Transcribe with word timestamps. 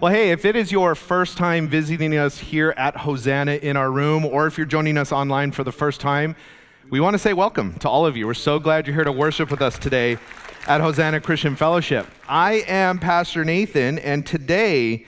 Well, 0.00 0.10
hey, 0.10 0.30
if 0.30 0.46
it 0.46 0.56
is 0.56 0.72
your 0.72 0.94
first 0.94 1.36
time 1.36 1.68
visiting 1.68 2.16
us 2.16 2.38
here 2.38 2.72
at 2.78 2.96
Hosanna 2.96 3.56
in 3.56 3.76
our 3.76 3.90
room, 3.90 4.24
or 4.24 4.46
if 4.46 4.56
you're 4.56 4.66
joining 4.66 4.96
us 4.96 5.12
online 5.12 5.52
for 5.52 5.62
the 5.62 5.72
first 5.72 6.00
time, 6.00 6.36
we 6.88 7.00
want 7.00 7.12
to 7.12 7.18
say 7.18 7.34
welcome 7.34 7.74
to 7.80 7.88
all 7.90 8.06
of 8.06 8.16
you. 8.16 8.26
We're 8.26 8.32
so 8.32 8.58
glad 8.58 8.86
you're 8.86 8.94
here 8.94 9.04
to 9.04 9.12
worship 9.12 9.50
with 9.50 9.60
us 9.60 9.78
today 9.78 10.16
at 10.66 10.80
Hosanna 10.80 11.20
Christian 11.20 11.54
Fellowship. 11.54 12.06
I 12.26 12.64
am 12.66 12.98
Pastor 12.98 13.44
Nathan, 13.44 13.98
and 13.98 14.24
today 14.24 15.04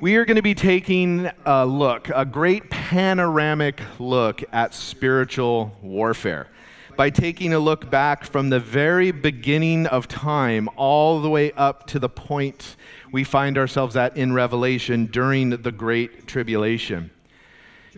we 0.00 0.16
are 0.16 0.24
going 0.24 0.36
to 0.36 0.42
be 0.42 0.54
taking 0.54 1.30
a 1.44 1.66
look, 1.66 2.08
a 2.08 2.24
great 2.24 2.70
panoramic 2.70 3.82
look 3.98 4.42
at 4.50 4.72
spiritual 4.72 5.76
warfare 5.82 6.48
by 6.96 7.10
taking 7.10 7.52
a 7.52 7.58
look 7.58 7.90
back 7.90 8.24
from 8.24 8.48
the 8.48 8.60
very 8.60 9.10
beginning 9.10 9.86
of 9.86 10.08
time 10.08 10.68
all 10.76 11.20
the 11.20 11.30
way 11.30 11.52
up 11.52 11.86
to 11.86 11.98
the 11.98 12.08
point 12.08 12.76
we 13.12 13.24
find 13.24 13.58
ourselves 13.58 13.96
at 13.96 14.16
in 14.16 14.32
Revelation 14.32 15.06
during 15.06 15.50
the 15.50 15.72
Great 15.72 16.26
Tribulation. 16.26 17.10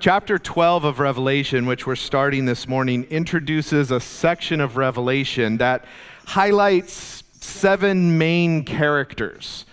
Chapter 0.01 0.39
12 0.39 0.85
of 0.85 1.01
Revelation, 1.01 1.67
which 1.67 1.87
we're 1.87 1.97
starting 1.97 2.47
this 2.47 2.67
morning, 2.67 3.05
introduces 3.05 3.91
a 3.91 4.01
section 4.01 4.61
of 4.61 4.77
Revelation 4.77 5.59
that 5.59 5.85
highlights 6.25 7.23
seven 7.35 8.17
main 8.17 8.65
characters. 8.65 9.67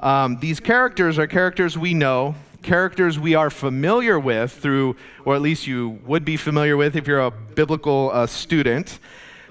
Um, 0.00 0.38
these 0.40 0.60
characters 0.60 1.18
are 1.18 1.26
characters 1.26 1.76
we 1.76 1.92
know, 1.92 2.34
characters 2.62 3.18
we 3.18 3.34
are 3.34 3.50
familiar 3.50 4.18
with 4.18 4.52
through, 4.52 4.96
or 5.24 5.34
at 5.34 5.42
least 5.42 5.66
you 5.66 6.00
would 6.06 6.24
be 6.24 6.36
familiar 6.36 6.76
with 6.76 6.96
if 6.96 7.06
you're 7.06 7.20
a 7.20 7.30
biblical 7.30 8.10
uh, 8.12 8.26
student. 8.26 8.98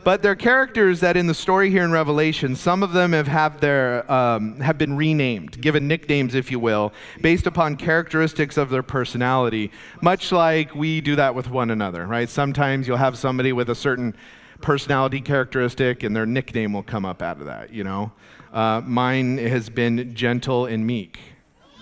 But 0.05 0.22
they're 0.22 0.36
characters 0.36 1.00
that 1.00 1.18
in 1.18 1.26
the 1.26 1.34
story 1.34 1.72
here 1.72 1.84
in 1.84 1.91
Revelation, 1.91 2.55
some 2.55 2.84
of 2.84 2.94
them 2.94 3.12
have, 3.14 3.27
have, 3.27 3.59
their, 3.59 4.09
um, 4.09 4.59
have 4.59 4.78
been 4.78 4.95
renamed, 4.95 5.59
given 5.59 5.88
nicknames, 5.88 6.36
if 6.36 6.52
you 6.52 6.59
will, 6.59 6.94
based 7.22 7.48
upon 7.48 7.76
characteristics 7.76 8.55
of 8.55 8.70
their 8.70 8.84
personality, 8.84 9.72
much 10.03 10.31
like 10.31 10.75
we 10.75 11.02
do 11.02 11.16
that 11.16 11.34
with 11.34 11.50
one 11.50 11.72
another, 11.72 12.06
right? 12.06 12.30
Sometimes 12.30 12.88
you'll 12.88 12.97
have 12.97 13.17
somebody 13.17 13.52
with 13.52 13.67
a 13.72 13.73
certain 13.73 14.16
personality 14.62 15.22
characteristic 15.22 16.03
and 16.03 16.16
their 16.16 16.28
nickname 16.28 16.72
will 16.72 16.84
come 16.84 17.03
up 17.03 17.23
out 17.23 17.40
of 17.40 17.47
that, 17.47 17.73
you 17.73 17.84
know? 17.84 18.12
Uh, 18.53 18.81
mine 18.86 19.40
has 19.40 19.69
been 19.72 20.14
gentle 20.14 20.67
and 20.67 20.86
meek. 20.86 21.17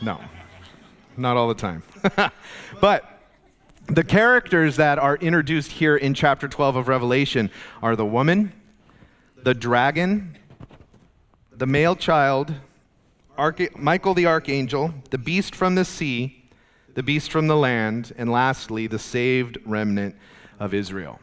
No, 0.01 0.21
not 1.17 1.35
all 1.35 1.49
the 1.49 1.55
time. 1.55 1.83
but 2.79 3.12
the 3.87 4.03
characters 4.03 4.77
that 4.77 4.97
are 4.97 5.17
introduced 5.17 5.71
here 5.71 5.97
in 5.97 6.13
chapter 6.13 6.47
12 6.47 6.75
of 6.75 6.87
Revelation 6.87 7.51
are 7.81 7.95
the 7.95 8.05
woman, 8.05 8.53
the 9.35 9.53
dragon, 9.53 10.37
the 11.51 11.65
male 11.65 11.95
child, 11.95 12.53
Arch- 13.37 13.75
Michael 13.75 14.13
the 14.13 14.27
archangel, 14.27 14.93
the 15.09 15.17
beast 15.17 15.53
from 15.55 15.75
the 15.75 15.85
sea, 15.85 16.45
the 16.93 17.03
beast 17.03 17.31
from 17.31 17.47
the 17.47 17.57
land, 17.57 18.13
and 18.17 18.31
lastly, 18.31 18.87
the 18.87 18.99
saved 18.99 19.57
remnant 19.65 20.15
of 20.59 20.73
Israel. 20.73 21.19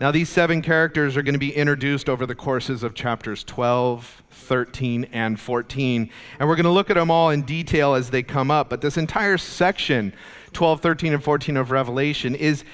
Now, 0.00 0.10
these 0.10 0.28
seven 0.28 0.60
characters 0.60 1.16
are 1.16 1.22
going 1.22 1.34
to 1.34 1.38
be 1.38 1.54
introduced 1.54 2.08
over 2.08 2.26
the 2.26 2.34
courses 2.34 2.82
of 2.82 2.94
chapters 2.94 3.44
12, 3.44 4.24
13, 4.30 5.04
and 5.12 5.38
14. 5.38 6.10
And 6.40 6.48
we're 6.48 6.56
going 6.56 6.64
to 6.64 6.70
look 6.70 6.90
at 6.90 6.94
them 6.94 7.12
all 7.12 7.30
in 7.30 7.42
detail 7.42 7.94
as 7.94 8.10
they 8.10 8.22
come 8.22 8.50
up. 8.50 8.68
But 8.68 8.80
this 8.80 8.96
entire 8.96 9.38
section 9.38 10.12
12, 10.54 10.80
13, 10.80 11.12
and 11.14 11.22
14 11.22 11.56
of 11.56 11.70
Revelation 11.70 12.34
is, 12.34 12.64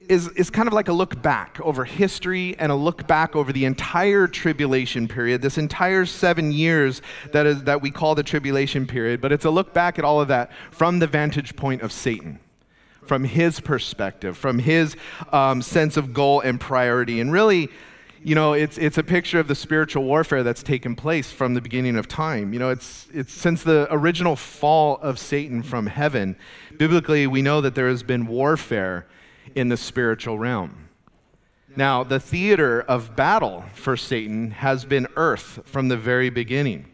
is, 0.00 0.28
is 0.30 0.50
kind 0.50 0.66
of 0.66 0.74
like 0.74 0.88
a 0.88 0.92
look 0.92 1.20
back 1.22 1.60
over 1.60 1.84
history 1.84 2.56
and 2.58 2.72
a 2.72 2.74
look 2.74 3.06
back 3.06 3.36
over 3.36 3.52
the 3.52 3.64
entire 3.64 4.26
tribulation 4.26 5.06
period, 5.06 5.42
this 5.42 5.58
entire 5.58 6.06
seven 6.06 6.50
years 6.50 7.02
that, 7.32 7.46
is, 7.46 7.64
that 7.64 7.80
we 7.80 7.90
call 7.90 8.14
the 8.14 8.22
tribulation 8.22 8.86
period. 8.86 9.20
But 9.20 9.32
it's 9.32 9.44
a 9.44 9.50
look 9.50 9.72
back 9.72 9.98
at 9.98 10.04
all 10.04 10.20
of 10.20 10.28
that 10.28 10.50
from 10.70 10.98
the 10.98 11.06
vantage 11.06 11.54
point 11.54 11.82
of 11.82 11.92
Satan 11.92 12.40
from 13.06 13.24
his 13.24 13.58
perspective, 13.60 14.36
from 14.36 14.60
his 14.60 14.96
um, 15.32 15.60
sense 15.60 15.96
of 15.96 16.14
goal 16.14 16.40
and 16.40 16.60
priority. 16.60 17.20
And 17.20 17.32
really, 17.32 17.68
you 18.24 18.34
know, 18.34 18.52
it's, 18.52 18.78
it's 18.78 18.98
a 18.98 19.02
picture 19.02 19.40
of 19.40 19.48
the 19.48 19.54
spiritual 19.54 20.04
warfare 20.04 20.42
that's 20.42 20.62
taken 20.62 20.94
place 20.94 21.32
from 21.32 21.54
the 21.54 21.60
beginning 21.60 21.96
of 21.96 22.06
time. 22.06 22.52
You 22.52 22.58
know, 22.58 22.70
it's, 22.70 23.08
it's 23.12 23.32
since 23.32 23.62
the 23.62 23.88
original 23.90 24.36
fall 24.36 24.98
of 24.98 25.18
Satan 25.18 25.62
from 25.62 25.86
heaven, 25.86 26.36
biblically, 26.76 27.26
we 27.26 27.42
know 27.42 27.60
that 27.60 27.74
there 27.74 27.88
has 27.88 28.02
been 28.02 28.26
warfare 28.26 29.06
in 29.54 29.68
the 29.68 29.76
spiritual 29.76 30.38
realm. 30.38 30.88
Now, 31.74 32.04
the 32.04 32.20
theater 32.20 32.82
of 32.82 33.16
battle 33.16 33.64
for 33.74 33.96
Satan 33.96 34.52
has 34.52 34.84
been 34.84 35.06
earth 35.16 35.60
from 35.64 35.88
the 35.88 35.96
very 35.96 36.30
beginning. 36.30 36.86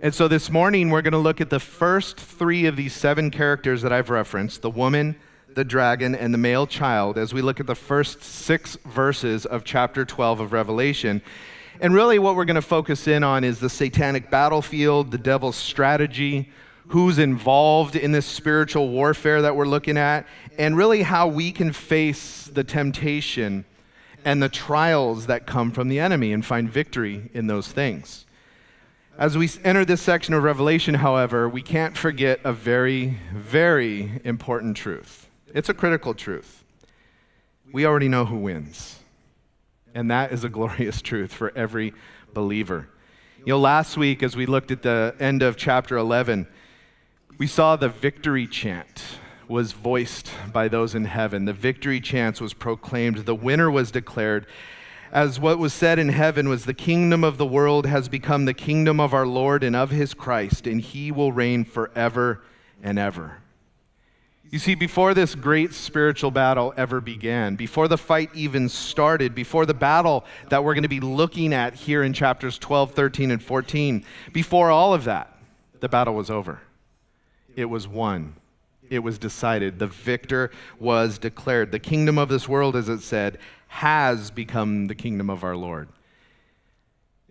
And 0.00 0.14
so 0.14 0.28
this 0.28 0.50
morning, 0.50 0.90
we're 0.90 1.02
going 1.02 1.12
to 1.12 1.18
look 1.18 1.40
at 1.40 1.50
the 1.50 1.60
first 1.60 2.18
three 2.18 2.66
of 2.66 2.76
these 2.76 2.94
seven 2.94 3.30
characters 3.30 3.82
that 3.82 3.92
I've 3.92 4.10
referenced 4.10 4.62
the 4.62 4.70
woman, 4.70 5.16
the 5.54 5.64
dragon, 5.64 6.14
and 6.14 6.32
the 6.32 6.38
male 6.38 6.66
child 6.66 7.18
as 7.18 7.34
we 7.34 7.42
look 7.42 7.60
at 7.60 7.66
the 7.66 7.74
first 7.74 8.22
six 8.22 8.76
verses 8.84 9.46
of 9.46 9.64
chapter 9.64 10.04
12 10.04 10.40
of 10.40 10.52
Revelation. 10.52 11.22
And 11.80 11.94
really, 11.94 12.18
what 12.18 12.36
we're 12.36 12.44
going 12.44 12.56
to 12.56 12.62
focus 12.62 13.08
in 13.08 13.24
on 13.24 13.44
is 13.44 13.58
the 13.58 13.70
satanic 13.70 14.30
battlefield, 14.30 15.10
the 15.10 15.18
devil's 15.18 15.56
strategy, 15.56 16.50
who's 16.88 17.18
involved 17.18 17.96
in 17.96 18.12
this 18.12 18.26
spiritual 18.26 18.88
warfare 18.88 19.42
that 19.42 19.56
we're 19.56 19.66
looking 19.66 19.96
at, 19.96 20.26
and 20.58 20.76
really 20.76 21.02
how 21.02 21.26
we 21.26 21.52
can 21.52 21.72
face 21.72 22.44
the 22.52 22.64
temptation 22.64 23.64
and 24.24 24.42
the 24.42 24.48
trials 24.48 25.26
that 25.26 25.46
come 25.46 25.72
from 25.72 25.88
the 25.88 25.98
enemy 25.98 26.32
and 26.32 26.44
find 26.44 26.70
victory 26.70 27.30
in 27.34 27.46
those 27.46 27.68
things. 27.68 28.26
As 29.18 29.36
we 29.36 29.48
enter 29.62 29.84
this 29.84 30.00
section 30.00 30.34
of 30.34 30.42
Revelation, 30.42 30.94
however, 30.94 31.48
we 31.48 31.62
can't 31.62 31.96
forget 31.96 32.40
a 32.44 32.52
very, 32.52 33.18
very 33.34 34.20
important 34.24 34.76
truth. 34.76 35.21
It's 35.54 35.68
a 35.68 35.74
critical 35.74 36.14
truth. 36.14 36.64
We 37.72 37.84
already 37.84 38.08
know 38.08 38.24
who 38.24 38.36
wins. 38.36 39.00
And 39.94 40.10
that 40.10 40.32
is 40.32 40.44
a 40.44 40.48
glorious 40.58 41.02
truth 41.02 41.32
for 41.32 41.52
every 41.56 41.92
believer. 42.32 42.88
You 43.38 43.54
know, 43.54 43.58
last 43.58 43.96
week, 43.96 44.22
as 44.22 44.36
we 44.36 44.46
looked 44.46 44.70
at 44.70 44.82
the 44.82 45.14
end 45.18 45.42
of 45.42 45.56
chapter 45.56 45.96
11, 45.96 46.46
we 47.38 47.46
saw 47.46 47.76
the 47.76 47.88
victory 47.88 48.46
chant 48.46 49.18
was 49.48 49.72
voiced 49.72 50.30
by 50.52 50.68
those 50.68 50.94
in 50.94 51.04
heaven. 51.04 51.44
The 51.44 51.52
victory 51.52 52.00
chant 52.00 52.40
was 52.40 52.54
proclaimed. 52.54 53.18
The 53.18 53.34
winner 53.34 53.70
was 53.70 53.90
declared. 53.90 54.46
As 55.10 55.38
what 55.38 55.58
was 55.58 55.74
said 55.74 55.98
in 55.98 56.08
heaven 56.08 56.48
was, 56.48 56.64
The 56.64 56.72
kingdom 56.72 57.22
of 57.22 57.36
the 57.36 57.44
world 57.44 57.84
has 57.84 58.08
become 58.08 58.46
the 58.46 58.54
kingdom 58.54 58.98
of 58.98 59.12
our 59.12 59.26
Lord 59.26 59.62
and 59.62 59.76
of 59.76 59.90
his 59.90 60.14
Christ, 60.14 60.66
and 60.66 60.80
he 60.80 61.12
will 61.12 61.32
reign 61.32 61.64
forever 61.64 62.42
and 62.82 62.98
ever. 62.98 63.41
You 64.52 64.58
see, 64.58 64.74
before 64.74 65.14
this 65.14 65.34
great 65.34 65.72
spiritual 65.72 66.30
battle 66.30 66.74
ever 66.76 67.00
began, 67.00 67.56
before 67.56 67.88
the 67.88 67.96
fight 67.96 68.28
even 68.34 68.68
started, 68.68 69.34
before 69.34 69.64
the 69.64 69.72
battle 69.72 70.26
that 70.50 70.62
we're 70.62 70.74
going 70.74 70.82
to 70.82 70.90
be 70.90 71.00
looking 71.00 71.54
at 71.54 71.74
here 71.74 72.02
in 72.02 72.12
chapters 72.12 72.58
12, 72.58 72.92
13, 72.92 73.30
and 73.30 73.42
14, 73.42 74.04
before 74.34 74.70
all 74.70 74.92
of 74.92 75.04
that, 75.04 75.34
the 75.80 75.88
battle 75.88 76.14
was 76.14 76.28
over. 76.28 76.60
It 77.56 77.64
was 77.64 77.88
won. 77.88 78.34
It 78.90 78.98
was 78.98 79.18
decided. 79.18 79.78
The 79.78 79.86
victor 79.86 80.50
was 80.78 81.16
declared. 81.16 81.72
The 81.72 81.78
kingdom 81.78 82.18
of 82.18 82.28
this 82.28 82.46
world, 82.46 82.76
as 82.76 82.90
it 82.90 83.00
said, 83.00 83.38
has 83.68 84.30
become 84.30 84.86
the 84.86 84.94
kingdom 84.94 85.30
of 85.30 85.44
our 85.44 85.56
Lord. 85.56 85.88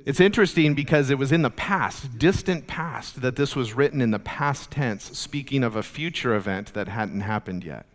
It's 0.04 0.20
interesting 0.20 0.74
because 0.74 1.10
it 1.10 1.18
was 1.18 1.32
in 1.32 1.44
the 1.44 1.50
past, 1.50 2.18
distant 2.18 2.68
past, 2.68 3.22
that 3.22 3.36
this 3.36 3.56
was 3.56 3.74
written 3.74 4.02
in 4.02 4.12
the 4.12 4.20
past 4.20 4.72
tense, 4.72 5.18
speaking 5.18 5.64
of 5.64 5.76
a 5.76 5.84
future 5.84 6.36
event 6.36 6.74
that 6.74 6.88
hadn't 6.88 7.22
happened 7.22 7.64
yet. 7.64 7.86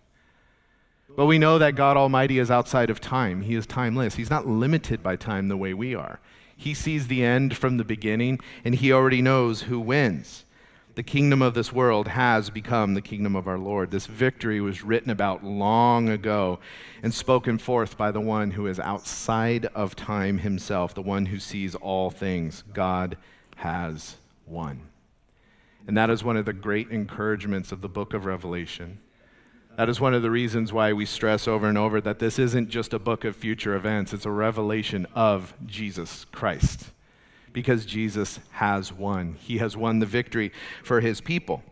But 1.16 1.26
we 1.26 1.38
know 1.38 1.58
that 1.58 1.74
God 1.74 1.96
Almighty 1.96 2.38
is 2.38 2.50
outside 2.50 2.90
of 2.90 3.00
time. 3.00 3.42
He 3.42 3.54
is 3.54 3.66
timeless. 3.66 4.14
He's 4.14 4.30
not 4.30 4.46
limited 4.46 5.02
by 5.02 5.16
time 5.16 5.48
the 5.48 5.56
way 5.56 5.74
we 5.74 5.94
are. 5.94 6.20
He 6.56 6.74
sees 6.74 7.08
the 7.08 7.24
end 7.24 7.56
from 7.56 7.76
the 7.76 7.84
beginning, 7.84 8.40
and 8.64 8.74
He 8.74 8.92
already 8.92 9.20
knows 9.20 9.62
who 9.62 9.80
wins 9.80 10.45
the 10.96 11.02
kingdom 11.02 11.42
of 11.42 11.52
this 11.52 11.74
world 11.74 12.08
has 12.08 12.48
become 12.48 12.94
the 12.94 13.02
kingdom 13.02 13.36
of 13.36 13.46
our 13.46 13.58
Lord. 13.58 13.90
This 13.90 14.06
victory 14.06 14.62
was 14.62 14.82
written 14.82 15.10
about 15.10 15.44
long 15.44 16.08
ago 16.08 16.58
and 17.02 17.12
spoken 17.12 17.58
forth 17.58 17.98
by 17.98 18.10
the 18.10 18.20
one 18.20 18.50
who 18.50 18.66
is 18.66 18.80
outside 18.80 19.66
of 19.74 19.94
time 19.94 20.38
himself, 20.38 20.94
the 20.94 21.02
one 21.02 21.26
who 21.26 21.38
sees 21.38 21.74
all 21.74 22.10
things. 22.10 22.64
God 22.72 23.18
has 23.56 24.16
won. 24.46 24.88
And 25.86 25.98
that 25.98 26.08
is 26.08 26.24
one 26.24 26.38
of 26.38 26.46
the 26.46 26.54
great 26.54 26.90
encouragements 26.90 27.72
of 27.72 27.82
the 27.82 27.90
book 27.90 28.14
of 28.14 28.24
Revelation. 28.24 28.98
That 29.76 29.90
is 29.90 30.00
one 30.00 30.14
of 30.14 30.22
the 30.22 30.30
reasons 30.30 30.72
why 30.72 30.94
we 30.94 31.04
stress 31.04 31.46
over 31.46 31.68
and 31.68 31.76
over 31.76 32.00
that 32.00 32.20
this 32.20 32.38
isn't 32.38 32.70
just 32.70 32.94
a 32.94 32.98
book 32.98 33.26
of 33.26 33.36
future 33.36 33.76
events, 33.76 34.14
it's 34.14 34.24
a 34.24 34.30
revelation 34.30 35.06
of 35.14 35.52
Jesus 35.66 36.24
Christ 36.32 36.92
because 37.56 37.86
Jesus 37.86 38.38
has 38.50 38.92
won. 38.92 39.34
He 39.40 39.56
has 39.56 39.78
won 39.78 39.98
the 39.98 40.04
victory 40.04 40.52
for 40.84 41.00
his 41.00 41.22
people. 41.22 41.62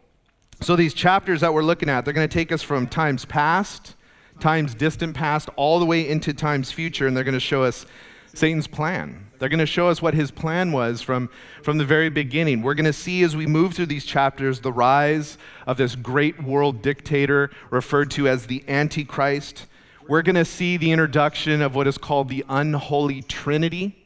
So, 0.62 0.76
these 0.76 0.94
chapters 0.94 1.42
that 1.42 1.52
we're 1.52 1.62
looking 1.62 1.90
at, 1.90 2.06
they're 2.06 2.14
going 2.14 2.26
to 2.26 2.32
take 2.32 2.52
us 2.52 2.62
from 2.62 2.86
times 2.86 3.26
past, 3.26 3.94
times 4.40 4.74
distant 4.74 5.14
past, 5.14 5.50
all 5.56 5.78
the 5.78 5.84
way 5.84 6.08
into 6.08 6.32
times 6.32 6.72
future, 6.72 7.06
and 7.06 7.14
they're 7.14 7.22
going 7.22 7.34
to 7.34 7.38
show 7.38 7.64
us 7.64 7.84
Satan's 8.32 8.66
plan. 8.66 9.26
They're 9.38 9.50
going 9.50 9.58
to 9.58 9.66
show 9.66 9.90
us 9.90 10.00
what 10.00 10.14
his 10.14 10.30
plan 10.30 10.72
was 10.72 11.02
from, 11.02 11.28
from 11.62 11.76
the 11.76 11.84
very 11.84 12.08
beginning. 12.08 12.62
We're 12.62 12.72
going 12.72 12.86
to 12.86 12.92
see 12.94 13.22
as 13.22 13.36
we 13.36 13.46
move 13.46 13.74
through 13.74 13.84
these 13.84 14.06
chapters 14.06 14.60
the 14.60 14.72
rise 14.72 15.36
of 15.66 15.76
this 15.76 15.96
great 15.96 16.42
world 16.42 16.80
dictator 16.80 17.50
referred 17.68 18.10
to 18.12 18.26
as 18.26 18.46
the 18.46 18.64
Antichrist. 18.68 19.66
We're 20.08 20.22
going 20.22 20.36
to 20.36 20.46
see 20.46 20.78
the 20.78 20.92
introduction 20.92 21.60
of 21.60 21.74
what 21.74 21.86
is 21.86 21.98
called 21.98 22.30
the 22.30 22.42
unholy 22.48 23.20
trinity. 23.20 24.03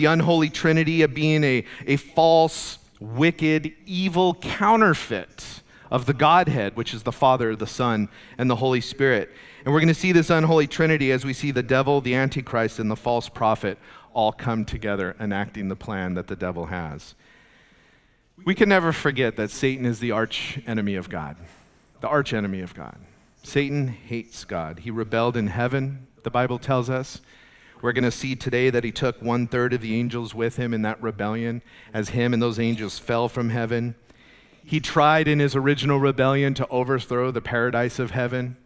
The 0.00 0.06
unholy 0.06 0.48
trinity 0.48 1.02
of 1.02 1.12
being 1.12 1.44
a, 1.44 1.62
a 1.86 1.96
false, 1.96 2.78
wicked, 3.00 3.74
evil 3.84 4.32
counterfeit 4.32 5.60
of 5.90 6.06
the 6.06 6.14
Godhead, 6.14 6.74
which 6.74 6.94
is 6.94 7.02
the 7.02 7.12
Father, 7.12 7.54
the 7.54 7.66
Son, 7.66 8.08
and 8.38 8.48
the 8.48 8.56
Holy 8.56 8.80
Spirit. 8.80 9.30
And 9.62 9.74
we're 9.74 9.80
going 9.80 9.88
to 9.88 9.94
see 9.94 10.12
this 10.12 10.30
unholy 10.30 10.66
trinity 10.66 11.12
as 11.12 11.26
we 11.26 11.34
see 11.34 11.50
the 11.50 11.62
devil, 11.62 12.00
the 12.00 12.14
Antichrist, 12.14 12.78
and 12.78 12.90
the 12.90 12.96
false 12.96 13.28
prophet 13.28 13.76
all 14.14 14.32
come 14.32 14.64
together 14.64 15.16
enacting 15.20 15.68
the 15.68 15.76
plan 15.76 16.14
that 16.14 16.28
the 16.28 16.36
devil 16.36 16.64
has. 16.64 17.14
We 18.46 18.54
can 18.54 18.70
never 18.70 18.92
forget 18.92 19.36
that 19.36 19.50
Satan 19.50 19.84
is 19.84 20.00
the 20.00 20.12
arch 20.12 20.60
enemy 20.66 20.94
of 20.94 21.10
God, 21.10 21.36
the 22.00 22.08
arch 22.08 22.32
enemy 22.32 22.62
of 22.62 22.72
God. 22.72 22.96
Satan 23.42 23.88
hates 23.88 24.46
God. 24.46 24.78
He 24.78 24.90
rebelled 24.90 25.36
in 25.36 25.48
heaven, 25.48 26.06
the 26.22 26.30
Bible 26.30 26.58
tells 26.58 26.88
us. 26.88 27.20
We're 27.82 27.92
going 27.92 28.04
to 28.04 28.10
see 28.10 28.36
today 28.36 28.68
that 28.70 28.84
he 28.84 28.92
took 28.92 29.22
one 29.22 29.46
third 29.46 29.72
of 29.72 29.80
the 29.80 29.98
angels 29.98 30.34
with 30.34 30.56
him 30.56 30.74
in 30.74 30.82
that 30.82 31.02
rebellion 31.02 31.62
as 31.94 32.10
him 32.10 32.34
and 32.34 32.42
those 32.42 32.58
angels 32.58 32.98
fell 32.98 33.28
from 33.28 33.50
heaven. 33.50 33.94
He 34.64 34.80
tried 34.80 35.28
in 35.28 35.38
his 35.38 35.56
original 35.56 35.98
rebellion 35.98 36.52
to 36.54 36.68
overthrow 36.68 37.30
the 37.30 37.40
paradise 37.40 37.98
of 37.98 38.10
heaven. 38.10 38.56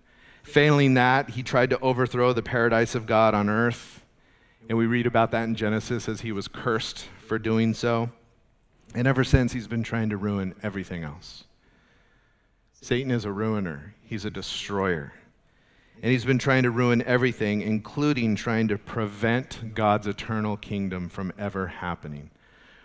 Failing 0.43 0.95
that, 0.95 1.31
he 1.31 1.43
tried 1.43 1.71
to 1.71 1.81
overthrow 1.81 2.33
the 2.33 2.43
paradise 2.43 2.95
of 2.95 3.07
God 3.07 3.35
on 3.35 3.49
earth. 3.49 4.03
And 4.69 4.77
we 4.77 4.87
read 4.87 5.07
about 5.07 5.31
that 5.31 5.45
in 5.45 5.55
Genesis 5.55 6.09
as 6.09 6.23
he 6.23 6.33
was 6.33 6.49
cursed 6.49 7.07
for 7.27 7.39
doing 7.39 7.73
so. 7.73 8.11
And 8.95 9.07
ever 9.07 9.25
since, 9.25 9.53
he's 9.53 9.69
been 9.69 9.83
trying 9.83 10.11
to 10.11 10.17
ruin 10.17 10.55
everything 10.63 11.05
else. 11.05 11.45
Satan 12.73 13.11
is 13.11 13.25
a 13.25 13.33
ruiner, 13.33 13.95
he's 14.03 14.25
a 14.25 14.31
destroyer. 14.31 15.13
And 16.03 16.13
he's 16.13 16.25
been 16.25 16.39
trying 16.39 16.65
to 16.65 16.71
ruin 16.71 17.03
everything, 17.03 17.63
including 17.63 18.37
trying 18.37 18.69
to 18.69 18.79
prevent 18.79 19.75
God's 19.75 20.07
eternal 20.07 20.57
kingdom 20.57 21.09
from 21.09 21.33
ever 21.39 21.67
happening 21.67 22.31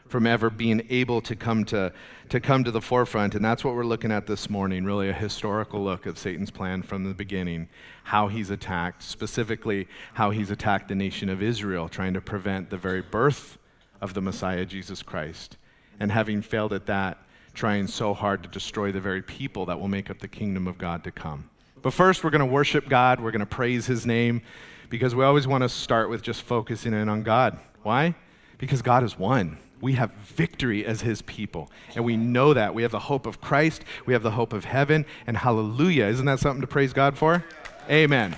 from 0.10 0.26
ever 0.26 0.50
being 0.50 0.86
able 0.90 1.22
to 1.22 1.36
come 1.36 1.64
to, 1.64 1.94
to 2.30 2.40
come 2.40 2.64
to 2.64 2.72
the 2.72 2.82
forefront. 2.82 3.36
And 3.36 3.46
that's 3.46 3.64
what 3.64 3.76
we're 3.76 3.86
looking 3.86 4.12
at 4.12 4.26
this 4.26 4.50
morning, 4.50 4.84
really 4.84 5.10
a 5.10 5.14
historical 5.14 5.84
look 5.84 6.06
of 6.06 6.18
Satan's 6.18 6.52
plan 6.52 6.82
from 6.82 7.04
the 7.04 7.14
beginning, 7.14 7.70
how 8.04 8.28
he's 8.28 8.50
attacked, 8.50 9.04
specifically 9.04 9.88
how 10.14 10.32
he's 10.32 10.52
attacked 10.52 10.90
the 10.90 10.96
nation 10.96 11.30
of 11.30 11.42
Israel, 11.42 11.88
trying 11.88 12.14
to 12.16 12.22
prevent 12.22 12.70
the 12.70 12.78
very 12.78 13.02
birth 13.02 13.58
of 14.02 14.14
the 14.14 14.22
Messiah, 14.22 14.66
Jesus 14.66 15.04
Christ. 15.04 15.58
And 16.00 16.12
having 16.12 16.42
failed 16.42 16.74
at 16.74 16.88
that, 16.88 17.20
trying 17.54 17.88
so 17.88 18.14
hard 18.14 18.42
to 18.44 18.50
destroy 18.50 18.92
the 18.92 19.02
very 19.02 19.22
people 19.22 19.66
that 19.68 19.80
will 19.80 19.88
make 19.88 20.10
up 20.10 20.20
the 20.20 20.28
kingdom 20.28 20.68
of 20.68 20.78
God 20.78 21.04
to 21.04 21.12
come. 21.12 21.50
But 21.82 21.94
first, 21.94 22.24
we're 22.24 22.30
going 22.30 22.40
to 22.40 22.46
worship 22.46 22.90
God. 22.90 23.20
We're 23.20 23.32
going 23.32 23.40
to 23.40 23.46
praise 23.46 23.86
his 23.86 24.06
name 24.06 24.42
because 24.90 25.16
we 25.16 25.24
always 25.24 25.48
want 25.48 25.64
to 25.64 25.70
start 25.70 26.10
with 26.10 26.22
just 26.22 26.42
focusing 26.42 26.94
in 26.94 27.10
on 27.10 27.24
God. 27.24 27.60
Why? 27.84 28.16
Because 28.58 28.82
God 28.82 29.04
is 29.04 29.18
one 29.18 29.58
we 29.82 29.94
have 29.94 30.12
victory 30.12 30.86
as 30.86 31.02
his 31.02 31.22
people. 31.24 31.70
And 31.96 32.04
we 32.04 32.18
know 32.18 32.54
that. 32.54 32.74
We 32.74 32.82
have 32.84 32.92
the 32.92 33.00
hope 33.00 33.26
of 33.26 33.42
Christ, 33.42 33.84
we 34.06 34.14
have 34.14 34.24
the 34.24 34.32
hope 34.32 34.54
of 34.54 34.66
heaven, 34.66 35.06
and 35.28 35.38
hallelujah. 35.38 36.06
Isn't 36.06 36.26
that 36.26 36.40
something 36.40 36.62
to 36.62 36.68
praise 36.68 36.94
God 36.94 37.18
for? 37.18 37.44
Amen. 37.90 38.36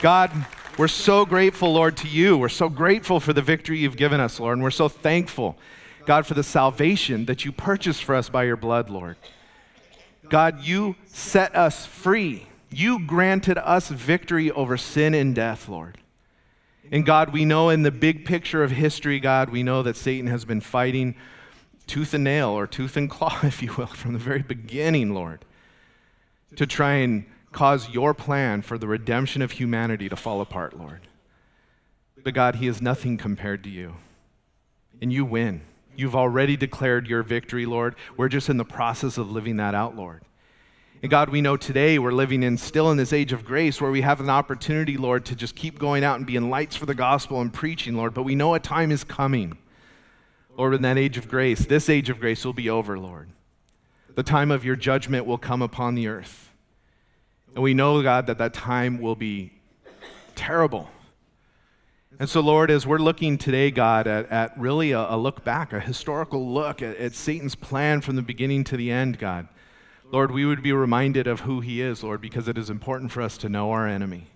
God, 0.00 0.30
we're 0.76 0.88
so 0.88 1.26
grateful, 1.26 1.72
Lord, 1.72 1.96
to 1.98 2.08
you. 2.08 2.38
We're 2.38 2.48
so 2.48 2.68
grateful 2.68 3.20
for 3.20 3.32
the 3.32 3.42
victory 3.42 3.78
you've 3.78 3.96
given 3.96 4.20
us, 4.20 4.38
Lord, 4.38 4.54
and 4.54 4.62
we're 4.62 4.70
so 4.70 4.88
thankful, 4.88 5.58
God, 6.06 6.26
for 6.26 6.34
the 6.34 6.44
salvation 6.44 7.26
that 7.26 7.44
you 7.44 7.52
purchased 7.52 8.04
for 8.04 8.14
us 8.14 8.28
by 8.28 8.44
your 8.44 8.56
blood, 8.56 8.88
Lord. 8.88 9.16
God, 10.28 10.62
you 10.62 10.94
set 11.06 11.54
us 11.56 11.84
free. 11.86 12.47
You 12.70 13.04
granted 13.06 13.58
us 13.58 13.88
victory 13.88 14.50
over 14.50 14.76
sin 14.76 15.14
and 15.14 15.34
death, 15.34 15.68
Lord. 15.68 15.98
And 16.90 17.04
God, 17.04 17.32
we 17.32 17.44
know 17.44 17.68
in 17.68 17.82
the 17.82 17.90
big 17.90 18.24
picture 18.24 18.62
of 18.62 18.70
history, 18.70 19.20
God, 19.20 19.50
we 19.50 19.62
know 19.62 19.82
that 19.82 19.96
Satan 19.96 20.26
has 20.28 20.44
been 20.44 20.60
fighting 20.60 21.14
tooth 21.88 22.14
and 22.14 22.22
nail, 22.22 22.50
or 22.50 22.66
tooth 22.66 22.96
and 22.96 23.10
claw, 23.10 23.40
if 23.42 23.62
you 23.62 23.74
will, 23.76 23.86
from 23.86 24.12
the 24.12 24.18
very 24.18 24.42
beginning, 24.42 25.12
Lord, 25.12 25.44
to 26.54 26.66
try 26.66 26.94
and 26.94 27.24
cause 27.50 27.88
your 27.88 28.14
plan 28.14 28.62
for 28.62 28.78
the 28.78 28.86
redemption 28.86 29.42
of 29.42 29.52
humanity 29.52 30.08
to 30.08 30.16
fall 30.16 30.40
apart, 30.40 30.78
Lord. 30.78 31.00
But 32.22 32.34
God, 32.34 32.56
he 32.56 32.68
is 32.68 32.82
nothing 32.82 33.16
compared 33.16 33.64
to 33.64 33.70
you. 33.70 33.94
And 35.00 35.12
you 35.12 35.24
win. 35.24 35.62
You've 35.96 36.16
already 36.16 36.56
declared 36.56 37.06
your 37.06 37.22
victory, 37.22 37.66
Lord. 37.66 37.96
We're 38.16 38.28
just 38.28 38.48
in 38.48 38.56
the 38.56 38.64
process 38.64 39.18
of 39.18 39.30
living 39.30 39.56
that 39.56 39.74
out, 39.74 39.96
Lord. 39.96 40.22
And 41.00 41.12
God, 41.12 41.28
we 41.28 41.40
know 41.40 41.56
today 41.56 42.00
we're 42.00 42.10
living 42.10 42.42
in 42.42 42.58
still 42.58 42.90
in 42.90 42.96
this 42.96 43.12
age 43.12 43.32
of 43.32 43.44
grace 43.44 43.80
where 43.80 43.90
we 43.92 44.00
have 44.00 44.20
an 44.20 44.28
opportunity, 44.28 44.96
Lord, 44.96 45.24
to 45.26 45.36
just 45.36 45.54
keep 45.54 45.78
going 45.78 46.02
out 46.02 46.16
and 46.16 46.26
being 46.26 46.50
lights 46.50 46.74
for 46.74 46.86
the 46.86 46.94
gospel 46.94 47.40
and 47.40 47.52
preaching, 47.52 47.94
Lord. 47.94 48.14
But 48.14 48.24
we 48.24 48.34
know 48.34 48.54
a 48.54 48.58
time 48.58 48.90
is 48.90 49.04
coming, 49.04 49.56
Lord, 50.56 50.74
in 50.74 50.82
that 50.82 50.98
age 50.98 51.16
of 51.16 51.28
grace. 51.28 51.66
This 51.66 51.88
age 51.88 52.10
of 52.10 52.18
grace 52.18 52.44
will 52.44 52.52
be 52.52 52.68
over, 52.68 52.98
Lord. 52.98 53.28
The 54.16 54.24
time 54.24 54.50
of 54.50 54.64
your 54.64 54.74
judgment 54.74 55.24
will 55.24 55.38
come 55.38 55.62
upon 55.62 55.94
the 55.94 56.08
earth. 56.08 56.50
And 57.54 57.62
we 57.62 57.74
know, 57.74 58.02
God, 58.02 58.26
that 58.26 58.38
that 58.38 58.52
time 58.52 59.00
will 59.00 59.14
be 59.14 59.52
terrible. 60.34 60.90
And 62.18 62.28
so, 62.28 62.40
Lord, 62.40 62.72
as 62.72 62.88
we're 62.88 62.98
looking 62.98 63.38
today, 63.38 63.70
God, 63.70 64.08
at, 64.08 64.28
at 64.32 64.58
really 64.58 64.90
a, 64.90 65.14
a 65.14 65.16
look 65.16 65.44
back, 65.44 65.72
a 65.72 65.78
historical 65.78 66.52
look 66.52 66.82
at, 66.82 66.96
at 66.96 67.14
Satan's 67.14 67.54
plan 67.54 68.00
from 68.00 68.16
the 68.16 68.22
beginning 68.22 68.64
to 68.64 68.76
the 68.76 68.90
end, 68.90 69.20
God. 69.20 69.46
Lord, 70.10 70.30
we 70.30 70.46
would 70.46 70.62
be 70.62 70.72
reminded 70.72 71.26
of 71.26 71.40
who 71.40 71.60
he 71.60 71.82
is, 71.82 72.02
Lord, 72.02 72.20
because 72.20 72.48
it 72.48 72.56
is 72.56 72.70
important 72.70 73.12
for 73.12 73.20
us 73.20 73.36
to 73.38 73.48
know 73.48 73.72
our 73.72 73.86
enemy. 73.86 74.28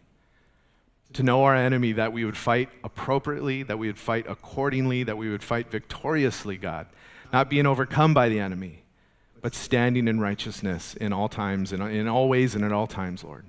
To 1.14 1.22
know 1.22 1.44
our 1.44 1.56
enemy, 1.56 1.92
that 1.92 2.12
we 2.12 2.24
would 2.24 2.36
fight 2.36 2.69
appropriately, 2.84 3.62
that 3.62 3.78
we 3.78 3.86
would 3.86 3.98
fight 3.98 4.26
accordingly, 4.28 5.02
that 5.04 5.16
we 5.16 5.30
would 5.30 5.42
fight 5.42 5.70
victoriously, 5.70 6.58
God. 6.58 6.86
Not 7.32 7.48
being 7.48 7.66
overcome 7.66 8.12
by 8.12 8.28
the 8.28 8.38
enemy, 8.38 8.82
but 9.40 9.54
standing 9.54 10.08
in 10.08 10.20
righteousness 10.20 10.94
in 10.94 11.12
all 11.12 11.28
times, 11.28 11.72
in, 11.72 11.80
in 11.82 12.06
all 12.06 12.28
ways, 12.28 12.54
and 12.54 12.64
at 12.64 12.72
all 12.72 12.86
times, 12.86 13.24
Lord. 13.24 13.46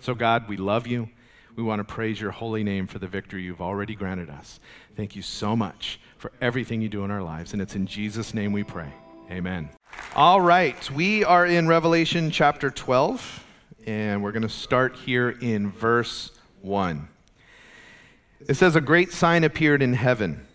So, 0.00 0.14
God, 0.14 0.48
we 0.48 0.58
love 0.58 0.86
you. 0.86 1.08
We 1.54 1.62
want 1.62 1.80
to 1.80 1.84
praise 1.84 2.20
your 2.20 2.32
holy 2.32 2.64
name 2.64 2.86
for 2.86 2.98
the 2.98 3.06
victory 3.06 3.42
you've 3.42 3.62
already 3.62 3.94
granted 3.94 4.28
us. 4.28 4.60
Thank 4.94 5.16
you 5.16 5.22
so 5.22 5.56
much 5.56 5.98
for 6.18 6.32
everything 6.42 6.82
you 6.82 6.90
do 6.90 7.02
in 7.04 7.10
our 7.10 7.22
lives. 7.22 7.54
And 7.54 7.62
it's 7.62 7.74
in 7.74 7.86
Jesus' 7.86 8.34
name 8.34 8.52
we 8.52 8.62
pray. 8.62 8.92
Amen. 9.28 9.70
All 10.14 10.40
right, 10.40 10.88
we 10.92 11.24
are 11.24 11.44
in 11.44 11.66
Revelation 11.66 12.30
chapter 12.30 12.70
12, 12.70 13.44
and 13.84 14.22
we're 14.22 14.30
going 14.30 14.42
to 14.42 14.48
start 14.48 14.94
here 14.94 15.30
in 15.40 15.72
verse 15.72 16.30
1. 16.62 17.08
It 18.48 18.54
says, 18.54 18.76
A 18.76 18.80
great 18.80 19.12
sign 19.12 19.42
appeared 19.42 19.82
in 19.82 19.94
heaven 19.94 20.46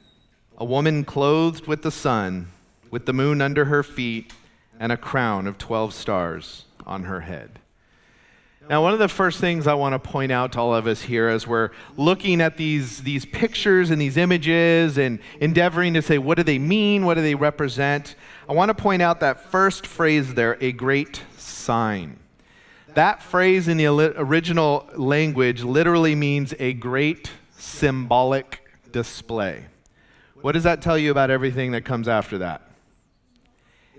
a 0.58 0.63
woman 0.63 1.04
clothed 1.04 1.68
with 1.68 1.82
the 1.82 1.92
sun, 1.92 2.48
with 2.90 3.06
the 3.06 3.13
moon 3.13 3.42
under 3.42 3.66
her 3.66 3.84
feet, 3.84 4.32
and 4.80 4.92
a 4.92 4.98
crown 4.98 5.48
of 5.48 5.58
12 5.58 5.94
stars 5.94 6.63
on 6.86 7.04
her 7.04 7.22
head. 7.22 7.60
Now, 8.70 8.84
one 8.84 8.94
of 8.94 9.00
the 9.00 9.08
first 9.08 9.40
things 9.40 9.66
I 9.66 9.74
want 9.74 9.94
to 9.94 10.00
point 10.00 10.32
out 10.32 10.54
to 10.54 10.60
all 10.60 10.74
of 10.74 10.86
us 10.86 11.01
here 11.01 11.28
as 11.28 11.48
we're 11.48 11.72
looking 11.98 12.40
at 12.40 12.58
these, 12.58 13.01
these 13.01 13.25
pictures 13.25 13.90
and 13.90 14.00
these 14.00 14.18
images 14.18 14.98
and 14.98 15.20
endeavoring 15.40 15.96
to 15.96 16.01
say, 16.01 16.20
what 16.20 16.38
do 16.38 16.44
they 16.44 16.60
mean? 16.60 17.04
What 17.04 17.16
do 17.16 17.22
they 17.22 17.36
represent? 17.36 18.16
I 18.51 18.53
want 18.53 18.67
to 18.67 18.74
point 18.74 19.01
out 19.01 19.22
that 19.22 19.50
first 19.50 19.88
phrase 19.88 20.34
there, 20.34 20.58
a 20.60 20.74
great 20.74 21.24
sign. 21.38 22.20
That 22.96 23.24
phrase 23.24 23.70
in 23.70 23.77
the 23.77 23.86
original 23.88 24.89
language 24.93 25.63
literally 25.63 26.15
means 26.15 26.53
a 26.60 26.74
great 26.74 27.31
symbolic 27.58 28.62
display. 28.91 29.67
What 30.41 30.51
does 30.51 30.63
that 30.63 30.81
tell 30.81 30.98
you 30.98 31.12
about 31.12 31.31
everything 31.31 31.72
that 31.72 31.86
comes 31.86 32.10
after 32.10 32.39
that? 32.39 32.70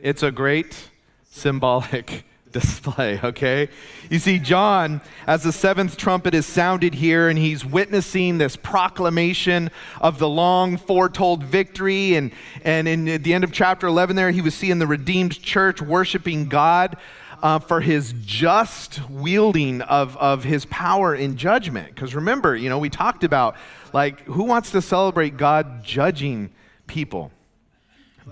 It's 0.02 0.22
a 0.22 0.30
great 0.30 0.90
symbolic 1.30 2.26
display, 2.52 3.18
okay? 3.24 3.68
You 4.10 4.18
see, 4.18 4.38
John, 4.38 5.00
as 5.26 5.42
the 5.42 5.52
seventh 5.52 5.96
trumpet 5.96 6.34
is 6.34 6.46
sounded 6.46 6.94
here, 6.94 7.28
and 7.28 7.38
he's 7.38 7.64
witnessing 7.64 8.38
this 8.38 8.56
proclamation 8.56 9.70
of 10.00 10.18
the 10.18 10.28
long 10.28 10.76
foretold 10.76 11.42
victory. 11.44 12.14
And, 12.14 12.32
and 12.64 12.86
in 12.86 13.08
at 13.08 13.24
the 13.24 13.34
end 13.34 13.44
of 13.44 13.52
chapter 13.52 13.86
11, 13.86 14.16
there, 14.16 14.30
he 14.30 14.40
was 14.40 14.54
seeing 14.54 14.78
the 14.78 14.86
redeemed 14.86 15.40
church 15.42 15.80
worshiping 15.80 16.48
God. 16.48 16.96
Uh, 17.42 17.58
for 17.58 17.80
his 17.80 18.14
just 18.24 19.00
wielding 19.10 19.80
of, 19.82 20.16
of 20.18 20.44
his 20.44 20.64
power 20.66 21.12
in 21.12 21.36
judgment. 21.36 21.92
Because 21.92 22.14
remember, 22.14 22.54
you 22.54 22.68
know, 22.68 22.78
we 22.78 22.88
talked 22.88 23.24
about 23.24 23.56
like 23.92 24.20
who 24.26 24.44
wants 24.44 24.70
to 24.70 24.80
celebrate 24.80 25.36
God 25.36 25.82
judging 25.82 26.50
people? 26.86 27.32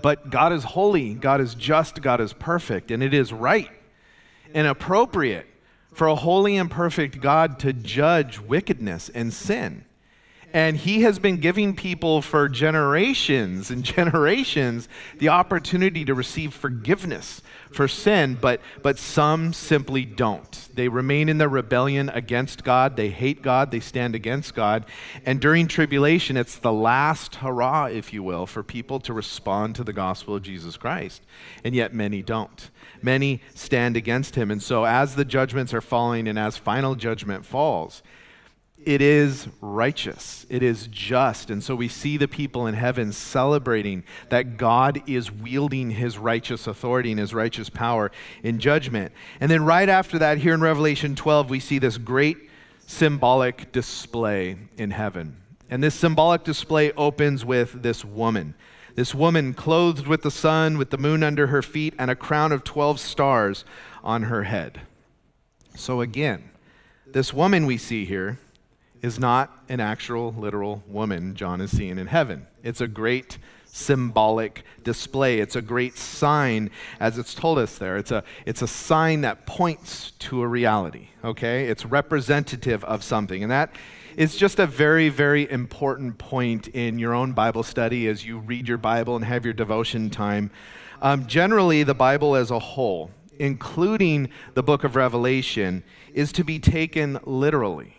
But 0.01 0.29
God 0.29 0.53
is 0.53 0.63
holy, 0.63 1.13
God 1.13 1.41
is 1.41 1.55
just, 1.55 2.01
God 2.01 2.21
is 2.21 2.31
perfect, 2.31 2.89
and 2.89 3.03
it 3.03 3.13
is 3.13 3.33
right 3.33 3.69
and 4.53 4.67
appropriate 4.67 5.47
for 5.93 6.07
a 6.07 6.15
holy 6.15 6.57
and 6.57 6.71
perfect 6.71 7.21
God 7.21 7.59
to 7.59 7.73
judge 7.73 8.39
wickedness 8.39 9.09
and 9.09 9.33
sin. 9.33 9.85
And 10.53 10.75
he 10.75 11.03
has 11.03 11.17
been 11.17 11.37
giving 11.37 11.75
people 11.75 12.21
for 12.21 12.49
generations 12.49 13.71
and 13.71 13.83
generations 13.85 14.89
the 15.17 15.29
opportunity 15.29 16.03
to 16.05 16.13
receive 16.13 16.53
forgiveness 16.53 17.41
for 17.71 17.87
sin, 17.87 18.37
but, 18.39 18.59
but 18.81 18.97
some 18.97 19.53
simply 19.53 20.03
don't. 20.03 20.67
They 20.73 20.89
remain 20.89 21.29
in 21.29 21.37
their 21.37 21.47
rebellion 21.47 22.09
against 22.09 22.65
God. 22.65 22.97
They 22.97 23.09
hate 23.09 23.41
God. 23.41 23.71
They 23.71 23.79
stand 23.79 24.13
against 24.13 24.53
God. 24.53 24.85
And 25.25 25.39
during 25.39 25.67
tribulation, 25.67 26.35
it's 26.35 26.57
the 26.57 26.73
last 26.73 27.35
hurrah, 27.35 27.85
if 27.85 28.11
you 28.11 28.21
will, 28.21 28.45
for 28.45 28.61
people 28.61 28.99
to 29.01 29.13
respond 29.13 29.75
to 29.75 29.85
the 29.85 29.93
gospel 29.93 30.35
of 30.35 30.43
Jesus 30.43 30.75
Christ. 30.75 31.21
And 31.63 31.73
yet 31.73 31.93
many 31.93 32.21
don't. 32.21 32.69
Many 33.01 33.41
stand 33.55 33.97
against 33.97 34.35
him. 34.35 34.51
And 34.51 34.61
so, 34.61 34.85
as 34.85 35.15
the 35.15 35.25
judgments 35.25 35.73
are 35.73 35.81
falling 35.81 36.27
and 36.27 36.37
as 36.37 36.57
final 36.57 36.95
judgment 36.95 37.45
falls, 37.45 38.03
it 38.83 39.01
is 39.01 39.47
righteous, 39.59 40.45
it 40.49 40.63
is 40.63 40.87
just. 40.87 41.51
And 41.51 41.63
so 41.63 41.75
we 41.75 41.87
see 41.87 42.17
the 42.17 42.27
people 42.27 42.65
in 42.65 42.73
heaven 42.73 43.11
celebrating 43.11 44.03
that 44.29 44.57
God 44.57 45.03
is 45.07 45.31
wielding 45.31 45.91
his 45.91 46.17
righteous 46.17 46.65
authority 46.65 47.11
and 47.11 47.19
his 47.19 47.33
righteous 47.33 47.69
power 47.69 48.11
in 48.41 48.59
judgment. 48.59 49.11
And 49.39 49.51
then 49.51 49.65
right 49.65 49.87
after 49.87 50.17
that, 50.19 50.39
here 50.39 50.55
in 50.55 50.61
Revelation 50.61 51.15
12, 51.15 51.49
we 51.49 51.59
see 51.59 51.77
this 51.77 51.97
great 51.97 52.37
symbolic 52.87 53.71
display 53.71 54.57
in 54.77 54.91
heaven. 54.91 55.37
And 55.69 55.83
this 55.83 55.95
symbolic 55.95 56.43
display 56.43 56.91
opens 56.93 57.45
with 57.45 57.83
this 57.83 58.03
woman. 58.03 58.55
This 58.95 59.15
woman 59.15 59.53
clothed 59.53 60.07
with 60.07 60.21
the 60.21 60.31
sun, 60.31 60.77
with 60.77 60.89
the 60.89 60.97
moon 60.97 61.23
under 61.23 61.47
her 61.47 61.61
feet, 61.61 61.93
and 61.97 62.11
a 62.11 62.15
crown 62.15 62.51
of 62.51 62.63
12 62.63 62.99
stars 62.99 63.65
on 64.03 64.23
her 64.23 64.43
head. 64.43 64.81
So 65.75 66.01
again, 66.01 66.49
this 67.07 67.33
woman 67.33 67.65
we 67.65 67.77
see 67.77 68.05
here 68.05 68.39
is 69.01 69.19
not 69.19 69.63
an 69.69 69.79
actual 69.79 70.33
literal 70.37 70.83
woman 70.87 71.35
John 71.35 71.61
is 71.61 71.75
seeing 71.75 71.97
in 71.97 72.07
heaven. 72.07 72.47
It's 72.63 72.81
a 72.81 72.87
great 72.87 73.37
symbolic 73.65 74.63
display. 74.83 75.39
It's 75.39 75.55
a 75.55 75.61
great 75.61 75.97
sign, 75.97 76.69
as 76.99 77.17
it's 77.17 77.33
told 77.33 77.57
us 77.57 77.77
there. 77.77 77.97
It's 77.97 78.11
a, 78.11 78.23
it's 78.45 78.61
a 78.61 78.67
sign 78.67 79.21
that 79.21 79.45
points 79.45 80.11
to 80.19 80.41
a 80.41 80.47
reality, 80.47 81.07
okay? 81.23 81.67
It's 81.67 81.85
representative 81.85 82.83
of 82.83 83.03
something. 83.03 83.41
And 83.41 83.51
that 83.51 83.73
is 84.21 84.35
just 84.35 84.59
a 84.59 84.67
very, 84.67 85.09
very 85.09 85.49
important 85.49 86.15
point 86.19 86.67
in 86.67 86.99
your 86.99 87.11
own 87.11 87.31
Bible 87.31 87.63
study 87.63 88.07
as 88.07 88.23
you 88.23 88.37
read 88.37 88.67
your 88.67 88.77
Bible 88.77 89.15
and 89.15 89.25
have 89.25 89.43
your 89.43 89.53
devotion 89.55 90.11
time. 90.11 90.51
Um, 91.01 91.25
generally, 91.25 91.81
the 91.81 91.95
Bible 91.95 92.35
as 92.35 92.51
a 92.51 92.59
whole, 92.59 93.09
including 93.39 94.29
the 94.53 94.61
book 94.61 94.83
of 94.83 94.95
Revelation, 94.95 95.83
is 96.13 96.31
to 96.33 96.43
be 96.43 96.59
taken 96.59 97.17
literally 97.23 97.95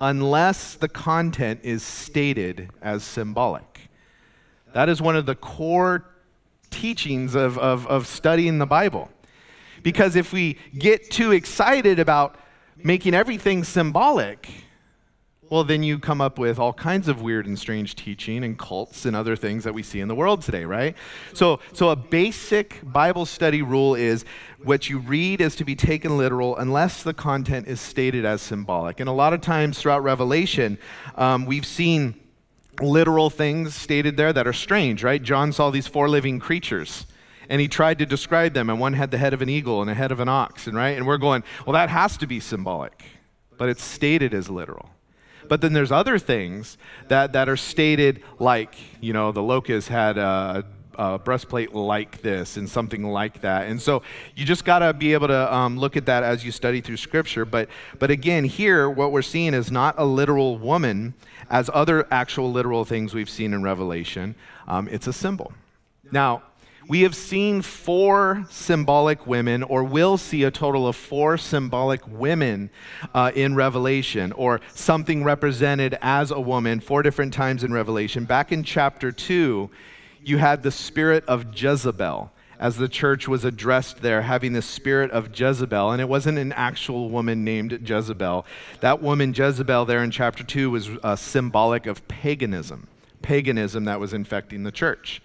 unless 0.00 0.74
the 0.74 0.86
content 0.86 1.58
is 1.64 1.82
stated 1.82 2.70
as 2.80 3.02
symbolic. 3.02 3.88
That 4.74 4.88
is 4.88 5.02
one 5.02 5.16
of 5.16 5.26
the 5.26 5.34
core 5.34 6.04
teachings 6.70 7.34
of, 7.34 7.58
of, 7.58 7.84
of 7.88 8.06
studying 8.06 8.58
the 8.58 8.66
Bible. 8.66 9.10
Because 9.82 10.14
if 10.14 10.32
we 10.32 10.56
get 10.78 11.10
too 11.10 11.32
excited 11.32 11.98
about 11.98 12.36
making 12.76 13.12
everything 13.12 13.64
symbolic, 13.64 14.48
well, 15.50 15.62
then 15.62 15.82
you 15.82 15.98
come 15.98 16.20
up 16.20 16.38
with 16.38 16.58
all 16.58 16.72
kinds 16.72 17.06
of 17.06 17.20
weird 17.20 17.46
and 17.46 17.58
strange 17.58 17.94
teaching 17.94 18.44
and 18.44 18.58
cults 18.58 19.04
and 19.04 19.14
other 19.14 19.36
things 19.36 19.64
that 19.64 19.74
we 19.74 19.82
see 19.82 20.00
in 20.00 20.08
the 20.08 20.14
world 20.14 20.42
today, 20.42 20.64
right? 20.64 20.96
So, 21.34 21.60
so 21.72 21.90
a 21.90 21.96
basic 21.96 22.80
Bible 22.82 23.26
study 23.26 23.60
rule 23.60 23.94
is 23.94 24.24
what 24.62 24.88
you 24.88 24.98
read 24.98 25.40
is 25.40 25.54
to 25.56 25.64
be 25.64 25.76
taken 25.76 26.16
literal 26.16 26.56
unless 26.56 27.02
the 27.02 27.12
content 27.12 27.68
is 27.68 27.80
stated 27.80 28.24
as 28.24 28.40
symbolic. 28.40 29.00
And 29.00 29.08
a 29.08 29.12
lot 29.12 29.34
of 29.34 29.42
times 29.42 29.78
throughout 29.78 30.02
Revelation, 30.02 30.78
um, 31.14 31.44
we've 31.44 31.66
seen 31.66 32.18
literal 32.80 33.28
things 33.30 33.74
stated 33.74 34.16
there 34.16 34.32
that 34.32 34.46
are 34.46 34.52
strange, 34.52 35.04
right? 35.04 35.22
John 35.22 35.52
saw 35.52 35.70
these 35.70 35.86
four 35.86 36.08
living 36.08 36.40
creatures 36.40 37.06
and 37.50 37.60
he 37.60 37.68
tried 37.68 37.98
to 37.98 38.06
describe 38.06 38.54
them, 38.54 38.70
and 38.70 38.80
one 38.80 38.94
had 38.94 39.10
the 39.10 39.18
head 39.18 39.34
of 39.34 39.42
an 39.42 39.50
eagle 39.50 39.82
and 39.82 39.90
a 39.90 39.94
head 39.94 40.10
of 40.10 40.18
an 40.18 40.30
ox, 40.30 40.66
and 40.66 40.74
right? 40.74 40.96
And 40.96 41.06
we're 41.06 41.18
going, 41.18 41.44
well, 41.66 41.74
that 41.74 41.90
has 41.90 42.16
to 42.16 42.26
be 42.26 42.40
symbolic, 42.40 43.04
but 43.58 43.68
it's 43.68 43.84
stated 43.84 44.32
as 44.32 44.48
literal. 44.48 44.93
But 45.48 45.60
then 45.60 45.72
there's 45.72 45.92
other 45.92 46.18
things 46.18 46.78
that, 47.08 47.32
that 47.32 47.48
are 47.48 47.56
stated 47.56 48.22
like, 48.38 48.74
you 49.00 49.12
know, 49.12 49.32
the 49.32 49.42
locust 49.42 49.88
had 49.88 50.18
a, 50.18 50.64
a 50.94 51.18
breastplate 51.18 51.74
like 51.74 52.22
this 52.22 52.56
and 52.56 52.68
something 52.68 53.02
like 53.04 53.40
that. 53.40 53.68
And 53.68 53.80
so 53.80 54.02
you 54.36 54.44
just 54.44 54.64
got 54.64 54.80
to 54.80 54.92
be 54.92 55.12
able 55.12 55.28
to 55.28 55.54
um, 55.54 55.78
look 55.78 55.96
at 55.96 56.06
that 56.06 56.22
as 56.22 56.44
you 56.44 56.52
study 56.52 56.80
through 56.80 56.96
Scripture. 56.96 57.44
But, 57.44 57.68
but 57.98 58.10
again, 58.10 58.44
here, 58.44 58.88
what 58.88 59.12
we're 59.12 59.22
seeing 59.22 59.54
is 59.54 59.70
not 59.70 59.94
a 59.98 60.04
literal 60.04 60.58
woman 60.58 61.14
as 61.50 61.70
other 61.72 62.06
actual 62.10 62.50
literal 62.50 62.84
things 62.84 63.14
we've 63.14 63.30
seen 63.30 63.52
in 63.52 63.62
Revelation. 63.62 64.34
Um, 64.66 64.88
it's 64.88 65.06
a 65.06 65.12
symbol. 65.12 65.52
Now, 66.10 66.42
we 66.86 67.02
have 67.02 67.14
seen 67.14 67.62
four 67.62 68.46
symbolic 68.50 69.26
women, 69.26 69.62
or 69.62 69.84
will 69.84 70.16
see 70.16 70.44
a 70.44 70.50
total 70.50 70.86
of 70.86 70.96
four 70.96 71.38
symbolic 71.38 72.06
women 72.06 72.70
uh, 73.14 73.32
in 73.34 73.54
Revelation, 73.54 74.32
or 74.32 74.60
something 74.74 75.24
represented 75.24 75.96
as 76.02 76.30
a 76.30 76.40
woman 76.40 76.80
four 76.80 77.02
different 77.02 77.32
times 77.32 77.64
in 77.64 77.72
Revelation. 77.72 78.24
Back 78.24 78.52
in 78.52 78.62
chapter 78.62 79.12
2, 79.12 79.70
you 80.22 80.38
had 80.38 80.62
the 80.62 80.70
spirit 80.70 81.24
of 81.26 81.58
Jezebel 81.58 82.30
as 82.58 82.76
the 82.76 82.88
church 82.88 83.26
was 83.26 83.44
addressed 83.44 84.00
there, 84.00 84.22
having 84.22 84.52
the 84.52 84.62
spirit 84.62 85.10
of 85.10 85.38
Jezebel. 85.38 85.90
And 85.90 86.00
it 86.00 86.08
wasn't 86.08 86.38
an 86.38 86.52
actual 86.52 87.10
woman 87.10 87.44
named 87.44 87.72
Jezebel. 87.86 88.46
That 88.80 89.02
woman, 89.02 89.34
Jezebel, 89.34 89.84
there 89.86 90.02
in 90.02 90.10
chapter 90.10 90.44
2, 90.44 90.70
was 90.70 90.88
uh, 91.02 91.16
symbolic 91.16 91.86
of 91.86 92.06
paganism, 92.08 92.86
paganism 93.22 93.84
that 93.84 94.00
was 94.00 94.14
infecting 94.14 94.62
the 94.62 94.72
church. 94.72 95.20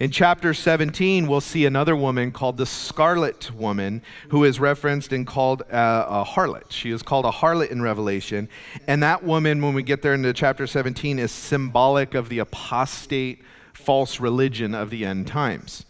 In 0.00 0.10
chapter 0.10 0.52
17, 0.52 1.28
we'll 1.28 1.40
see 1.40 1.66
another 1.66 1.94
woman 1.94 2.32
called 2.32 2.56
the 2.56 2.66
Scarlet 2.66 3.54
Woman, 3.54 4.02
who 4.30 4.42
is 4.42 4.58
referenced 4.58 5.12
and 5.12 5.24
called 5.24 5.62
uh, 5.70 6.06
a 6.08 6.24
harlot. 6.24 6.72
She 6.72 6.90
is 6.90 7.00
called 7.00 7.24
a 7.24 7.30
harlot 7.30 7.70
in 7.70 7.80
Revelation. 7.80 8.48
And 8.88 9.04
that 9.04 9.22
woman, 9.22 9.62
when 9.62 9.72
we 9.72 9.84
get 9.84 10.02
there 10.02 10.14
into 10.14 10.32
chapter 10.32 10.66
17, 10.66 11.20
is 11.20 11.30
symbolic 11.30 12.14
of 12.14 12.28
the 12.28 12.40
apostate 12.40 13.42
false 13.72 14.18
religion 14.18 14.74
of 14.74 14.90
the 14.90 15.04
end 15.04 15.28
times. 15.28 15.86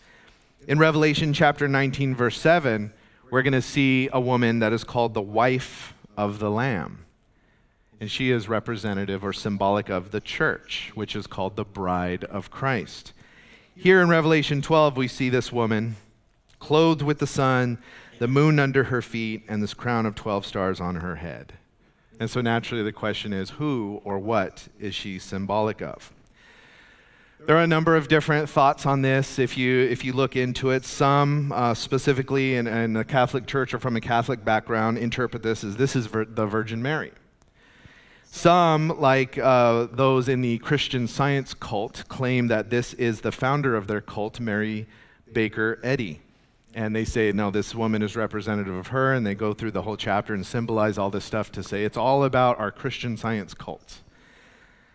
In 0.69 0.79
Revelation 0.79 1.33
chapter 1.33 1.67
19, 1.67 2.15
verse 2.15 2.39
7, 2.39 2.93
we're 3.31 3.43
going 3.43 3.55
to 3.55 3.63
see 3.63 4.11
a 4.13 4.21
woman 4.21 4.59
that 4.59 4.75
is 4.75 4.85
called 4.85 5.15
the 5.15 5.23
wife 5.23 5.95
of 6.15 6.41
the 6.41 6.51
Lamb. 6.51 7.07
And 8.01 8.11
she 8.11 8.31
is 8.31 8.51
representative 8.51 9.25
or 9.25 9.33
symbolic 9.33 9.89
of 9.89 10.11
the 10.11 10.21
church, 10.21 10.93
which 10.95 11.17
is 11.17 11.27
called 11.27 11.57
the 11.57 11.65
bride 11.65 12.25
of 12.25 12.51
Christ. 12.51 13.14
Here 13.77 14.01
in 14.01 14.09
Revelation 14.09 14.63
12, 14.63 14.97
we 14.97 15.09
see 15.09 15.29
this 15.29 15.53
woman 15.53 15.97
clothed 16.61 17.03
with 17.03 17.19
the 17.19 17.27
sun, 17.27 17.79
the 18.21 18.29
moon 18.29 18.61
under 18.61 18.85
her 18.85 19.03
feet, 19.03 19.43
and 19.49 19.63
this 19.63 19.75
crown 19.75 20.07
of 20.07 20.15
12 20.15 20.47
stars 20.47 20.81
on 20.81 20.97
her 20.97 21.17
head. 21.17 21.55
And 22.21 22.31
so 22.31 22.41
naturally, 22.41 22.85
the 22.85 22.93
question 22.93 23.33
is 23.33 23.51
who 23.51 24.01
or 24.05 24.21
what 24.21 24.69
is 24.79 24.95
she 24.95 25.19
symbolic 25.19 25.83
of? 25.83 26.13
There 27.47 27.57
are 27.57 27.63
a 27.63 27.67
number 27.67 27.97
of 27.97 28.07
different 28.07 28.49
thoughts 28.49 28.87
on 28.87 29.03
this 29.03 29.39
if 29.41 29.59
you, 29.59 29.81
if 29.81 30.05
you 30.05 30.13
look 30.13 30.37
into 30.37 30.71
it. 30.71 30.85
Some, 30.85 31.53
uh, 31.53 31.75
specifically 31.75 32.55
in, 32.55 32.67
in, 32.69 32.93
the 32.93 33.05
Catholic 33.05 33.47
Church 33.47 33.75
or 33.75 33.81
from 33.81 33.97
a 33.97 34.01
Catholic 34.01 34.45
background, 34.45 34.99
interpret 34.99 35.43
this 35.43 35.65
as 35.65 35.77
this 35.77 35.97
is 35.97 36.07
vir- 36.07 36.25
the 36.27 36.47
Virgin 36.47 36.81
Mary. 36.81 37.11
Some, 38.35 38.99
like 38.99 39.39
uh, 39.39 39.87
those 39.93 40.29
in 40.29 40.41
the 40.41 40.59
Christian 40.59 41.07
science 41.07 41.55
cult, 41.55 42.03
claim 42.09 42.49
that 42.49 42.69
this 42.69 42.93
is 42.95 43.21
the 43.21 43.31
founder 43.31 43.77
of 43.77 43.87
their 43.87 44.01
cult, 44.01 44.41
Mary 44.41 44.89
Baker 45.33 45.79
Eddy. 45.85 46.21
And 46.75 46.97
they 46.97 47.05
say, 47.05 47.31
no, 47.31 47.53
this 47.53 47.77
woman 47.77 48.03
is 48.03 48.17
representative 48.17 48.75
of 48.75 48.89
her, 48.89 49.15
and 49.15 49.25
they 49.25 49.37
go 49.37 49.55
through 49.55 49.71
the 49.71 49.83
whole 49.83 49.97
chapter 49.97 50.35
and 50.35 50.45
symbolize 50.45 50.99
all 50.99 51.11
this 51.11 51.25
stuff 51.25 51.53
to 51.53 51.63
say 51.63 51.85
it's 51.85 51.97
all 51.97 52.25
about 52.25 52.59
our 52.59 52.73
Christian 52.73 53.17
science 53.17 53.55
cult. 53.55 54.01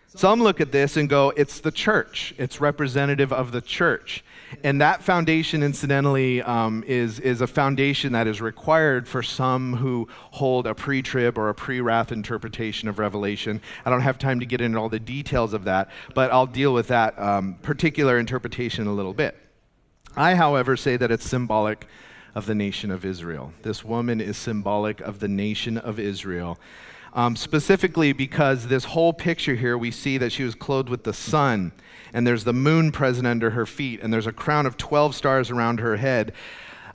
Some 0.08 0.42
look 0.42 0.60
at 0.60 0.70
this 0.70 0.98
and 0.98 1.08
go, 1.08 1.32
it's 1.34 1.60
the 1.60 1.72
church, 1.72 2.34
it's 2.36 2.60
representative 2.60 3.32
of 3.32 3.52
the 3.52 3.62
church. 3.62 4.22
And 4.64 4.80
that 4.80 5.02
foundation, 5.02 5.62
incidentally, 5.62 6.42
um, 6.42 6.84
is, 6.86 7.20
is 7.20 7.40
a 7.40 7.46
foundation 7.46 8.12
that 8.12 8.26
is 8.26 8.40
required 8.40 9.06
for 9.08 9.22
some 9.22 9.76
who 9.76 10.08
hold 10.32 10.66
a 10.66 10.74
pre 10.74 11.02
trib 11.02 11.38
or 11.38 11.48
a 11.48 11.54
pre 11.54 11.80
wrath 11.80 12.12
interpretation 12.12 12.88
of 12.88 12.98
Revelation. 12.98 13.60
I 13.84 13.90
don't 13.90 14.00
have 14.00 14.18
time 14.18 14.40
to 14.40 14.46
get 14.46 14.60
into 14.60 14.78
all 14.78 14.88
the 14.88 15.00
details 15.00 15.52
of 15.52 15.64
that, 15.64 15.90
but 16.14 16.32
I'll 16.32 16.46
deal 16.46 16.74
with 16.74 16.88
that 16.88 17.18
um, 17.18 17.54
particular 17.62 18.18
interpretation 18.18 18.86
a 18.86 18.92
little 18.92 19.14
bit. 19.14 19.36
I, 20.16 20.34
however, 20.34 20.76
say 20.76 20.96
that 20.96 21.10
it's 21.10 21.28
symbolic 21.28 21.86
of 22.34 22.46
the 22.46 22.54
nation 22.54 22.90
of 22.90 23.04
Israel. 23.04 23.52
This 23.62 23.84
woman 23.84 24.20
is 24.20 24.36
symbolic 24.36 25.00
of 25.00 25.20
the 25.20 25.28
nation 25.28 25.78
of 25.78 25.98
Israel. 25.98 26.58
Um, 27.12 27.34
specifically 27.34 28.12
because 28.12 28.68
this 28.68 28.84
whole 28.84 29.12
picture 29.12 29.56
here, 29.56 29.76
we 29.76 29.90
see 29.90 30.16
that 30.18 30.30
she 30.30 30.44
was 30.44 30.54
clothed 30.54 30.88
with 30.88 31.02
the 31.02 31.12
sun, 31.12 31.72
and 32.12 32.26
there's 32.26 32.44
the 32.44 32.52
moon 32.52 32.92
present 32.92 33.26
under 33.26 33.50
her 33.50 33.66
feet, 33.66 34.00
and 34.00 34.12
there's 34.12 34.28
a 34.28 34.32
crown 34.32 34.64
of 34.64 34.76
12 34.76 35.14
stars 35.14 35.50
around 35.50 35.80
her 35.80 35.96
head. 35.96 36.32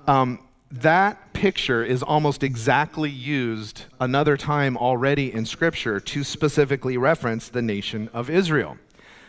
Um, 0.08 0.40
that 0.72 1.34
picture 1.34 1.84
is 1.84 2.02
almost 2.02 2.44
exactly 2.44 3.10
used 3.10 3.84
another 4.00 4.36
time 4.36 4.78
already 4.78 5.34
in 5.34 5.46
Scripture 5.46 6.00
to 6.00 6.24
specifically 6.24 6.98
reference 6.98 7.50
the 7.50 7.62
nation 7.62 8.10
of 8.14 8.30
Israel. 8.30 8.78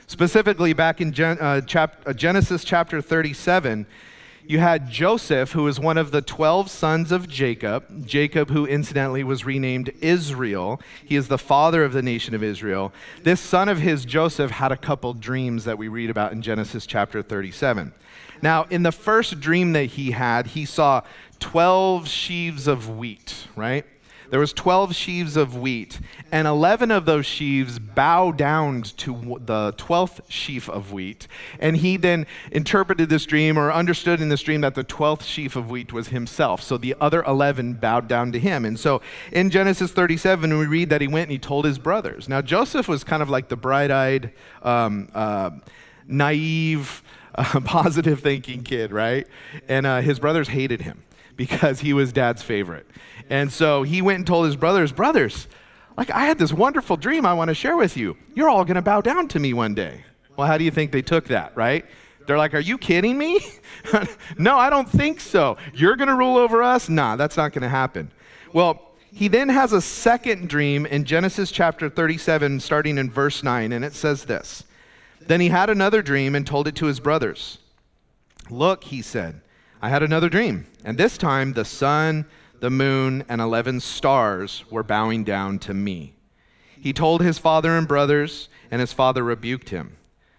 Specifically, 0.07 0.73
back 0.73 1.01
in 1.01 1.13
Gen- 1.13 1.39
uh, 1.41 1.61
chap- 1.63 2.03
uh, 2.07 2.13
Genesis 2.13 2.65
chapter 2.65 3.01
37, 3.01 3.87
you 4.49 4.59
had 4.59 4.91
Joseph, 4.91 5.53
who 5.53 5.65
was 5.65 5.81
one 5.81 5.99
of 5.99 6.11
the 6.11 6.23
12 6.23 6.71
sons 6.71 7.13
of 7.13 7.29
Jacob. 7.29 8.07
Jacob, 8.07 8.51
who 8.51 8.67
incidentally 8.67 9.25
was 9.25 9.45
renamed 9.45 9.93
Israel. 10.01 10.81
He 11.05 11.17
is 11.17 11.29
the 11.29 11.39
father 11.39 11.85
of 11.85 11.93
the 11.93 12.03
nation 12.03 12.35
of 12.35 12.43
Israel. 12.43 12.93
This 13.23 13.41
son 13.41 13.69
of 13.69 13.79
his, 13.79 14.05
Joseph, 14.05 14.53
had 14.53 14.73
a 14.73 14.77
couple 14.77 15.15
dreams 15.15 15.65
that 15.65 15.79
we 15.79 15.89
read 15.89 16.11
about 16.11 16.33
in 16.33 16.43
Genesis 16.43 16.87
chapter 16.87 17.23
37. 17.23 17.93
Now, 18.43 18.67
in 18.71 18.83
the 18.83 18.93
first 18.93 19.41
dream 19.41 19.73
that 19.73 19.87
he 19.87 20.13
had, 20.13 20.49
he 20.49 20.65
saw 20.65 21.03
12 21.41 22.09
sheaves 22.09 22.67
of 22.67 22.97
wheat, 22.97 23.49
right? 23.57 23.85
There 24.31 24.41
was 24.41 24.53
12 24.53 24.95
sheaves 24.95 25.37
of 25.37 25.57
wheat, 25.57 26.01
and 26.33 26.49
11 26.49 26.91
of 26.91 27.07
those 27.07 27.27
sheaves 27.27 27.79
bow 27.79 28.33
down 28.33 28.83
to 28.83 29.41
the 29.45 29.73
12th 29.77 30.21
sheaf 30.29 30.69
of 30.69 30.93
wheat. 30.93 31.29
And 31.59 31.77
he 31.77 31.97
then 31.97 32.27
interpreted 32.51 33.09
this 33.09 33.25
dream 33.25 33.59
or 33.59 33.73
understood 33.73 34.21
in 34.21 34.29
this 34.29 34.43
dream 34.43 34.61
that 34.63 34.75
the 34.75 34.85
12th 34.85 35.23
sheaf 35.23 35.57
of 35.57 35.71
wheat 35.71 35.93
was 35.93 36.09
himself. 36.09 36.63
So 36.63 36.77
the 36.77 36.95
other 37.01 37.23
11 37.25 37.75
bowed 37.75 38.09
down 38.09 38.33
to 38.33 38.39
him. 38.39 38.65
And 38.65 38.79
so 38.79 39.01
in 39.33 39.51
Genesis 39.51 39.93
37, 39.93 40.59
we 40.59 40.67
read 40.67 40.91
that 40.91 41.01
he 41.01 41.09
went 41.09 41.25
and 41.25 41.33
he 41.33 41.39
told 41.39 41.65
his 41.65 41.79
brothers. 41.79 42.29
Now, 42.29 42.43
Joseph 42.43 42.89
was 42.89 43.05
kind 43.05 43.23
of 43.23 43.31
like 43.31 43.49
the 43.49 43.57
bright 43.57 43.91
eyed, 43.91 44.33
um, 44.63 45.09
uh, 45.15 45.51
naive, 46.09 47.03
uh, 47.35 47.61
positive 47.65 48.21
thinking 48.21 48.63
kid, 48.63 48.93
right? 48.93 49.27
And 49.69 49.87
uh, 49.87 50.01
his 50.01 50.19
brothers 50.19 50.49
hated 50.49 50.83
him 50.83 51.03
because 51.37 51.81
he 51.81 51.93
was 51.93 52.13
dad's 52.13 52.43
favorite. 52.43 52.87
And 53.29 53.53
so 53.53 53.83
he 53.83 54.03
went 54.03 54.19
and 54.19 54.27
told 54.27 54.47
his 54.47 54.57
brothers, 54.57 54.93
Brothers, 54.93 55.49
like 55.97 56.11
I 56.11 56.27
had 56.27 56.39
this 56.39 56.53
wonderful 56.53 56.97
dream 56.97 57.25
I 57.27 57.35
want 57.35 57.49
to 57.49 57.55
share 57.55 57.77
with 57.77 57.97
you. 57.97 58.17
You're 58.35 58.49
all 58.49 58.65
going 58.65 58.77
to 58.77 58.83
bow 58.83 59.01
down 59.01 59.29
to 59.29 59.39
me 59.39 59.53
one 59.53 59.75
day. 59.75 60.05
Well, 60.37 60.47
how 60.47 60.59
do 60.59 60.65
you 60.65 60.71
think 60.71 60.93
they 60.93 61.03
took 61.03 61.27
that, 61.29 61.57
right? 61.57 61.85
They're 62.27 62.39
like, 62.39 62.55
Are 62.55 62.61
you 62.61 62.79
kidding 62.79 63.17
me? 63.17 63.41
no, 64.39 64.57
I 64.59 64.71
don't 64.71 64.89
think 64.89 65.21
so. 65.21 65.57
You're 65.75 65.97
going 65.97 66.09
to 66.09 66.15
rule 66.15 66.37
over 66.37 66.63
us? 66.63 66.89
Nah, 66.89 67.17
that's 67.17 67.37
not 67.37 67.53
going 67.53 67.63
to 67.63 67.69
happen. 67.69 68.11
Well, 68.53 68.83
he 69.13 69.29
then 69.29 69.49
has 69.49 69.73
a 69.73 69.81
second 69.81 70.49
dream 70.49 70.85
in 70.85 71.05
Genesis 71.05 71.51
chapter 71.51 71.89
37, 71.89 72.61
starting 72.61 72.99
in 72.99 73.11
verse 73.11 73.43
9, 73.43 73.73
and 73.73 73.85
it 73.85 73.95
says 73.95 74.25
this 74.27 74.65
Then 75.21 75.41
he 75.41 75.49
had 75.49 75.71
another 75.71 76.03
dream 76.03 76.35
and 76.35 76.47
told 76.47 76.69
it 76.69 76.77
to 76.77 76.87
his 76.87 77.01
brothers. 77.01 77.59
Look, 78.51 78.85
he 78.85 79.03
said, 79.03 79.41
I 79.81 79.89
had 79.89 80.03
another 80.03 80.29
dream, 80.29 80.67
and 80.85 80.99
this 80.99 81.17
time 81.17 81.55
the 81.55 81.65
sun, 81.65 82.27
the 82.61 82.71
moon, 82.71 83.25
and 83.29 83.41
11 83.41 83.81
stars 83.81 84.65
were 84.71 84.83
bowing 84.83 85.25
down 85.25 85.59
to 85.61 85.75
me. 85.75 86.15
He 86.81 86.93
told 86.93 87.23
his 87.23 87.39
father 87.39 87.77
and 87.77 87.89
brothers, 87.89 88.49
and 88.71 88.81
his 88.81 88.93
father 88.93 89.23
rebuked 89.23 89.71
him. 89.71 89.97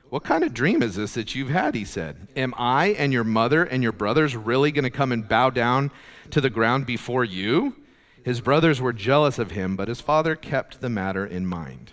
What 0.09 0.23
kind 0.23 0.43
of 0.43 0.53
dream 0.53 0.81
is 0.81 0.95
this 0.95 1.15
that 1.15 1.35
you've 1.35 1.49
had? 1.49 1.75
He 1.75 1.83
said. 1.83 2.27
Am 2.35 2.53
I 2.57 2.87
and 2.87 3.11
your 3.11 3.25
mother 3.25 3.63
and 3.63 3.83
your 3.83 3.91
brothers 3.91 4.35
really 4.35 4.71
going 4.71 4.85
to 4.85 4.89
come 4.89 5.11
and 5.11 5.27
bow 5.27 5.49
down 5.49 5.91
to 6.31 6.39
the 6.39 6.49
ground 6.49 6.85
before 6.85 7.25
you? 7.25 7.75
His 8.23 8.39
brothers 8.41 8.79
were 8.79 8.93
jealous 8.93 9.39
of 9.39 9.51
him, 9.51 9.75
but 9.75 9.87
his 9.87 10.01
father 10.01 10.35
kept 10.35 10.79
the 10.79 10.89
matter 10.89 11.25
in 11.25 11.45
mind. 11.45 11.91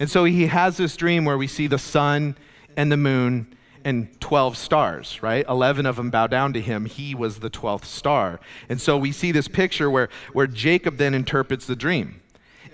And 0.00 0.10
so 0.10 0.24
he 0.24 0.46
has 0.46 0.76
this 0.76 0.96
dream 0.96 1.24
where 1.24 1.38
we 1.38 1.46
see 1.46 1.66
the 1.66 1.78
sun 1.78 2.36
and 2.76 2.90
the 2.90 2.96
moon 2.96 3.54
and 3.84 4.20
12 4.20 4.56
stars, 4.56 5.22
right? 5.22 5.44
11 5.48 5.86
of 5.86 5.96
them 5.96 6.10
bow 6.10 6.26
down 6.26 6.52
to 6.52 6.60
him. 6.60 6.84
He 6.84 7.14
was 7.14 7.38
the 7.38 7.50
12th 7.50 7.84
star. 7.84 8.40
And 8.68 8.80
so 8.80 8.96
we 8.96 9.12
see 9.12 9.32
this 9.32 9.48
picture 9.48 9.90
where, 9.90 10.08
where 10.32 10.46
Jacob 10.46 10.96
then 10.96 11.14
interprets 11.14 11.66
the 11.66 11.76
dream. 11.76 12.20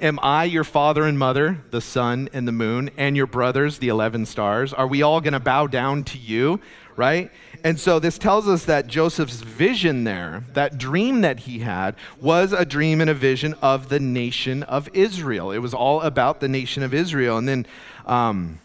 Am 0.00 0.20
I 0.22 0.44
your 0.44 0.64
father 0.64 1.04
and 1.04 1.18
mother, 1.18 1.60
the 1.70 1.80
sun 1.80 2.28
and 2.32 2.46
the 2.46 2.52
moon, 2.52 2.90
and 2.96 3.16
your 3.16 3.26
brothers, 3.26 3.78
the 3.78 3.88
11 3.88 4.26
stars? 4.26 4.72
Are 4.72 4.86
we 4.86 5.02
all 5.02 5.20
going 5.20 5.32
to 5.32 5.40
bow 5.40 5.66
down 5.66 6.04
to 6.04 6.18
you, 6.18 6.60
right? 6.94 7.32
And 7.64 7.80
so 7.80 7.98
this 7.98 8.16
tells 8.16 8.46
us 8.46 8.64
that 8.66 8.86
Joseph's 8.86 9.40
vision 9.40 10.04
there, 10.04 10.44
that 10.52 10.78
dream 10.78 11.22
that 11.22 11.40
he 11.40 11.58
had, 11.60 11.96
was 12.20 12.52
a 12.52 12.64
dream 12.64 13.00
and 13.00 13.10
a 13.10 13.14
vision 13.14 13.54
of 13.54 13.88
the 13.88 13.98
nation 13.98 14.62
of 14.64 14.88
Israel. 14.94 15.50
It 15.50 15.58
was 15.58 15.74
all 15.74 16.00
about 16.02 16.38
the 16.38 16.48
nation 16.48 16.84
of 16.84 16.94
Israel. 16.94 17.36
And 17.36 17.48
then 17.48 17.66
um, 18.06 18.60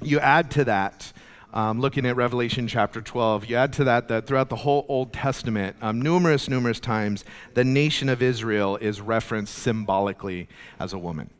you 0.00 0.18
add 0.18 0.50
to 0.52 0.64
that 0.64 1.12
um, 1.52 1.80
looking 1.80 2.06
at 2.06 2.16
Revelation 2.16 2.66
chapter 2.68 3.00
12. 3.00 3.46
You 3.46 3.56
add 3.56 3.72
to 3.74 3.84
that 3.84 4.08
that 4.08 4.26
throughout 4.26 4.48
the 4.48 4.56
whole 4.56 4.86
Old 4.88 5.12
Testament, 5.12 5.76
um, 5.82 6.00
numerous, 6.00 6.48
numerous 6.48 6.80
times, 6.80 7.24
the 7.54 7.64
nation 7.64 8.08
of 8.08 8.22
Israel 8.22 8.76
is 8.76 9.00
referenced 9.00 9.54
symbolically 9.54 10.48
as 10.78 10.92
a 10.92 10.98
woman. 10.98 11.30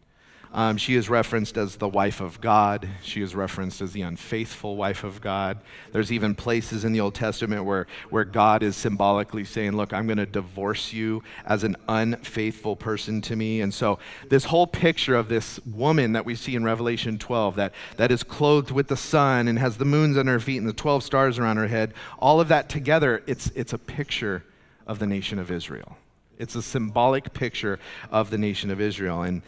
Um, 0.53 0.79
she 0.79 0.97
is 0.97 1.09
referenced 1.09 1.57
as 1.57 1.77
the 1.77 1.89
wife 1.89 2.21
of 2.21 2.41
God. 2.41 2.89
She 3.05 3.23
is 3.23 3.37
referenced 3.37 3.81
as 3.81 3.93
the 3.93 4.03
unfaithful 4.03 4.77
wife 4.77 5.05
of 5.05 5.21
God. 5.21 5.59
There's 5.93 6.11
even 6.11 6.35
places 6.35 6.85
in 6.85 6.93
the 6.93 7.01
Old 7.01 7.15
Testament 7.15 7.65
where, 7.65 7.87
where 8.09 8.25
God 8.25 8.65
is 8.65 8.75
symbolically 8.75 9.45
saying, 9.45 9.77
Look, 9.77 9.93
I'm 9.93 10.07
going 10.07 10.19
to 10.19 10.27
divorce 10.27 10.93
you 10.93 11.23
as 11.47 11.63
an 11.63 11.77
unfaithful 11.89 12.75
person 12.75 13.21
to 13.23 13.37
me. 13.37 13.61
And 13.61 13.73
so, 13.73 14.01
this 14.29 14.45
whole 14.45 14.67
picture 14.67 15.15
of 15.15 15.29
this 15.29 15.61
woman 15.65 16.15
that 16.15 16.25
we 16.25 16.35
see 16.35 16.57
in 16.57 16.65
Revelation 16.65 17.17
12 17.17 17.55
that, 17.55 17.73
that 17.97 18.11
is 18.11 18.25
clothed 18.25 18.73
with 18.73 18.89
the 18.89 18.97
sun 18.97 19.47
and 19.47 19.57
has 19.57 19.77
the 19.77 19.85
moons 19.85 20.19
on 20.19 20.27
her 20.27 20.41
feet 20.41 20.59
and 20.59 20.69
the 20.69 20.73
12 20.73 21.05
stars 21.05 21.39
around 21.39 21.59
her 21.59 21.69
head, 21.69 21.95
all 22.19 22.41
of 22.41 22.49
that 22.49 22.69
together, 22.69 23.23
it's, 23.29 23.53
it's 23.55 23.73
a 23.73 23.79
picture 23.79 24.45
of 24.85 24.99
the 24.99 25.07
nation 25.07 25.39
of 25.39 25.53
Israel. 25.53 25.97
It's 26.41 26.57
a 26.57 26.63
symbolic 26.63 27.33
picture 27.33 27.79
of 28.11 28.31
the 28.31 28.39
nation 28.39 28.73
of 28.73 28.81
Israel. 28.81 29.23
And 29.23 29.43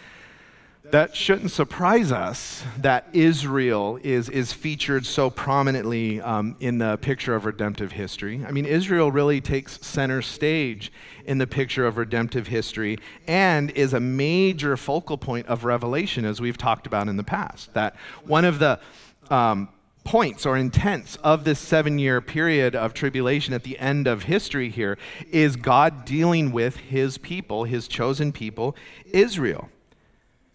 that 0.92 1.16
shouldn't 1.16 1.50
surprise 1.50 2.12
us 2.12 2.62
that 2.76 3.08
Israel 3.14 3.98
is, 4.02 4.28
is 4.28 4.52
featured 4.52 5.06
so 5.06 5.30
prominently 5.30 6.20
um, 6.20 6.54
in 6.60 6.76
the 6.76 6.98
picture 6.98 7.34
of 7.34 7.46
redemptive 7.46 7.92
history. 7.92 8.44
I 8.46 8.52
mean, 8.52 8.66
Israel 8.66 9.10
really 9.10 9.40
takes 9.40 9.80
center 9.80 10.20
stage 10.20 10.92
in 11.24 11.38
the 11.38 11.46
picture 11.46 11.86
of 11.86 11.96
redemptive 11.96 12.46
history 12.46 12.98
and 13.26 13.70
is 13.70 13.94
a 13.94 14.00
major 14.00 14.76
focal 14.76 15.16
point 15.16 15.46
of 15.46 15.64
Revelation, 15.64 16.26
as 16.26 16.42
we've 16.42 16.58
talked 16.58 16.86
about 16.86 17.08
in 17.08 17.16
the 17.16 17.24
past. 17.24 17.72
That 17.72 17.96
one 18.24 18.44
of 18.44 18.58
the 18.58 18.78
um, 19.30 19.70
points 20.04 20.44
or 20.44 20.58
intents 20.58 21.16
of 21.16 21.44
this 21.44 21.58
seven 21.58 21.98
year 21.98 22.20
period 22.20 22.76
of 22.76 22.92
tribulation 22.92 23.54
at 23.54 23.62
the 23.62 23.78
end 23.78 24.06
of 24.06 24.24
history 24.24 24.68
here 24.68 24.98
is 25.30 25.56
God 25.56 26.04
dealing 26.04 26.52
with 26.52 26.76
his 26.76 27.16
people, 27.16 27.64
his 27.64 27.88
chosen 27.88 28.30
people, 28.30 28.76
Israel. 29.06 29.70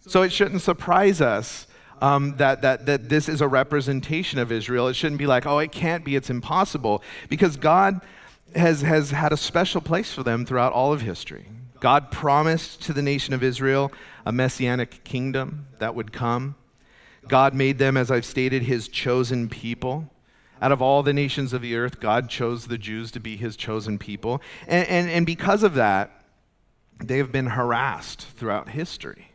So 0.08 0.22
it 0.22 0.32
shouldn't 0.32 0.62
surprise 0.62 1.20
us 1.20 1.66
um, 2.00 2.36
that, 2.38 2.62
that, 2.62 2.86
that 2.86 3.08
this 3.10 3.28
is 3.28 3.42
a 3.42 3.48
representation 3.48 4.38
of 4.38 4.50
Israel. 4.50 4.88
It 4.88 4.94
shouldn't 4.94 5.18
be 5.18 5.26
like, 5.26 5.44
oh, 5.44 5.58
it 5.58 5.70
can't 5.70 6.02
be, 6.04 6.16
it's 6.16 6.30
impossible, 6.30 7.02
because 7.28 7.56
God 7.56 8.00
has, 8.56 8.80
has 8.80 9.10
had 9.10 9.32
a 9.32 9.36
special 9.36 9.82
place 9.82 10.12
for 10.12 10.22
them 10.22 10.46
throughout 10.46 10.72
all 10.72 10.94
of 10.94 11.02
history. 11.02 11.46
God 11.80 12.10
promised 12.10 12.80
to 12.82 12.94
the 12.94 13.02
nation 13.02 13.34
of 13.34 13.42
Israel 13.42 13.92
a 14.24 14.32
messianic 14.32 15.04
kingdom 15.04 15.66
that 15.78 15.94
would 15.94 16.12
come. 16.12 16.54
God 17.28 17.54
made 17.54 17.78
them, 17.78 17.96
as 17.96 18.10
I've 18.10 18.24
stated, 18.24 18.62
his 18.62 18.88
chosen 18.88 19.48
people. 19.48 20.10
Out 20.62 20.72
of 20.72 20.80
all 20.80 21.02
the 21.02 21.12
nations 21.12 21.52
of 21.52 21.60
the 21.60 21.76
earth, 21.76 22.00
God 22.00 22.30
chose 22.30 22.66
the 22.66 22.78
Jews 22.78 23.10
to 23.12 23.20
be 23.20 23.36
his 23.36 23.56
chosen 23.56 23.98
people. 23.98 24.40
And, 24.66 24.88
and, 24.88 25.10
and 25.10 25.26
because 25.26 25.62
of 25.62 25.74
that, 25.74 26.24
they 26.98 27.18
have 27.18 27.30
been 27.30 27.48
harassed 27.48 28.22
throughout 28.22 28.70
history. 28.70 29.27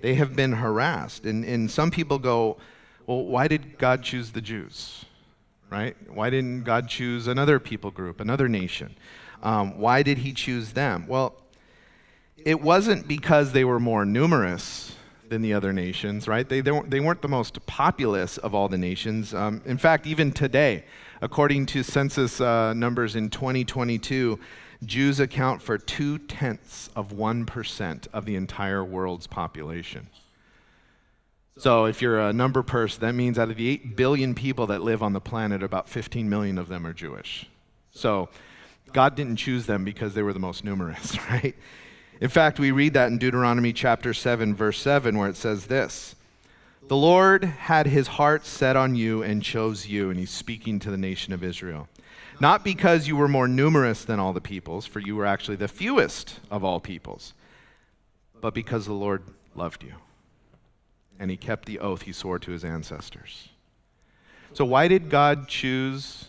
They 0.00 0.14
have 0.14 0.34
been 0.34 0.52
harassed. 0.52 1.24
And, 1.24 1.44
and 1.44 1.70
some 1.70 1.90
people 1.90 2.18
go, 2.18 2.56
well, 3.06 3.24
why 3.24 3.48
did 3.48 3.78
God 3.78 4.02
choose 4.02 4.32
the 4.32 4.40
Jews? 4.40 5.04
Right? 5.70 5.96
Why 6.12 6.30
didn't 6.30 6.64
God 6.64 6.88
choose 6.88 7.26
another 7.26 7.58
people 7.58 7.90
group, 7.90 8.20
another 8.20 8.48
nation? 8.48 8.96
Um, 9.42 9.78
why 9.78 10.02
did 10.02 10.18
he 10.18 10.32
choose 10.32 10.72
them? 10.72 11.06
Well, 11.06 11.34
it 12.36 12.60
wasn't 12.60 13.06
because 13.06 13.52
they 13.52 13.64
were 13.64 13.80
more 13.80 14.04
numerous 14.04 14.96
than 15.28 15.42
the 15.42 15.54
other 15.54 15.72
nations, 15.72 16.26
right? 16.26 16.48
They, 16.48 16.60
they, 16.60 16.72
weren't, 16.72 16.90
they 16.90 17.00
weren't 17.00 17.22
the 17.22 17.28
most 17.28 17.64
populous 17.66 18.36
of 18.38 18.54
all 18.54 18.68
the 18.68 18.78
nations. 18.78 19.32
Um, 19.32 19.62
in 19.64 19.78
fact, 19.78 20.06
even 20.06 20.32
today, 20.32 20.84
according 21.20 21.66
to 21.66 21.82
census 21.82 22.40
uh, 22.40 22.72
numbers 22.74 23.16
in 23.16 23.30
2022, 23.30 24.38
Jews 24.84 25.20
account 25.20 25.60
for 25.60 25.76
two 25.76 26.18
tenths 26.18 26.88
of 26.96 27.12
1% 27.12 28.06
of 28.12 28.24
the 28.24 28.36
entire 28.36 28.84
world's 28.84 29.26
population. 29.26 30.08
So, 31.58 31.84
if 31.84 32.00
you're 32.00 32.18
a 32.18 32.32
number 32.32 32.62
person, 32.62 33.02
that 33.02 33.14
means 33.14 33.38
out 33.38 33.50
of 33.50 33.56
the 33.56 33.68
8 33.68 33.96
billion 33.96 34.34
people 34.34 34.66
that 34.68 34.80
live 34.80 35.02
on 35.02 35.12
the 35.12 35.20
planet, 35.20 35.62
about 35.62 35.90
15 35.90 36.30
million 36.30 36.56
of 36.56 36.68
them 36.68 36.86
are 36.86 36.94
Jewish. 36.94 37.46
So, 37.92 38.30
God 38.94 39.14
didn't 39.14 39.36
choose 39.36 39.66
them 39.66 39.84
because 39.84 40.14
they 40.14 40.22
were 40.22 40.32
the 40.32 40.38
most 40.38 40.64
numerous, 40.64 41.18
right? 41.30 41.54
In 42.20 42.30
fact, 42.30 42.58
we 42.58 42.70
read 42.70 42.94
that 42.94 43.08
in 43.08 43.18
Deuteronomy 43.18 43.74
chapter 43.74 44.14
7, 44.14 44.54
verse 44.54 44.78
7, 44.80 45.18
where 45.18 45.28
it 45.28 45.36
says 45.36 45.66
this 45.66 46.14
The 46.88 46.96
Lord 46.96 47.44
had 47.44 47.86
his 47.86 48.08
heart 48.08 48.44
set 48.44 48.76
on 48.76 48.94
you 48.94 49.22
and 49.22 49.42
chose 49.42 49.86
you, 49.86 50.10
and 50.10 50.18
he's 50.18 50.30
speaking 50.30 50.78
to 50.80 50.90
the 50.90 50.96
nation 50.96 51.32
of 51.32 51.44
Israel 51.44 51.88
not 52.40 52.64
because 52.64 53.06
you 53.06 53.16
were 53.16 53.28
more 53.28 53.46
numerous 53.46 54.04
than 54.04 54.18
all 54.18 54.32
the 54.32 54.40
peoples, 54.40 54.86
for 54.86 54.98
you 54.98 55.14
were 55.14 55.26
actually 55.26 55.56
the 55.56 55.68
fewest 55.68 56.40
of 56.50 56.64
all 56.64 56.80
peoples, 56.80 57.34
but 58.40 58.54
because 58.54 58.86
the 58.86 58.94
Lord 58.94 59.22
loved 59.54 59.84
you. 59.84 59.92
And 61.18 61.30
he 61.30 61.36
kept 61.36 61.66
the 61.66 61.78
oath 61.78 62.02
he 62.02 62.12
swore 62.12 62.38
to 62.38 62.50
his 62.50 62.64
ancestors. 62.64 63.50
So, 64.54 64.64
why 64.64 64.88
did 64.88 65.10
God 65.10 65.48
choose 65.48 66.28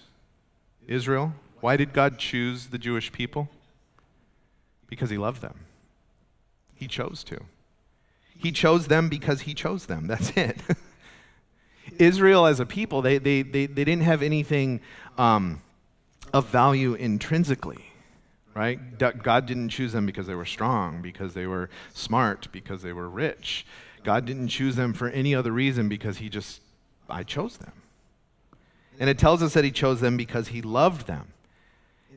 Israel? 0.86 1.34
Why 1.62 1.78
did 1.78 1.94
God 1.94 2.18
choose 2.18 2.68
the 2.68 2.78
Jewish 2.78 3.12
people? 3.14 3.50
Because 4.88 5.10
he 5.10 5.18
loved 5.18 5.42
them. 5.42 5.56
He 6.76 6.88
chose 6.88 7.24
to. 7.26 7.40
He 8.42 8.52
chose 8.52 8.88
them 8.88 9.08
because 9.08 9.42
he 9.42 9.54
chose 9.54 9.86
them. 9.86 10.08
That's 10.08 10.32
it. 10.36 10.58
Israel 12.00 12.48
as 12.48 12.60
a 12.60 12.66
people, 12.66 13.02
they, 13.04 13.20
they, 13.20 13.44
they, 13.44 13.68
they 13.68 13.84
didn't 13.84 14.02
have 14.02 14.24
anything 14.24 14.82
um, 15.18 15.62
of 16.34 16.48
value 16.48 16.96
intrinsically, 16.96 17.86
right? 18.56 18.80
God 18.98 19.46
didn't 19.46 19.70
choose 19.70 19.94
them 19.94 20.08
because 20.08 20.26
they 20.26 20.34
were 20.34 20.46
strong, 20.46 21.04
because 21.04 21.36
they 21.36 21.46
were 21.46 21.70
smart, 21.94 22.48
because 22.52 22.82
they 22.82 22.94
were 22.94 23.08
rich. 23.08 23.66
God 24.04 24.26
didn't 24.26 24.48
choose 24.48 24.76
them 24.76 24.94
for 24.94 25.10
any 25.10 25.36
other 25.36 25.52
reason 25.52 25.88
because 25.88 26.18
He 26.18 26.28
just, 26.28 26.62
I 27.08 27.22
chose 27.22 27.58
them. 27.58 27.74
And 29.00 29.08
it 29.08 29.20
tells 29.20 29.44
us 29.44 29.54
that 29.54 29.64
He 29.64 29.72
chose 29.72 30.02
them 30.02 30.18
because 30.18 30.48
He 30.48 30.64
loved 30.64 31.06
them. 31.06 31.34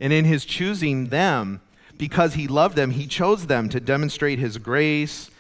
And 0.01 0.11
in 0.11 0.25
His 0.25 0.47
choosing 0.47 1.09
them, 1.09 1.61
because 1.99 2.35
He 2.35 2.49
loved 2.49 2.77
them, 2.77 2.93
He 2.93 3.07
chose 3.07 3.47
them 3.47 3.69
to 3.69 3.79
demonstrate 3.79 4.39
His 4.39 4.57
grace 4.57 5.31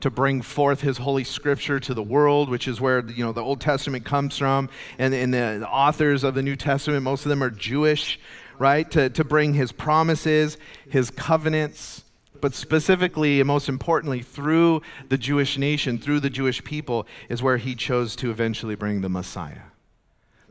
to 0.00 0.10
bring 0.10 0.42
forth 0.42 0.80
his 0.80 0.98
holy 0.98 1.24
scripture 1.24 1.80
to 1.80 1.94
the 1.94 2.02
world, 2.02 2.50
which 2.50 2.68
is 2.68 2.80
where 2.80 3.04
you 3.08 3.24
know 3.24 3.32
the 3.32 3.42
Old 3.42 3.60
Testament 3.60 4.04
comes 4.04 4.36
from, 4.36 4.68
and, 4.98 5.14
and 5.14 5.32
the, 5.32 5.58
the 5.60 5.68
authors 5.68 6.24
of 6.24 6.34
the 6.34 6.42
New 6.42 6.56
Testament, 6.56 7.02
most 7.02 7.24
of 7.24 7.30
them 7.30 7.42
are 7.42 7.50
Jewish, 7.50 8.20
right? 8.58 8.90
To, 8.90 9.08
to 9.10 9.24
bring 9.24 9.54
his 9.54 9.72
promises, 9.72 10.58
his 10.88 11.10
covenants, 11.10 12.04
but 12.40 12.54
specifically 12.54 13.40
and 13.40 13.46
most 13.46 13.68
importantly, 13.68 14.20
through 14.20 14.82
the 15.08 15.18
Jewish 15.18 15.56
nation, 15.56 15.98
through 15.98 16.20
the 16.20 16.30
Jewish 16.30 16.62
people, 16.62 17.06
is 17.28 17.42
where 17.42 17.56
he 17.56 17.74
chose 17.74 18.14
to 18.16 18.30
eventually 18.30 18.74
bring 18.74 19.00
the 19.00 19.08
Messiah, 19.08 19.70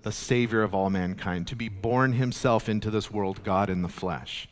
the 0.01 0.11
Savior 0.11 0.63
of 0.63 0.73
all 0.73 0.89
mankind, 0.89 1.47
to 1.47 1.55
be 1.55 1.69
born 1.69 2.13
himself 2.13 2.67
into 2.67 2.89
this 2.89 3.11
world, 3.11 3.43
God 3.43 3.69
in 3.69 3.83
the 3.83 3.89
flesh. 3.89 4.49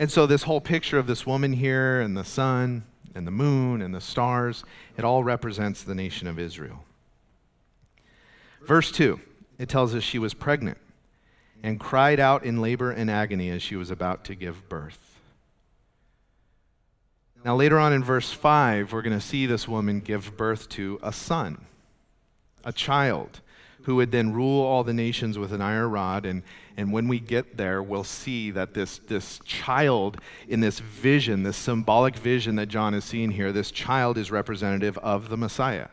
And 0.00 0.10
so, 0.10 0.26
this 0.26 0.42
whole 0.42 0.60
picture 0.60 0.98
of 0.98 1.06
this 1.06 1.24
woman 1.24 1.52
here 1.52 2.00
and 2.00 2.16
the 2.16 2.24
sun, 2.24 2.84
and 3.14 3.26
the 3.26 3.30
moon 3.30 3.82
and 3.82 3.94
the 3.94 4.00
stars. 4.00 4.64
It 4.96 5.04
all 5.04 5.24
represents 5.24 5.82
the 5.82 5.94
nation 5.94 6.26
of 6.26 6.38
Israel. 6.38 6.84
Verse 8.62 8.90
2, 8.90 9.20
it 9.58 9.68
tells 9.68 9.94
us 9.94 10.02
she 10.02 10.18
was 10.18 10.34
pregnant 10.34 10.78
and 11.62 11.78
cried 11.80 12.20
out 12.20 12.44
in 12.44 12.60
labor 12.60 12.90
and 12.90 13.10
agony 13.10 13.50
as 13.50 13.62
she 13.62 13.76
was 13.76 13.90
about 13.90 14.24
to 14.24 14.34
give 14.34 14.68
birth. 14.68 15.20
Now, 17.44 17.56
later 17.56 17.78
on 17.78 17.92
in 17.92 18.02
verse 18.02 18.32
5, 18.32 18.92
we're 18.92 19.02
going 19.02 19.18
to 19.18 19.24
see 19.24 19.44
this 19.44 19.68
woman 19.68 20.00
give 20.00 20.34
birth 20.36 20.68
to 20.70 20.98
a 21.02 21.12
son, 21.12 21.66
a 22.64 22.72
child 22.72 23.42
who 23.84 23.96
would 23.96 24.10
then 24.10 24.32
rule 24.32 24.62
all 24.62 24.84
the 24.84 24.92
nations 24.92 25.38
with 25.38 25.52
an 25.52 25.60
iron 25.60 25.90
rod. 25.90 26.26
And, 26.26 26.42
and 26.76 26.92
when 26.92 27.08
we 27.08 27.20
get 27.20 27.56
there, 27.56 27.82
we'll 27.82 28.04
see 28.04 28.50
that 28.50 28.74
this, 28.74 28.98
this 28.98 29.40
child 29.44 30.18
in 30.48 30.60
this 30.60 30.78
vision, 30.80 31.42
this 31.42 31.56
symbolic 31.56 32.16
vision 32.16 32.56
that 32.56 32.66
John 32.66 32.94
is 32.94 33.04
seeing 33.04 33.30
here, 33.30 33.52
this 33.52 33.70
child 33.70 34.18
is 34.18 34.30
representative 34.30 34.98
of 34.98 35.28
the 35.28 35.36
Messiah. 35.36 35.88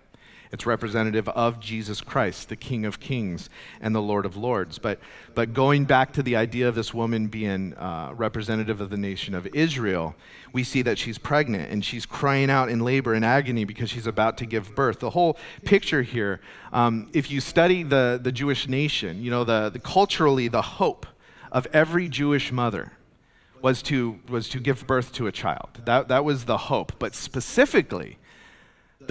It's 0.51 0.65
representative 0.65 1.29
of 1.29 1.61
Jesus 1.61 2.01
Christ, 2.01 2.49
the 2.49 2.57
King 2.57 2.85
of 2.85 2.99
Kings 2.99 3.49
and 3.79 3.95
the 3.95 4.01
Lord 4.01 4.25
of 4.25 4.35
Lords. 4.35 4.79
But, 4.79 4.99
but 5.33 5.53
going 5.53 5.85
back 5.85 6.11
to 6.13 6.23
the 6.23 6.35
idea 6.35 6.67
of 6.67 6.75
this 6.75 6.93
woman 6.93 7.27
being 7.27 7.73
uh, 7.75 8.11
representative 8.13 8.81
of 8.81 8.89
the 8.89 8.97
nation 8.97 9.33
of 9.33 9.47
Israel, 9.55 10.13
we 10.51 10.65
see 10.65 10.81
that 10.81 10.97
she's 10.97 11.17
pregnant 11.17 11.71
and 11.71 11.85
she's 11.85 12.05
crying 12.05 12.49
out 12.49 12.67
in 12.67 12.81
labor 12.81 13.13
and 13.13 13.23
agony 13.23 13.63
because 13.63 13.89
she's 13.89 14.07
about 14.07 14.37
to 14.39 14.45
give 14.45 14.75
birth. 14.75 14.99
The 14.99 15.11
whole 15.11 15.37
picture 15.63 16.01
here, 16.01 16.41
um, 16.73 17.09
if 17.13 17.31
you 17.31 17.39
study 17.39 17.83
the, 17.83 18.19
the 18.21 18.33
Jewish 18.33 18.67
nation, 18.67 19.23
you 19.23 19.31
know, 19.31 19.45
the, 19.45 19.69
the 19.69 19.79
culturally, 19.79 20.49
the 20.49 20.61
hope 20.61 21.05
of 21.49 21.65
every 21.71 22.09
Jewish 22.09 22.51
mother 22.51 22.91
was 23.61 23.81
to, 23.83 24.19
was 24.27 24.49
to 24.49 24.59
give 24.59 24.85
birth 24.85 25.13
to 25.13 25.27
a 25.27 25.31
child. 25.31 25.69
That, 25.85 26.09
that 26.09 26.25
was 26.25 26.43
the 26.43 26.57
hope. 26.57 26.93
But 26.99 27.15
specifically, 27.15 28.17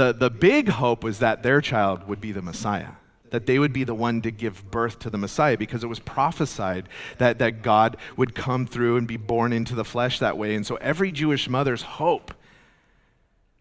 the, 0.00 0.14
the 0.14 0.30
big 0.30 0.70
hope 0.70 1.04
was 1.04 1.18
that 1.18 1.42
their 1.42 1.60
child 1.60 2.08
would 2.08 2.22
be 2.22 2.32
the 2.32 2.40
Messiah, 2.40 2.92
that 3.28 3.44
they 3.44 3.58
would 3.58 3.74
be 3.74 3.84
the 3.84 3.94
one 3.94 4.22
to 4.22 4.30
give 4.30 4.70
birth 4.70 4.98
to 5.00 5.10
the 5.10 5.18
Messiah 5.18 5.58
because 5.58 5.84
it 5.84 5.88
was 5.88 5.98
prophesied 5.98 6.88
that, 7.18 7.38
that 7.38 7.60
God 7.60 7.98
would 8.16 8.34
come 8.34 8.66
through 8.66 8.96
and 8.96 9.06
be 9.06 9.18
born 9.18 9.52
into 9.52 9.74
the 9.74 9.84
flesh 9.84 10.18
that 10.18 10.38
way. 10.38 10.54
And 10.54 10.66
so 10.66 10.76
every 10.76 11.12
Jewish 11.12 11.50
mother's 11.50 11.82
hope 11.82 12.32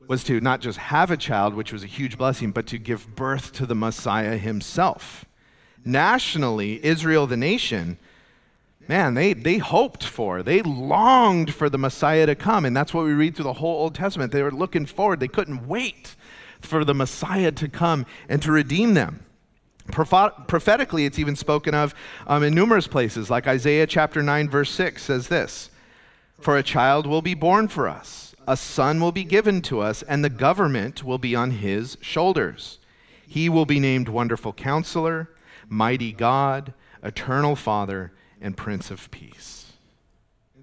was 0.08 0.24
to 0.24 0.40
not 0.40 0.62
just 0.62 0.78
have 0.78 1.12
a 1.12 1.18
child, 1.18 1.56
which 1.56 1.74
was 1.74 1.84
a 1.84 1.88
huge 1.88 2.18
blessing, 2.18 2.52
but 2.52 2.68
to 2.68 2.78
give 2.78 3.18
birth 3.18 3.52
to 3.54 3.66
the 3.66 3.76
Messiah 3.76 4.38
himself. 4.38 5.26
Nationally, 5.84 6.84
Israel, 6.86 7.28
the 7.28 7.36
nation, 7.36 7.98
man, 8.88 9.14
they, 9.14 9.34
they 9.34 9.58
hoped 9.58 10.06
for, 10.06 10.42
they 10.42 10.62
longed 10.62 11.54
for 11.54 11.70
the 11.70 11.78
Messiah 11.78 12.26
to 12.28 12.36
come. 12.36 12.64
And 12.64 12.78
that's 12.78 12.94
what 12.94 13.04
we 13.04 13.12
read 13.12 13.36
through 13.36 13.44
the 13.44 13.54
whole 13.54 13.82
Old 13.82 13.96
Testament. 13.96 14.32
They 14.32 14.42
were 14.42 14.52
looking 14.52 14.86
forward, 14.86 15.20
they 15.20 15.28
couldn't 15.28 15.68
wait 15.68 16.16
for 16.62 16.84
the 16.84 16.94
Messiah 16.94 17.52
to 17.54 17.68
come 17.68 18.06
and 18.28 18.42
to 18.42 18.52
redeem 18.52 18.94
them. 18.94 19.26
prophetically, 19.92 21.06
it's 21.06 21.20
even 21.20 21.36
spoken 21.36 21.74
of 21.74 21.96
um, 22.28 22.44
in 22.44 22.54
numerous 22.54 22.88
places, 22.88 23.30
like 23.30 23.48
Isaiah 23.48 23.88
chapter 23.88 24.22
9, 24.22 24.50
verse 24.50 24.72
6 24.72 25.02
says 25.02 25.28
this 25.28 25.70
For 26.40 26.58
a 26.58 26.64
child 26.64 27.08
will 27.08 27.22
be 27.22 27.34
born 27.34 27.68
for 27.68 27.88
us, 27.88 28.36
a 28.48 28.58
son 28.58 29.00
will 29.00 29.12
be 29.12 29.24
given 29.24 29.62
to 29.64 29.80
us, 29.80 30.04
and 30.04 30.24
the 30.24 30.30
government 30.30 31.04
will 31.04 31.18
be 31.18 31.36
on 31.36 31.52
his 31.52 31.98
shoulders. 32.02 32.80
He 33.28 33.48
will 33.48 33.66
be 33.66 33.80
named 33.80 34.10
Wonderful 34.10 34.54
Counselor, 34.54 35.30
Mighty 35.68 36.12
God, 36.12 36.74
Eternal 37.04 37.56
Father, 37.56 38.12
and 38.42 38.58
Prince 38.58 38.90
of 38.90 39.12
Peace. 39.12 39.74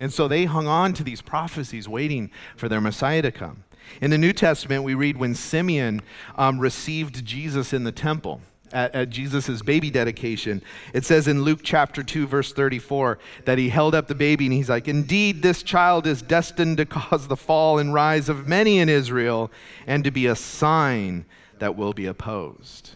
And 0.00 0.12
so 0.12 0.28
they 0.28 0.44
hung 0.44 0.66
on 0.66 0.92
to 0.94 1.04
these 1.04 1.22
prophecies, 1.22 1.88
waiting 1.88 2.30
for 2.56 2.68
their 2.68 2.80
Messiah 2.80 3.22
to 3.22 3.30
come. 3.30 3.64
In 4.00 4.10
the 4.10 4.18
New 4.18 4.32
Testament, 4.32 4.84
we 4.84 4.94
read 4.94 5.16
when 5.16 5.34
Simeon 5.34 6.02
um, 6.36 6.58
received 6.58 7.24
Jesus 7.24 7.72
in 7.72 7.84
the 7.84 7.92
temple 7.92 8.40
at, 8.72 8.94
at 8.94 9.10
Jesus' 9.10 9.62
baby 9.62 9.90
dedication. 9.90 10.62
It 10.92 11.04
says 11.04 11.28
in 11.28 11.42
Luke 11.42 11.60
chapter 11.62 12.02
2, 12.02 12.26
verse 12.26 12.52
34, 12.52 13.18
that 13.44 13.58
he 13.58 13.68
held 13.68 13.94
up 13.94 14.08
the 14.08 14.14
baby 14.14 14.46
and 14.46 14.52
he's 14.52 14.68
like, 14.68 14.88
Indeed, 14.88 15.42
this 15.42 15.62
child 15.62 16.06
is 16.06 16.22
destined 16.22 16.76
to 16.78 16.86
cause 16.86 17.28
the 17.28 17.36
fall 17.36 17.78
and 17.78 17.94
rise 17.94 18.28
of 18.28 18.48
many 18.48 18.78
in 18.78 18.88
Israel 18.88 19.50
and 19.86 20.04
to 20.04 20.10
be 20.10 20.26
a 20.26 20.36
sign 20.36 21.24
that 21.58 21.76
will 21.76 21.92
be 21.92 22.06
opposed. 22.06 22.90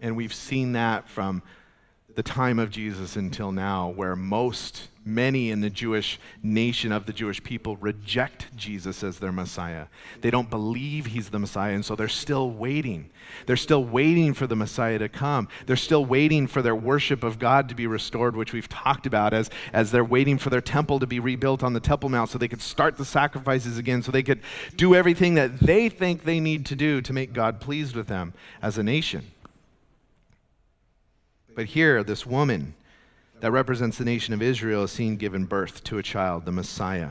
And 0.00 0.16
we've 0.16 0.34
seen 0.34 0.72
that 0.72 1.08
from 1.08 1.42
the 2.14 2.22
time 2.22 2.58
of 2.58 2.70
Jesus 2.70 3.16
until 3.16 3.50
now, 3.50 3.88
where 3.88 4.14
most, 4.14 4.88
many 5.04 5.50
in 5.50 5.60
the 5.60 5.70
Jewish 5.70 6.18
nation 6.42 6.92
of 6.92 7.06
the 7.06 7.12
Jewish 7.12 7.42
people 7.42 7.76
reject 7.76 8.54
Jesus 8.56 9.02
as 9.02 9.18
their 9.18 9.32
Messiah. 9.32 9.86
They 10.20 10.30
don't 10.30 10.50
believe 10.50 11.06
he's 11.06 11.30
the 11.30 11.38
Messiah, 11.38 11.74
and 11.74 11.84
so 11.84 11.94
they're 11.94 12.08
still 12.08 12.50
waiting. 12.50 13.10
They're 13.46 13.56
still 13.56 13.84
waiting 13.84 14.34
for 14.34 14.46
the 14.46 14.56
Messiah 14.56 14.98
to 14.98 15.08
come. 15.08 15.48
They're 15.66 15.76
still 15.76 16.04
waiting 16.04 16.46
for 16.46 16.62
their 16.62 16.74
worship 16.74 17.22
of 17.22 17.38
God 17.38 17.68
to 17.68 17.74
be 17.74 17.86
restored, 17.86 18.36
which 18.36 18.52
we've 18.52 18.68
talked 18.68 19.06
about 19.06 19.34
as, 19.34 19.50
as 19.72 19.90
they're 19.90 20.04
waiting 20.04 20.38
for 20.38 20.50
their 20.50 20.60
temple 20.60 20.98
to 21.00 21.06
be 21.06 21.20
rebuilt 21.20 21.62
on 21.62 21.72
the 21.72 21.80
Temple 21.80 22.08
Mount 22.08 22.30
so 22.30 22.38
they 22.38 22.48
could 22.48 22.62
start 22.62 22.96
the 22.96 23.04
sacrifices 23.04 23.78
again, 23.78 24.02
so 24.02 24.10
they 24.10 24.22
could 24.22 24.40
do 24.76 24.94
everything 24.94 25.34
that 25.34 25.60
they 25.60 25.88
think 25.88 26.24
they 26.24 26.40
need 26.40 26.66
to 26.66 26.76
do 26.76 27.00
to 27.02 27.12
make 27.12 27.32
God 27.32 27.60
pleased 27.60 27.94
with 27.94 28.06
them 28.06 28.32
as 28.62 28.78
a 28.78 28.82
nation. 28.82 29.30
But 31.54 31.66
here, 31.66 32.02
this 32.02 32.26
woman 32.26 32.74
that 33.44 33.50
represents 33.50 33.98
the 33.98 34.06
nation 34.06 34.32
of 34.32 34.40
Israel 34.40 34.84
is 34.84 34.90
seen 34.90 35.18
giving 35.18 35.44
birth 35.44 35.84
to 35.84 35.98
a 35.98 36.02
child, 36.02 36.46
the 36.46 36.50
Messiah. 36.50 37.10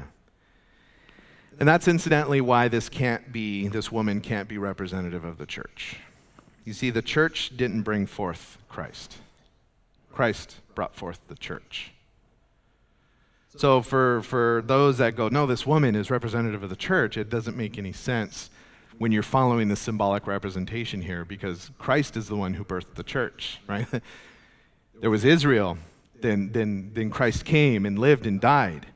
And 1.60 1.70
that's 1.70 1.88
incidentally 1.88 2.42
why 2.42 2.70
this 2.70 2.90
can't 2.90 3.32
be, 3.32 3.68
this 3.68 3.92
woman 3.92 4.20
can't 4.20 4.50
be 4.50 4.58
representative 4.58 5.26
of 5.26 5.38
the 5.38 5.46
church. 5.46 5.98
You 6.66 6.74
see, 6.74 6.90
the 6.90 7.04
church 7.04 7.56
didn't 7.56 7.84
bring 7.84 8.08
forth 8.08 8.58
Christ, 8.68 9.20
Christ 10.12 10.56
brought 10.74 10.96
forth 10.96 11.20
the 11.28 11.36
church. 11.36 11.92
So, 13.56 13.84
for, 13.84 14.24
for 14.24 14.64
those 14.66 14.98
that 14.98 15.16
go, 15.16 15.28
no, 15.28 15.46
this 15.46 15.68
woman 15.68 15.94
is 15.94 16.10
representative 16.10 16.64
of 16.64 16.72
the 16.72 16.76
church, 16.76 17.16
it 17.16 17.30
doesn't 17.30 17.56
make 17.56 17.78
any 17.78 17.94
sense 17.94 18.50
when 18.98 19.12
you're 19.12 19.22
following 19.22 19.68
the 19.68 19.76
symbolic 19.76 20.26
representation 20.26 21.00
here 21.00 21.26
because 21.26 21.70
Christ 21.78 22.18
is 22.18 22.28
the 22.28 22.36
one 22.36 22.56
who 22.56 22.66
birthed 22.66 22.96
the 22.96 23.04
church, 23.04 23.60
right? 23.68 23.86
There 25.00 25.12
was 25.12 25.26
Israel, 25.26 25.78
then, 26.24 26.52
then, 26.52 26.90
then 26.94 27.12
Christ 27.12 27.46
came 27.46 27.86
and 27.86 28.00
lived 28.00 28.26
and 28.26 28.42
died. 28.42 28.88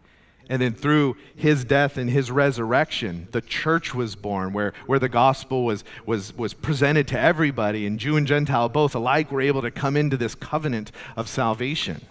And 0.49 0.61
then 0.61 0.73
through 0.73 1.17
his 1.35 1.65
death 1.65 1.97
and 1.97 2.09
his 2.09 2.31
resurrection, 2.31 3.27
the 3.31 3.41
church 3.41 3.93
was 3.93 4.15
born, 4.15 4.53
where, 4.53 4.73
where 4.85 4.97
the 4.97 5.09
gospel 5.09 5.65
was, 5.65 5.83
was, 6.05 6.35
was 6.35 6.53
presented 6.53 7.07
to 7.09 7.19
everybody, 7.19 7.85
and 7.85 7.99
Jew 7.99 8.15
and 8.15 8.25
Gentile 8.25 8.69
both 8.69 8.95
alike 8.95 9.31
were 9.31 9.41
able 9.41 9.61
to 9.61 9.71
come 9.71 9.97
into 9.97 10.15
this 10.15 10.35
covenant 10.35 10.91
of 11.17 11.27
salvation. 11.27 12.01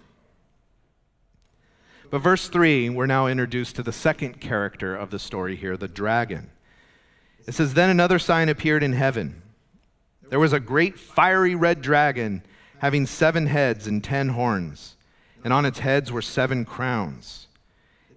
But 2.11 2.19
verse 2.19 2.49
3, 2.49 2.91
we're 2.91 3.07
now 3.07 3.27
introduced 3.27 3.77
to 3.77 3.83
the 3.83 3.93
second 3.93 4.41
character 4.41 4.95
of 4.95 5.11
the 5.11 5.19
story 5.19 5.57
here, 5.57 5.77
the 5.77 5.89
dragon. 5.89 6.51
It 7.47 7.55
says, 7.55 7.75
Then 7.75 7.91
another 7.91 8.19
sign 8.19 8.49
appeared 8.49 8.83
in 8.83 8.93
heaven. 8.93 9.43
There 10.29 10.39
was 10.39 10.53
a 10.53 10.61
great 10.61 10.99
fiery 10.99 11.55
red 11.55 11.81
dragon 11.81 12.43
having 12.79 13.07
seven 13.07 13.47
heads 13.47 13.87
and 13.87 14.03
ten 14.05 14.29
horns, 14.31 14.96
and 15.47 15.53
on 15.53 15.65
its 15.65 15.79
heads 15.79 16.11
were 16.11 16.21
seven 16.21 16.65
crowns. 16.65 17.47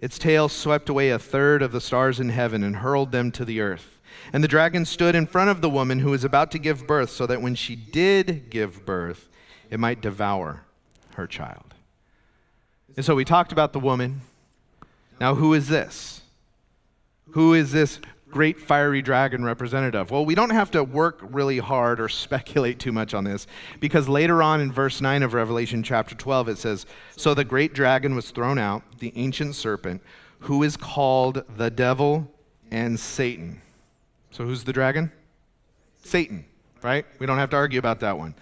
Its 0.00 0.18
tail 0.18 0.48
swept 0.48 0.88
away 0.88 1.10
a 1.10 1.18
third 1.18 1.62
of 1.62 1.70
the 1.70 1.80
stars 1.80 2.18
in 2.18 2.30
heaven 2.30 2.64
and 2.64 2.74
hurled 2.74 3.12
them 3.12 3.30
to 3.30 3.44
the 3.44 3.60
earth. 3.60 4.00
And 4.32 4.42
the 4.42 4.48
dragon 4.48 4.84
stood 4.84 5.14
in 5.14 5.28
front 5.28 5.48
of 5.48 5.60
the 5.60 5.70
woman 5.70 6.00
who 6.00 6.10
was 6.10 6.24
about 6.24 6.50
to 6.50 6.58
give 6.58 6.88
birth, 6.88 7.08
so 7.08 7.28
that 7.28 7.40
when 7.40 7.54
she 7.54 7.76
did 7.76 8.50
give 8.50 8.84
birth, 8.84 9.28
it 9.70 9.78
might 9.78 10.00
devour 10.00 10.64
her 11.14 11.28
child. 11.28 11.72
And 12.96 13.04
so 13.04 13.14
we 13.14 13.24
talked 13.24 13.52
about 13.52 13.72
the 13.72 13.78
woman. 13.78 14.22
Now, 15.20 15.36
who 15.36 15.54
is 15.54 15.68
this? 15.68 16.22
Who 17.30 17.54
is 17.54 17.70
this 17.70 18.00
great 18.30 18.60
fiery 18.60 19.02
dragon 19.02 19.44
representative? 19.44 20.10
Well, 20.10 20.24
we 20.24 20.34
don't 20.34 20.50
have 20.50 20.70
to 20.72 20.84
work 20.84 21.20
really 21.22 21.58
hard 21.58 22.00
or 22.00 22.08
speculate 22.10 22.78
too 22.78 22.92
much 22.92 23.14
on 23.14 23.24
this 23.24 23.46
because 23.80 24.08
later 24.08 24.42
on 24.42 24.60
in 24.60 24.72
verse 24.72 25.00
9 25.00 25.22
of 25.22 25.34
Revelation 25.34 25.82
chapter 25.82 26.14
12 26.14 26.48
it 26.50 26.58
says, 26.58 26.86
So 27.16 27.34
the 27.34 27.44
great 27.44 27.74
dragon 27.74 28.14
was 28.14 28.30
thrown 28.30 28.58
out, 28.58 28.82
the 28.98 29.12
ancient 29.16 29.54
serpent, 29.54 30.02
who 30.40 30.62
is 30.62 30.76
called 30.76 31.44
the 31.56 31.70
devil 31.70 32.30
and 32.70 32.98
Satan. 32.98 33.60
So 34.30 34.44
who's 34.44 34.64
the 34.64 34.72
dragon? 34.72 35.10
Satan, 36.02 36.44
right? 36.82 37.04
We 37.18 37.26
don't 37.26 37.38
have 37.38 37.50
to 37.50 37.56
argue 37.56 37.78
about 37.78 38.00
that 38.00 38.16
one. 38.16 38.34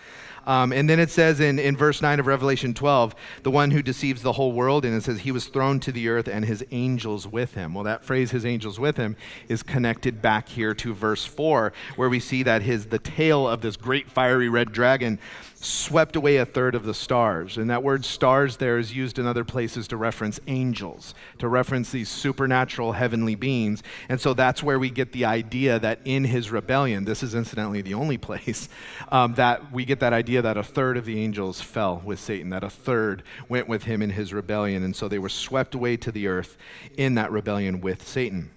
Um, 0.49 0.73
and 0.73 0.89
then 0.89 0.99
it 0.99 1.11
says 1.11 1.41
in, 1.41 1.59
in 1.59 1.77
verse 1.77 2.01
9 2.01 2.21
of 2.21 2.27
Revelation 2.27 2.73
12, 2.73 3.15
the 3.43 3.51
one 3.51 3.71
who 3.71 3.83
deceives 3.83 4.23
the 4.23 4.33
whole 4.33 4.53
world, 4.53 4.87
and 4.87 4.97
it 4.97 5.05
says, 5.05 5.21
He 5.21 5.31
was 5.31 5.47
thrown 5.47 5.79
to 5.81 5.93
the 5.93 6.09
earth 6.09 6.27
and 6.27 6.47
his 6.47 6.65
angels 6.71 7.27
with 7.27 7.53
him. 7.53 7.75
Well, 7.75 7.85
that 7.85 8.03
phrase, 8.03 8.31
his 8.31 8.47
angels 8.47 8.81
with 8.81 8.97
him, 8.97 9.15
is 9.49 9.63
connected 9.63 10.23
back 10.23 10.49
here 10.49 10.73
to 10.73 10.95
verse 10.95 11.27
4, 11.27 11.75
where 11.97 12.09
we 12.09 12.19
see 12.19 12.43
that 12.45 12.63
his, 12.63 12.87
the 12.87 12.99
tail 12.99 13.47
of 13.47 13.61
this 13.61 13.77
great 13.77 14.11
fiery 14.11 14.49
red 14.49 14.73
dragon 14.73 15.19
swept 15.61 16.15
away 16.15 16.37
a 16.37 16.47
third 16.47 16.75
of 16.75 16.85
the 16.85 16.95
stars. 16.95 17.59
And 17.59 17.71
that 17.71 17.83
word 17.83 18.05
stars 18.05 18.59
there 18.59 18.79
is 18.79 18.95
used 18.95 19.19
in 19.19 19.27
other 19.27 19.45
places 19.45 19.89
to 19.89 19.97
reference 19.97 20.39
angels, 20.47 21.15
to 21.39 21.49
reference 21.49 21.91
these 21.91 22.09
supernatural 22.09 22.93
heavenly 22.93 23.35
beings. 23.35 23.83
And 24.09 24.21
so 24.21 24.35
that's 24.35 24.63
where 24.63 24.79
we 24.79 24.91
get 24.91 25.13
the 25.13 25.25
idea 25.25 25.79
that 25.81 26.01
in 26.05 26.25
his 26.25 26.51
rebellion, 26.53 27.05
this 27.05 27.23
is 27.23 27.35
incidentally 27.35 27.83
the 27.83 27.95
only 27.95 28.19
place 28.29 28.69
um, 29.11 29.35
that 29.35 29.73
we 29.73 29.85
get 29.85 30.01
that 30.01 30.13
idea 30.13 30.43
that 30.43 30.57
a 30.57 30.63
third 30.63 30.97
of 30.97 31.05
the 31.05 31.21
angels 31.21 31.61
fell 31.61 32.03
with 32.05 32.21
Satan, 32.21 32.51
that 32.51 32.63
a 32.63 32.71
third 32.71 33.25
went 33.49 33.69
with 33.69 33.83
him 33.83 34.01
in 34.01 34.11
his 34.11 34.33
rebellion. 34.33 34.85
And 34.85 34.95
so 34.95 35.09
they 35.09 35.19
were 35.19 35.29
swept 35.29 35.75
away 35.75 35.97
to 35.99 36.13
the 36.13 36.29
earth 36.29 36.57
in 36.97 37.17
that 37.17 37.33
rebellion 37.33 37.81
with 37.81 38.07
Satan. 38.07 38.51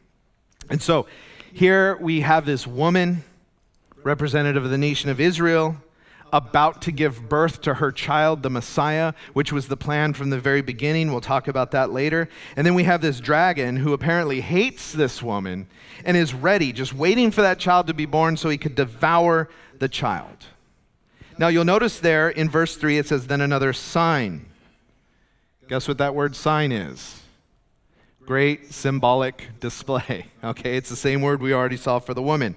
And 0.69 0.81
so 0.81 1.07
here 1.51 1.97
we 1.97 2.21
have 2.21 2.45
this 2.45 2.67
woman, 2.67 3.23
representative 4.03 4.63
of 4.63 4.69
the 4.69 4.77
nation 4.77 5.09
of 5.09 5.19
Israel 5.19 5.77
about 6.33 6.81
to 6.83 6.91
give 6.91 7.27
birth 7.27 7.61
to 7.61 7.75
her 7.75 7.91
child, 7.91 8.43
the 8.43 8.49
Messiah, 8.49 9.13
which 9.33 9.51
was 9.51 9.67
the 9.67 9.77
plan 9.77 10.13
from 10.13 10.29
the 10.29 10.39
very 10.39 10.61
beginning. 10.61 11.11
We'll 11.11 11.21
talk 11.21 11.47
about 11.47 11.71
that 11.71 11.91
later. 11.91 12.29
And 12.55 12.65
then 12.65 12.73
we 12.73 12.83
have 12.83 13.01
this 13.01 13.19
dragon 13.19 13.77
who 13.77 13.93
apparently 13.93 14.41
hates 14.41 14.91
this 14.91 15.21
woman 15.21 15.67
and 16.05 16.15
is 16.15 16.33
ready, 16.33 16.71
just 16.71 16.93
waiting 16.93 17.31
for 17.31 17.41
that 17.41 17.59
child 17.59 17.87
to 17.87 17.93
be 17.93 18.05
born 18.05 18.37
so 18.37 18.49
he 18.49 18.57
could 18.57 18.75
devour 18.75 19.49
the 19.79 19.89
child. 19.89 20.45
Now, 21.37 21.47
you'll 21.47 21.65
notice 21.65 21.99
there 21.99 22.29
in 22.29 22.49
verse 22.49 22.75
3 22.75 22.97
it 22.99 23.07
says, 23.07 23.27
Then 23.27 23.41
another 23.41 23.73
sign. 23.73 24.45
Guess 25.67 25.87
what 25.87 25.97
that 25.99 26.13
word 26.13 26.35
sign 26.35 26.71
is? 26.71 27.21
Great 28.25 28.73
symbolic 28.73 29.49
display. 29.59 30.27
Okay, 30.43 30.75
it's 30.75 30.89
the 30.89 30.95
same 30.95 31.21
word 31.21 31.39
we 31.39 31.53
already 31.53 31.77
saw 31.77 31.99
for 31.99 32.15
the 32.15 32.21
woman. 32.21 32.55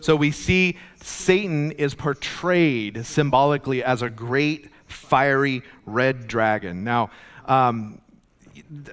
So 0.00 0.14
we 0.14 0.30
see 0.30 0.78
Satan 1.00 1.72
is 1.72 1.94
portrayed 1.94 3.04
symbolically 3.06 3.82
as 3.84 4.02
a 4.02 4.10
great 4.10 4.70
fiery 4.86 5.62
red 5.86 6.26
dragon. 6.26 6.84
Now, 6.84 7.10
um, 7.46 8.00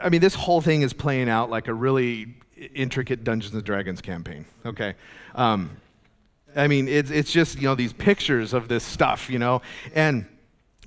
I 0.01 0.09
mean, 0.09 0.21
this 0.21 0.35
whole 0.35 0.61
thing 0.61 0.81
is 0.81 0.93
playing 0.93 1.29
out 1.29 1.49
like 1.49 1.67
a 1.67 1.73
really 1.73 2.35
intricate 2.73 3.23
Dungeons 3.23 3.53
and 3.53 3.63
Dragons 3.63 4.01
campaign. 4.01 4.45
Okay. 4.65 4.95
Um, 5.33 5.77
I 6.55 6.67
mean, 6.67 6.87
it's, 6.87 7.11
it's 7.11 7.31
just, 7.31 7.57
you 7.57 7.63
know, 7.63 7.75
these 7.75 7.93
pictures 7.93 8.53
of 8.53 8.67
this 8.67 8.83
stuff, 8.83 9.29
you 9.29 9.39
know, 9.39 9.61
and 9.93 10.25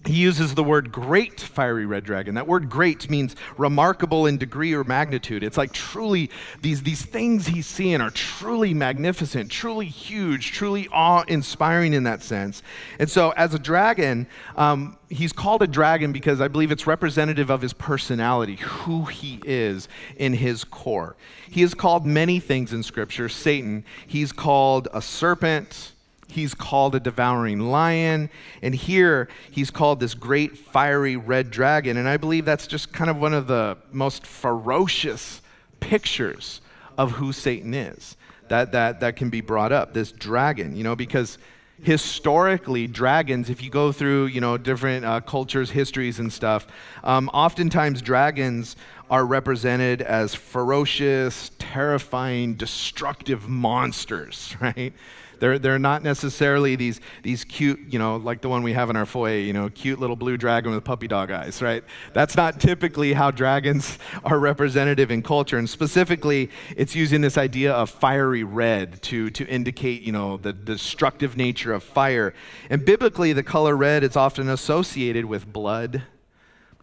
he 0.09 0.15
uses 0.15 0.55
the 0.55 0.65
word 0.65 0.91
great 0.91 1.39
fiery 1.39 1.85
red 1.85 2.03
dragon. 2.03 2.35
That 2.35 2.47
word 2.47 2.71
great 2.71 3.11
means 3.11 3.37
remarkable 3.59 4.25
in 4.25 4.39
degree 4.39 4.73
or 4.73 4.83
magnitude. 4.83 5.43
It's 5.43 5.59
like 5.59 5.71
truly, 5.71 6.31
these, 6.63 6.83
these 6.83 7.05
things 7.05 7.47
he's 7.47 7.67
seeing 7.67 8.01
are 8.01 8.11
truly 8.11 8.73
magnificent, 8.73 9.51
truly 9.51 9.85
huge, 9.85 10.53
truly 10.53 10.89
awe 10.91 11.25
inspiring 11.29 11.93
in 11.93 12.05
that 12.05 12.23
sense. 12.23 12.63
And 12.99 13.11
so, 13.11 13.35
as 13.37 13.53
a 13.53 13.59
dragon, 13.59 14.27
um, 14.57 14.97
he's 15.11 15.35
called 15.35 15.61
a 15.61 15.67
dragon 15.67 16.11
because 16.11 16.41
I 16.41 16.49
believe 16.49 16.73
it's 16.73 16.87
representative 16.87 17.51
of 17.51 17.61
his 17.61 17.75
personality, 17.75 18.57
who 18.57 19.05
he 19.05 19.43
is 19.45 19.89
in 20.17 20.33
his 20.33 20.65
core. 20.65 21.17
He 21.51 21.61
is 21.61 21.75
called 21.75 22.07
many 22.07 22.41
things 22.41 22.73
in 22.73 22.83
Scripture 22.83 23.29
Satan, 23.29 23.85
he's 24.07 24.33
called 24.33 24.89
a 24.95 25.03
serpent. 25.03 25.93
He's 26.29 26.55
called 26.55 26.95
a 26.95 27.01
devouring 27.01 27.61
lion. 27.61 28.31
And 28.63 28.75
here 28.75 29.29
he's 29.51 29.71
called 29.71 30.01
this 30.01 30.15
great 30.15 30.57
fiery 30.57 31.17
red 31.17 31.51
dragon. 31.51 31.97
And 31.97 32.09
I 32.09 32.17
believe 32.17 32.45
that's 32.45 32.67
just 32.67 32.93
kind 32.93 33.11
of 33.11 33.17
one 33.17 33.35
of 33.35 33.47
the 33.47 33.79
most 33.91 34.27
ferocious 34.27 35.41
pictures 35.81 36.61
of 36.97 37.13
who 37.13 37.33
Satan 37.33 37.75
is 37.75 38.17
that, 38.49 38.73
that, 38.73 39.01
that 39.01 39.17
can 39.17 39.31
be 39.31 39.41
brought 39.41 39.73
up. 39.73 39.95
This 39.95 40.13
dragon, 40.13 40.77
you 40.77 40.85
know, 40.85 40.97
because 40.97 41.39
historically 41.83 42.89
dragons 42.89 43.49
if 43.49 43.63
you 43.63 43.71
go 43.71 43.93
through 43.93 44.27
you 44.27 44.41
know 44.41 44.59
different 44.59 45.05
uh, 45.05 45.21
cultures 45.21 45.71
histories 45.71 46.19
and 46.19 46.33
stuff 46.33 46.67
um, 47.05 47.29
oftentimes 47.29 48.03
dragons 48.03 48.75
are 49.11 49.25
represented 49.25 50.03
as 50.03 50.35
ferocious 50.35 51.53
terrifying 51.59 52.55
destructive 52.55 53.49
monsters 53.49 54.57
right 54.61 54.93
they're, 55.41 55.59
they're 55.59 55.79
not 55.79 56.03
necessarily 56.03 56.77
these, 56.77 57.01
these 57.23 57.45
cute, 57.45 57.81
you 57.89 57.99
know, 57.99 58.17
like 58.17 58.41
the 58.41 58.49
one 58.49 58.63
we 58.63 58.73
have 58.73 58.91
in 58.91 58.97
our 58.97 59.07
foyer, 59.07 59.39
you 59.39 59.53
know, 59.53 59.69
cute 59.69 59.99
little 59.99 60.17
blue 60.17 60.37
dragon 60.37 60.73
with 60.73 60.85
puppy 60.85 61.09
dog 61.09 61.31
eyes, 61.31 61.63
right? 61.63 61.85
That's 62.13 62.37
not 62.37 62.61
typically 62.61 63.13
how 63.13 63.31
dragons 63.31 63.99
are 64.25 64.39
representative 64.39 65.11
in 65.11 65.23
culture. 65.23 65.59
And 65.59 65.69
specifically, 65.69 66.51
it's 66.77 66.95
using 66.95 67.21
this 67.21 67.39
idea 67.39 67.73
of 67.73 67.91
fiery 67.91 68.45
red 68.45 69.03
to, 69.03 69.31
to 69.31 69.47
indicate, 69.47 70.03
you 70.03 70.13
know, 70.13 70.37
the 70.37 70.53
destructive 70.53 71.37
nature 71.37 71.73
of 71.73 71.83
fire. 71.83 72.35
And 72.71 72.85
biblically, 72.85 73.33
the 73.33 73.43
color 73.43 73.77
red 73.77 74.05
is 74.05 74.17
often 74.17 74.49
associated 74.49 75.25
with 75.25 75.51
blood, 75.53 76.03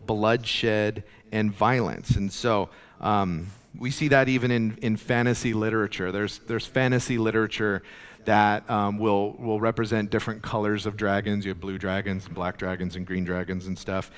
bloodshed, 0.06 1.04
and 1.32 1.52
violence. 1.54 2.12
And 2.12 2.32
so, 2.32 2.70
um, 3.02 3.48
we 3.78 3.92
see 3.92 4.08
that 4.10 4.30
even 4.30 4.52
in, 4.52 4.78
in 4.82 4.98
fantasy 4.98 5.54
literature. 5.54 6.12
There's, 6.12 6.40
there's 6.40 6.66
fantasy 6.66 7.18
literature 7.18 7.84
that 8.26 8.70
um, 8.70 8.98
will, 8.98 9.34
will 9.34 9.60
represent 9.60 10.10
different 10.10 10.42
colors 10.42 10.86
of 10.86 10.98
dragons. 10.98 11.46
You 11.46 11.50
have 11.50 11.60
blue 11.60 11.78
dragons, 11.78 12.26
and 12.26 12.36
black 12.36 12.58
dragons, 12.58 12.96
and 12.96 13.06
green 13.06 13.24
dragons 13.24 13.68
and 13.68 13.78
stuff. 13.78 14.12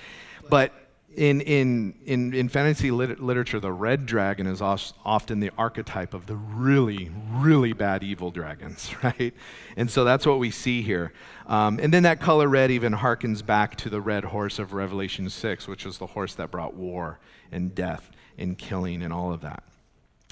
But 0.50 0.74
in, 1.16 1.42
in, 1.42 1.96
in, 2.06 2.34
in 2.34 2.48
fantasy 2.48 2.92
lit- 2.92 3.20
literature, 3.20 3.60
the 3.60 3.72
red 3.72 4.06
dragon 4.06 4.46
is 4.46 4.62
often 4.62 5.40
the 5.40 5.52
archetype 5.58 6.14
of 6.14 6.28
the 6.28 6.36
really, 6.36 7.10
really 7.32 7.74
bad 7.74 8.04
evil 8.04 8.30
dragons, 8.30 8.94
right? 9.04 9.34
And 9.76 9.90
so 9.90 10.04
that's 10.04 10.26
what 10.26 10.40
we 10.40 10.52
see 10.52 10.82
here. 10.84 11.14
Um, 11.48 11.80
and 11.82 11.94
then 11.94 12.04
that 12.04 12.20
color 12.20 12.48
red 12.48 12.70
even 12.72 12.94
harkens 12.94 13.44
back 13.44 13.76
to 13.78 13.90
the 13.90 14.00
red 14.00 14.26
horse 14.26 14.60
of 14.60 14.74
Revelation 14.74 15.30
6, 15.30 15.68
which 15.68 15.86
was 15.86 15.98
the 15.98 16.08
horse 16.08 16.36
that 16.36 16.52
brought 16.52 16.76
war 16.76 17.20
and 17.52 17.74
death 17.74 18.12
and 18.38 18.58
killing 18.58 19.02
and 19.02 19.12
all 19.12 19.34
of 19.34 19.42
that. 19.42 19.64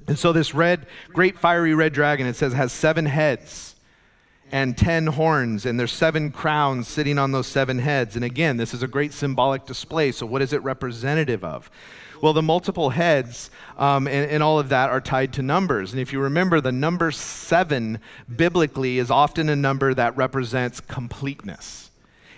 And 0.07 0.19
so 0.19 0.31
this 0.31 0.53
red, 0.53 0.85
great 1.13 1.37
fiery 1.37 1.73
red 1.73 1.93
dragon, 1.93 2.27
it 2.27 2.35
says, 2.35 2.53
has 2.53 2.71
seven 2.71 3.05
heads 3.05 3.75
and 4.51 4.77
ten 4.77 5.07
horns, 5.07 5.65
and 5.65 5.79
there's 5.79 5.91
seven 5.91 6.31
crowns 6.31 6.87
sitting 6.87 7.17
on 7.17 7.31
those 7.31 7.47
seven 7.47 7.79
heads. 7.79 8.15
And 8.15 8.23
again, 8.23 8.57
this 8.57 8.73
is 8.73 8.83
a 8.83 8.87
great 8.87 9.11
symbolic 9.11 9.65
display. 9.65 10.11
So, 10.11 10.25
what 10.25 10.41
is 10.41 10.53
it 10.53 10.61
representative 10.61 11.43
of? 11.43 11.69
Well, 12.21 12.33
the 12.33 12.41
multiple 12.41 12.91
heads 12.91 13.49
um, 13.77 14.07
and, 14.07 14.29
and, 14.31 14.41
all 14.41 14.57
of 14.57 14.69
that 14.69 14.89
are 14.89 15.01
tied 15.01 15.33
to 15.33 15.41
numbers. 15.41 15.91
And 15.91 16.01
if 16.01 16.13
you 16.13 16.21
remember, 16.21 16.61
the 16.61 16.71
number 16.71 17.11
seven 17.11 17.99
biblically 18.33 18.99
is 18.99 19.11
often 19.11 19.49
a 19.49 19.55
number 19.55 19.93
that 19.93 20.15
represents 20.15 20.79
completeness. 20.79 21.84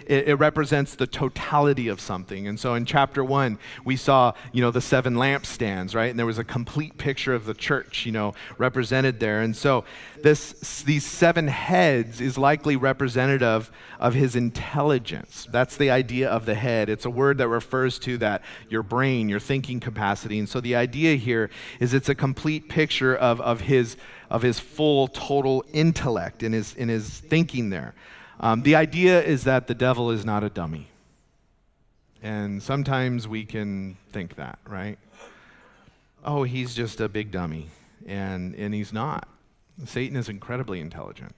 It, 0.08 0.30
it, 0.30 0.36
represents 0.36 0.96
the 0.96 1.06
totality 1.06 1.88
of 1.88 2.00
something. 2.00 2.48
And 2.48 2.60
so 2.60 2.74
in 2.76 2.86
chapter 2.86 3.24
one, 3.24 3.60
we 3.84 3.96
saw, 3.96 4.34
you 4.54 4.62
know, 4.62 4.72
the 4.72 4.82
seven 4.82 5.16
lampstands, 5.16 5.94
right? 5.94 6.10
And 6.10 6.18
there 6.18 6.26
was 6.26 6.38
a 6.38 6.44
complete 6.44 6.98
picture 6.98 7.34
of 7.34 7.46
the 7.46 7.54
church, 7.54 8.06
you 8.06 8.12
know, 8.12 8.34
represented 8.58 9.20
there. 9.20 9.42
And 9.42 9.56
so 9.56 9.84
this, 10.24 10.84
these 10.84 11.06
seven 11.06 11.48
heads 11.48 12.22
is 12.22 12.38
likely 12.38 12.76
representative 12.76 13.70
of 14.00 14.14
his 14.14 14.36
intelligence. 14.36 15.48
That's 15.52 15.76
the 15.76 15.92
idea 15.92 16.30
of 16.30 16.46
the 16.46 16.56
head. 16.56 16.90
It's 16.90 17.06
a 17.06 17.10
word 17.10 17.38
that 17.40 17.50
refers 17.50 18.00
to 18.00 18.18
that, 18.20 18.44
your 18.70 18.84
brain, 18.84 19.28
your 19.28 19.40
thinking 19.42 19.80
capacity. 19.80 20.40
And 20.40 20.48
so 20.48 20.62
the 20.62 20.76
idea 20.76 21.16
here 21.16 21.50
is 21.80 21.94
it's 21.94 22.10
a 22.10 22.16
complete 22.16 22.70
picture 22.70 23.16
of, 23.16 23.42
of 23.42 23.62
his 23.62 23.98
of 24.30 24.42
his 24.42 24.60
full, 24.60 25.08
total 25.08 25.64
intellect 25.72 26.44
in 26.44 26.52
his, 26.52 26.76
in 26.76 26.90
his 26.90 27.10
thinking 27.10 27.70
there. 27.70 27.96
Um, 28.40 28.62
the 28.62 28.76
idea 28.76 29.22
is 29.22 29.44
that 29.46 29.68
the 29.68 29.74
devil 29.74 30.12
is 30.12 30.24
not 30.24 30.44
a 30.44 30.50
dummy. 30.50 30.88
And 32.22 32.62
sometimes 32.62 33.28
we 33.28 33.46
can 33.46 33.98
think 34.12 34.36
that, 34.36 34.60
right? 34.68 34.98
Oh, 36.24 36.44
he's 36.44 36.76
just 36.76 37.00
a 37.00 37.10
big 37.10 37.32
dummy. 37.32 37.70
And, 38.06 38.56
and 38.56 38.74
he's 38.74 38.94
not. 38.94 39.28
Satan 39.86 40.18
is 40.18 40.30
incredibly 40.30 40.80
intelligent. 40.80 41.36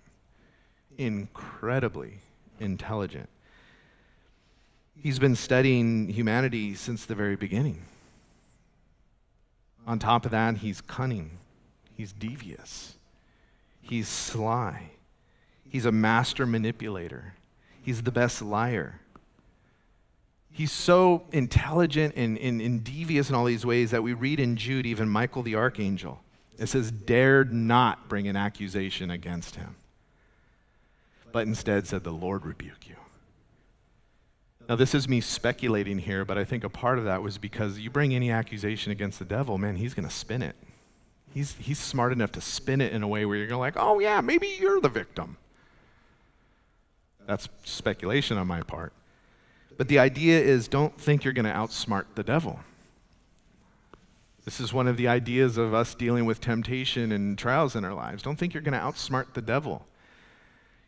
Incredibly 0.98 2.20
intelligent. 2.60 3.30
He's 5.02 5.20
been 5.20 5.36
studying 5.36 6.10
humanity 6.10 6.76
since 6.76 7.06
the 7.06 7.16
very 7.16 7.36
beginning. 7.36 7.82
On 9.88 10.00
top 10.00 10.26
of 10.26 10.32
that, 10.32 10.58
he's 10.58 10.82
cunning. 10.82 11.32
He's 11.96 12.12
devious. 12.12 12.96
He's 13.82 14.08
sly. 14.08 14.92
He's 15.70 15.86
a 15.86 15.92
master 15.92 16.46
manipulator. 16.46 17.36
He's 17.82 18.02
the 18.02 18.12
best 18.12 18.42
liar. 18.42 19.00
He's 20.52 20.72
so 20.72 21.24
intelligent 21.32 22.16
and, 22.18 22.38
and, 22.38 22.60
and, 22.60 22.84
devious 22.84 23.30
in 23.30 23.36
all 23.36 23.46
these 23.46 23.66
ways 23.66 23.92
that 23.92 24.04
we 24.04 24.14
read 24.14 24.40
in 24.40 24.58
Jude, 24.58 24.86
even 24.86 25.08
Michael 25.08 25.44
the 25.44 25.56
archangel, 25.56 26.22
it 26.58 26.68
says, 26.68 26.92
dared 26.92 27.54
not 27.54 28.10
bring 28.10 28.28
an 28.28 28.36
accusation 28.36 29.10
against 29.10 29.56
him, 29.56 29.76
but 31.32 31.48
instead 31.48 31.88
said, 31.88 32.04
The 32.04 32.12
Lord 32.12 32.46
rebuke 32.46 32.90
you. 32.90 32.96
Now, 34.68 34.76
this 34.76 34.94
is 34.94 35.08
me 35.08 35.22
speculating 35.22 35.98
here, 35.98 36.26
but 36.26 36.38
I 36.38 36.44
think 36.44 36.64
a 36.64 36.70
part 36.70 37.00
of 37.00 37.06
that 37.06 37.24
was 37.24 37.38
because 37.38 37.80
you 37.80 37.90
bring 37.90 38.14
any 38.14 38.30
accusation 38.30 38.92
against 38.92 39.18
the 39.18 39.26
devil, 39.26 39.58
man, 39.58 39.78
he's 39.78 39.94
going 39.94 40.08
to 40.08 40.14
spin 40.14 40.44
it. 40.44 40.56
He's, 41.34 41.56
he's 41.58 41.80
smart 41.80 42.12
enough 42.12 42.32
to 42.34 42.42
spin 42.42 42.82
it 42.82 42.92
in 42.92 43.02
a 43.02 43.08
way 43.08 43.26
where 43.26 43.38
you're 43.38 43.48
gonna 43.48 43.60
like, 43.60 43.76
oh, 43.78 44.00
yeah, 44.00 44.20
maybe 44.22 44.58
you're 44.60 44.82
the 44.82 44.90
victim. 44.90 45.38
That's 47.30 47.48
speculation 47.64 48.40
on 48.40 48.48
my 48.48 48.64
part. 48.64 48.92
But 49.78 49.88
the 49.88 50.00
idea 50.00 50.40
is 50.40 50.68
don't 50.68 51.00
think 51.00 51.24
you're 51.24 51.32
going 51.32 51.46
to 51.46 51.52
outsmart 51.52 52.06
the 52.16 52.24
devil. 52.24 52.60
This 54.46 54.60
is 54.60 54.74
one 54.74 54.88
of 54.88 54.98
the 54.98 55.08
ideas 55.08 55.60
of 55.60 55.76
us 55.76 55.94
dealing 55.94 56.26
with 56.26 56.42
temptation 56.42 57.12
and 57.12 57.38
trials 57.38 57.76
in 57.76 57.86
our 57.86 57.94
lives. 57.94 58.24
Don't 58.24 58.36
think 58.36 58.56
you're 58.56 58.64
going 58.64 58.74
to 58.74 58.80
outsmart 58.80 59.36
the 59.36 59.44
devil. 59.44 59.86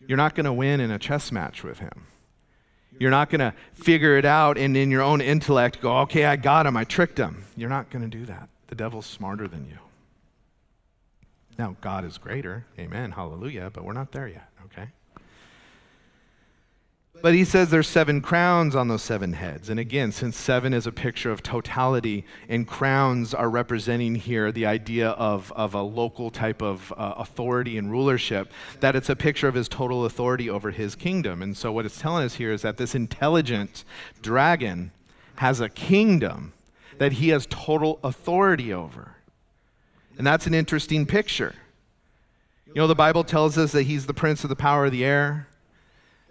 You're 0.07 0.17
not 0.17 0.33
going 0.33 0.47
to 0.47 0.53
win 0.53 0.79
in 0.79 0.89
a 0.89 0.97
chess 0.97 1.31
match 1.31 1.63
with 1.63 1.77
him. 1.77 2.07
You're 2.97 3.11
not 3.11 3.29
going 3.29 3.41
to 3.41 3.53
figure 3.75 4.17
it 4.17 4.25
out 4.25 4.57
and 4.57 4.75
in 4.75 4.89
your 4.89 5.03
own 5.03 5.21
intellect 5.21 5.79
go, 5.79 5.99
okay, 5.99 6.25
I 6.25 6.37
got 6.37 6.65
him, 6.65 6.75
I 6.75 6.85
tricked 6.85 7.19
him. 7.19 7.45
You're 7.55 7.69
not 7.69 7.91
going 7.91 8.01
to 8.01 8.17
do 8.17 8.25
that. 8.25 8.49
The 8.65 8.75
devil's 8.75 9.05
smarter 9.05 9.47
than 9.47 9.67
you. 9.67 9.77
Now, 11.59 11.75
God 11.81 12.03
is 12.03 12.17
greater. 12.17 12.65
Amen. 12.79 13.11
Hallelujah. 13.11 13.69
But 13.71 13.83
we're 13.83 13.93
not 13.93 14.11
there 14.11 14.27
yet, 14.27 14.49
okay? 14.65 14.87
But 17.21 17.35
he 17.35 17.45
says 17.45 17.69
there's 17.69 17.87
seven 17.87 18.21
crowns 18.21 18.75
on 18.75 18.87
those 18.87 19.03
seven 19.03 19.33
heads. 19.33 19.69
And 19.69 19.79
again, 19.79 20.11
since 20.11 20.35
seven 20.35 20.73
is 20.73 20.87
a 20.87 20.91
picture 20.91 21.31
of 21.31 21.43
totality, 21.43 22.25
and 22.49 22.67
crowns 22.67 23.33
are 23.33 23.49
representing 23.49 24.15
here 24.15 24.51
the 24.51 24.65
idea 24.65 25.09
of, 25.09 25.51
of 25.55 25.75
a 25.75 25.81
local 25.81 26.31
type 26.31 26.61
of 26.61 26.91
uh, 26.97 27.13
authority 27.17 27.77
and 27.77 27.91
rulership, 27.91 28.51
that 28.79 28.95
it's 28.95 29.09
a 29.09 29.15
picture 29.15 29.47
of 29.47 29.53
his 29.53 29.69
total 29.69 30.05
authority 30.05 30.49
over 30.49 30.71
his 30.71 30.95
kingdom. 30.95 31.41
And 31.41 31.55
so 31.55 31.71
what 31.71 31.85
it's 31.85 31.99
telling 31.99 32.25
us 32.25 32.35
here 32.35 32.51
is 32.51 32.63
that 32.63 32.77
this 32.77 32.95
intelligent 32.95 33.83
dragon 34.21 34.91
has 35.35 35.59
a 35.59 35.69
kingdom 35.69 36.53
that 36.97 37.13
he 37.13 37.29
has 37.29 37.45
total 37.47 37.99
authority 38.03 38.73
over. 38.73 39.15
And 40.17 40.25
that's 40.25 40.47
an 40.47 40.53
interesting 40.53 41.05
picture. 41.05 41.55
You 42.67 42.75
know, 42.75 42.87
the 42.87 42.95
Bible 42.95 43.23
tells 43.23 43.57
us 43.57 43.71
that 43.73 43.83
he's 43.83 44.05
the 44.05 44.13
prince 44.13 44.43
of 44.43 44.49
the 44.49 44.55
power 44.55 44.85
of 44.85 44.91
the 44.91 45.03
air, 45.03 45.47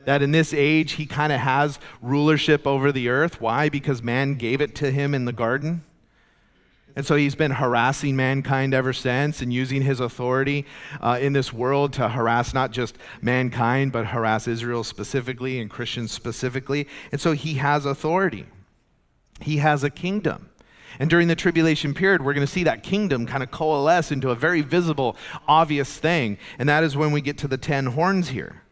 that 0.05 0.23
in 0.23 0.33
this 0.33 0.55
age 0.55 0.93
he 0.93 1.07
kind 1.07 1.33
of 1.33 1.41
has 1.41 1.79
rulership 2.01 2.67
over 2.67 2.93
the 2.93 3.09
earth. 3.09 3.41
Why? 3.41 3.69
Because 3.69 4.03
man 4.03 4.35
gave 4.35 4.61
it 4.61 4.75
to 4.77 4.91
him 4.91 5.15
in 5.15 5.25
the 5.25 5.33
garden. 5.33 5.85
And 6.97 7.07
so 7.07 7.15
he's 7.15 7.37
been 7.37 7.53
harassing 7.53 8.17
mankind 8.17 8.75
ever 8.75 8.93
since 8.93 9.41
and 9.41 9.53
using 9.53 9.83
his 9.83 10.01
authority 10.01 10.67
uh, 11.01 11.19
in 11.21 11.33
this 11.33 11.53
world 11.53 11.93
to 11.95 12.09
harass 12.09 12.53
not 12.53 12.73
just 12.73 12.99
mankind, 13.23 13.93
but 13.93 14.07
harass 14.07 14.49
Israel 14.49 14.83
specifically 14.83 15.61
and 15.61 15.71
Christians 15.71 16.11
specifically. 16.11 16.89
And 17.13 17.21
so 17.21 17.33
he 17.33 17.55
has 17.55 17.87
authority, 17.87 18.47
he 19.41 19.59
has 19.59 19.85
a 19.85 19.91
kingdom. 19.91 20.51
And 20.99 21.09
during 21.09 21.29
the 21.29 21.37
tribulation 21.37 21.95
period, 21.95 22.21
we're 22.21 22.35
going 22.35 22.47
to 22.47 22.53
see 22.53 22.65
that 22.65 22.83
kingdom 22.83 23.25
kind 23.25 23.43
of 23.45 23.51
coalesce 23.51 24.11
into 24.11 24.31
a 24.31 24.35
very 24.35 24.61
visible, 24.61 25.17
obvious 25.47 25.97
thing. 25.97 26.37
And 26.59 26.69
that 26.69 26.83
is 26.83 26.97
when 26.97 27.13
we 27.13 27.21
get 27.21 27.39
to 27.39 27.49
the 27.49 27.57
ten 27.57 27.87
horns 27.87 28.29
here. 28.29 28.63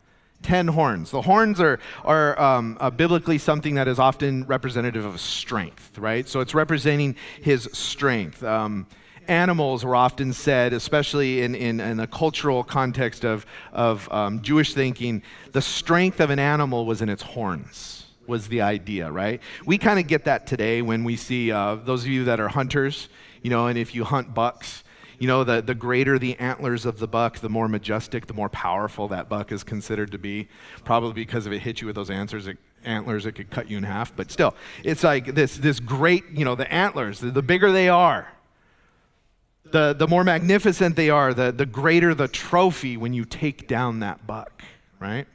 Ten 0.43 0.69
horns. 0.69 1.11
The 1.11 1.23
horns 1.23 1.61
are, 1.61 1.81
are 2.05 2.41
um, 2.41 2.77
uh, 2.81 2.91
biblically 2.91 3.39
something 3.39 3.75
that 3.75 3.89
is 3.89 3.99
often 3.99 4.45
representative 4.47 5.05
of 5.05 5.21
strength, 5.21 5.99
right? 5.99 6.29
So 6.29 6.41
it's 6.41 6.55
representing 6.55 7.17
his 7.43 7.69
strength. 7.73 8.43
Um, 8.45 8.87
animals 9.27 9.85
were 9.85 9.97
often 9.97 10.33
said, 10.33 10.73
especially 10.73 11.43
in, 11.43 11.55
in, 11.55 11.81
in 11.81 12.01
a 12.01 12.07
cultural 12.07 12.65
context 12.65 13.25
of, 13.25 13.47
of 13.73 14.11
um, 14.11 14.41
Jewish 14.43 14.75
thinking, 14.75 15.23
the 15.53 15.63
strength 15.63 16.21
of 16.21 16.31
an 16.31 16.39
animal 16.39 16.87
was 16.87 17.03
in 17.03 17.09
its 17.09 17.23
horns 17.23 18.07
was 18.27 18.49
the 18.49 18.61
idea, 18.61 19.11
right? 19.11 19.41
We 19.65 19.79
kind 19.79 19.99
of 19.99 20.07
get 20.07 20.25
that 20.25 20.47
today 20.47 20.83
when 20.83 21.03
we 21.03 21.17
see 21.17 21.51
uh, 21.51 21.77
those 21.77 22.05
of 22.05 22.11
you 22.11 22.25
that 22.25 22.41
are 22.41 22.49
hunters, 22.49 23.09
you 23.43 23.51
know, 23.51 23.69
and 23.69 23.79
if 23.79 23.95
you 23.95 24.05
hunt 24.05 24.35
bucks, 24.35 24.85
you 25.19 25.27
know, 25.27 25.43
the, 25.43 25.61
the 25.61 25.75
greater 25.75 26.19
the 26.19 26.39
antlers 26.39 26.87
of 26.87 26.99
the 26.99 27.09
buck, 27.09 27.39
the 27.39 27.49
more 27.49 27.69
majestic, 27.69 28.27
the 28.27 28.35
more 28.35 28.49
powerful 28.49 29.09
that 29.09 29.29
buck 29.29 29.51
is 29.51 29.65
considered 29.65 30.13
to 30.13 30.19
be. 30.19 30.49
Probably 30.85 31.13
because 31.13 31.47
if 31.47 31.53
it 31.53 31.59
hit 31.61 31.81
you 31.81 31.87
with 31.87 31.97
those 31.97 32.11
antlers, 32.11 32.47
it, 32.47 32.59
antlers, 32.85 33.27
it 33.27 33.33
could 33.33 33.51
cut 33.51 33.69
you 33.69 33.79
in 33.79 33.83
half. 33.83 34.15
But 34.15 34.31
still, 34.31 34.55
it's 34.85 35.03
like 35.03 35.35
this, 35.35 35.57
this 35.57 35.81
great, 35.81 36.25
you 36.33 36.45
know, 36.45 36.55
the 36.55 36.73
antlers, 36.73 37.19
the, 37.19 37.31
the 37.31 37.43
bigger 37.43 37.73
they 37.73 37.89
are, 37.89 38.33
the, 39.65 39.93
the 39.93 40.07
more 40.07 40.25
magnificent 40.25 40.95
they 40.97 41.11
are, 41.11 41.35
the, 41.35 41.53
the 41.53 41.67
greater 41.67 42.15
the 42.15 42.29
trophy 42.29 42.97
when 42.97 43.13
you 43.13 43.25
take 43.25 43.67
down 43.67 44.01
that 44.01 44.27
buck, 44.27 44.63
right? 45.01 45.27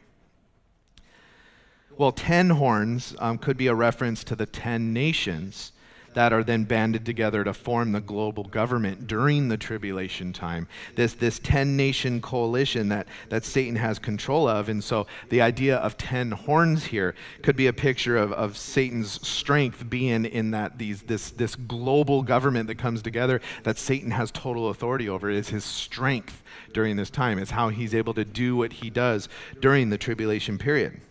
Well, 1.98 2.12
ten 2.12 2.50
horns 2.50 3.16
um, 3.20 3.38
could 3.38 3.58
be 3.58 3.68
a 3.68 3.76
reference 3.76 4.24
to 4.26 4.36
the 4.36 4.46
ten 4.48 4.94
nations 4.94 5.74
that 6.16 6.34
are 6.34 6.44
then 6.44 6.64
banded 6.64 7.06
together 7.06 7.44
to 7.44 7.54
form 7.54 7.92
the 7.92 8.02
global 8.02 8.44
government 8.44 9.08
during 9.08 9.48
the 9.48 9.58
tribulation 9.58 10.34
time. 10.34 10.68
This, 10.96 11.14
this 11.14 11.40
10 11.40 11.76
nation 11.76 12.22
coalition 12.22 12.90
that, 12.90 13.08
that 13.30 13.46
Satan 13.46 13.76
has 13.76 14.00
control 14.00 14.48
of. 14.48 14.70
And 14.70 14.84
so 14.84 15.08
the 15.30 15.42
idea 15.42 15.78
of 15.78 15.98
10 15.98 16.32
horns 16.32 16.86
here 16.86 17.16
could 17.42 17.56
be 17.56 17.68
a 17.68 17.74
picture 17.74 18.18
of, 18.18 18.32
of 18.34 18.58
Satan's 18.58 19.26
strength 19.28 19.90
being 19.90 20.26
in 20.26 20.52
that 20.52 20.78
these, 20.78 21.04
this, 21.04 21.32
this 21.32 21.56
global 21.56 22.24
government 22.24 22.68
that 22.68 22.78
comes 22.78 23.02
together 23.02 23.42
that 23.64 23.78
Satan 23.78 24.12
has 24.12 24.32
total 24.32 24.70
authority 24.70 25.10
over 25.10 25.30
is 25.30 25.50
his 25.50 25.64
strength 25.64 26.44
during 26.74 26.96
this 26.96 27.10
time. 27.10 27.40
It's 27.40 27.52
how 27.52 27.70
he's 27.70 27.94
able 27.96 28.14
to 28.16 28.26
do 28.26 28.56
what 28.56 28.74
he 28.74 28.90
does 28.90 29.30
during 29.60 29.90
the 29.90 29.98
tribulation 29.98 30.58
period. 30.58 31.02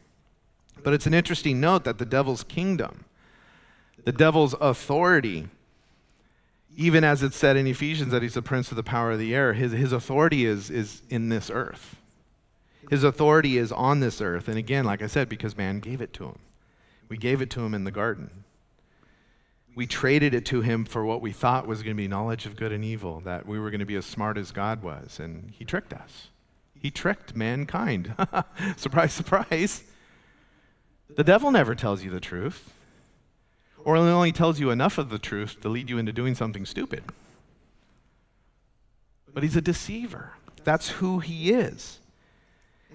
But 0.83 0.95
it's 0.95 1.07
an 1.07 1.15
interesting 1.15 1.61
note 1.61 1.85
that 1.85 1.99
the 1.99 2.07
devil's 2.07 2.43
kingdom, 2.43 3.05
the 4.05 4.13
devil's 4.13 4.55
authority, 4.61 5.49
even 6.77 7.05
as 7.05 7.23
it's 7.23 7.37
said 7.37 7.57
in 7.57 7.67
Ephesians 7.67 8.11
that 8.11 8.23
he's 8.23 8.35
the 8.35 8.43
prince 8.43 8.71
of 8.71 8.77
the 8.77 8.83
power 8.83 9.13
of 9.13 9.19
the 9.19 9.35
air, 9.35 9.53
his, 9.53 9.73
his 9.73 9.93
authority 9.93 10.45
is, 10.45 10.71
is 10.71 11.03
in 11.09 11.29
this 11.29 11.51
earth. 11.51 11.97
His 12.91 13.05
authority 13.05 13.59
is 13.59 13.71
on 13.73 14.01
this 14.01 14.21
earth. 14.21 14.49
And 14.49 14.59
again, 14.59 14.85
like 14.85 15.03
I 15.03 15.07
said, 15.07 15.29
because 15.29 15.57
man 15.57 15.81
gave 15.81 16.01
it 16.01 16.13
to 16.15 16.25
him. 16.25 16.39
We 17.09 17.17
gave 17.17 17.41
it 17.41 17.51
to 17.51 17.61
him 17.61 17.75
in 17.75 17.85
the 17.85 17.91
garden. 17.91 18.45
We 19.75 19.87
traded 19.87 20.35
it 20.35 20.45
to 20.47 20.61
him 20.61 20.85
for 20.85 21.05
what 21.05 21.23
we 21.23 21.33
thought 21.33 21.67
was 21.67 21.83
going 21.83 21.97
to 21.97 22.03
be 22.03 22.09
knowledge 22.09 22.45
of 22.45 22.57
good 22.57 22.73
and 22.73 22.85
evil, 22.85 23.21
that 23.21 23.47
we 23.47 23.59
were 23.59 23.71
going 23.71 23.81
to 23.81 23.87
be 23.87 23.97
as 23.97 24.05
smart 24.05 24.37
as 24.37 24.51
God 24.51 24.83
was. 24.83 25.19
And 25.19 25.51
he 25.53 25.65
tricked 25.65 25.93
us. 25.93 26.29
He 26.79 26.91
tricked 26.91 27.37
mankind. 27.37 28.15
surprise, 28.77 29.13
surprise. 29.13 29.85
The 31.17 31.25
devil 31.25 31.51
never 31.51 31.75
tells 31.75 32.03
you 32.03 32.11
the 32.11 32.21
truth, 32.21 32.73
or 33.85 33.97
it 33.97 34.01
only 34.01 34.33
tells 34.33 34.61
you 34.61 34.71
enough 34.71 34.99
of 34.99 35.11
the 35.11 35.19
truth 35.19 35.61
to 35.61 35.69
lead 35.69 35.91
you 35.91 35.99
into 35.99 36.13
doing 36.13 36.35
something 36.35 36.65
stupid. 36.67 37.05
But 39.33 39.43
he's 39.43 39.57
a 39.57 39.63
deceiver. 39.63 40.35
That's 40.65 40.89
who 40.91 41.21
he 41.21 41.53
is. 41.53 41.99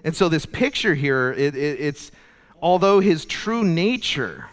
And 0.04 0.14
so, 0.14 0.28
this 0.28 0.46
picture 0.46 0.94
here, 0.94 1.32
it, 1.32 1.56
it, 1.56 1.80
it's 1.80 2.10
although 2.62 3.00
his 3.00 3.24
true 3.24 3.64
nature, 3.64 4.46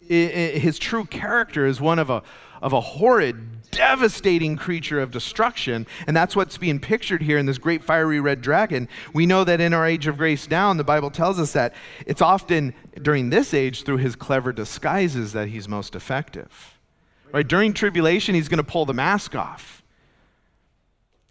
his 0.00 0.78
true 0.78 1.04
character 1.04 1.66
is 1.66 1.80
one 1.80 1.98
of 1.98 2.10
a, 2.10 2.22
of 2.60 2.72
a 2.72 2.80
horrid, 2.80 3.36
devastating 3.76 4.56
creature 4.56 5.00
of 5.00 5.10
destruction, 5.10 5.86
and 6.06 6.16
that's 6.16 6.34
what's 6.34 6.56
being 6.58 6.80
pictured 6.80 7.22
here 7.22 7.38
in 7.38 7.46
this 7.46 7.58
great 7.58 7.84
fiery 7.84 8.20
red 8.20 8.40
dragon. 8.40 8.88
We 9.12 9.26
know 9.26 9.44
that 9.44 9.60
in 9.60 9.74
our 9.74 9.86
age 9.86 10.06
of 10.06 10.16
grace 10.16 10.48
now, 10.48 10.70
and 10.70 10.80
the 10.80 10.84
Bible 10.84 11.10
tells 11.10 11.38
us 11.38 11.52
that 11.52 11.74
it's 12.06 12.22
often 12.22 12.74
during 13.00 13.30
this 13.30 13.54
age 13.54 13.84
through 13.84 13.98
his 13.98 14.16
clever 14.16 14.52
disguises 14.52 15.32
that 15.32 15.48
he's 15.48 15.68
most 15.68 15.94
effective. 15.94 16.78
Right? 17.32 17.46
During 17.46 17.72
tribulation, 17.72 18.34
he's 18.34 18.48
going 18.48 18.58
to 18.58 18.64
pull 18.64 18.86
the 18.86 18.94
mask 18.94 19.34
off. 19.34 19.82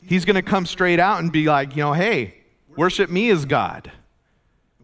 He's 0.01 0.25
going 0.25 0.35
to 0.35 0.43
come 0.43 0.65
straight 0.65 0.99
out 0.99 1.19
and 1.19 1.31
be 1.31 1.45
like, 1.45 1.75
you 1.75 1.83
know, 1.83 1.93
hey, 1.93 2.35
worship 2.75 3.09
me 3.09 3.29
as 3.31 3.45
God. 3.45 3.91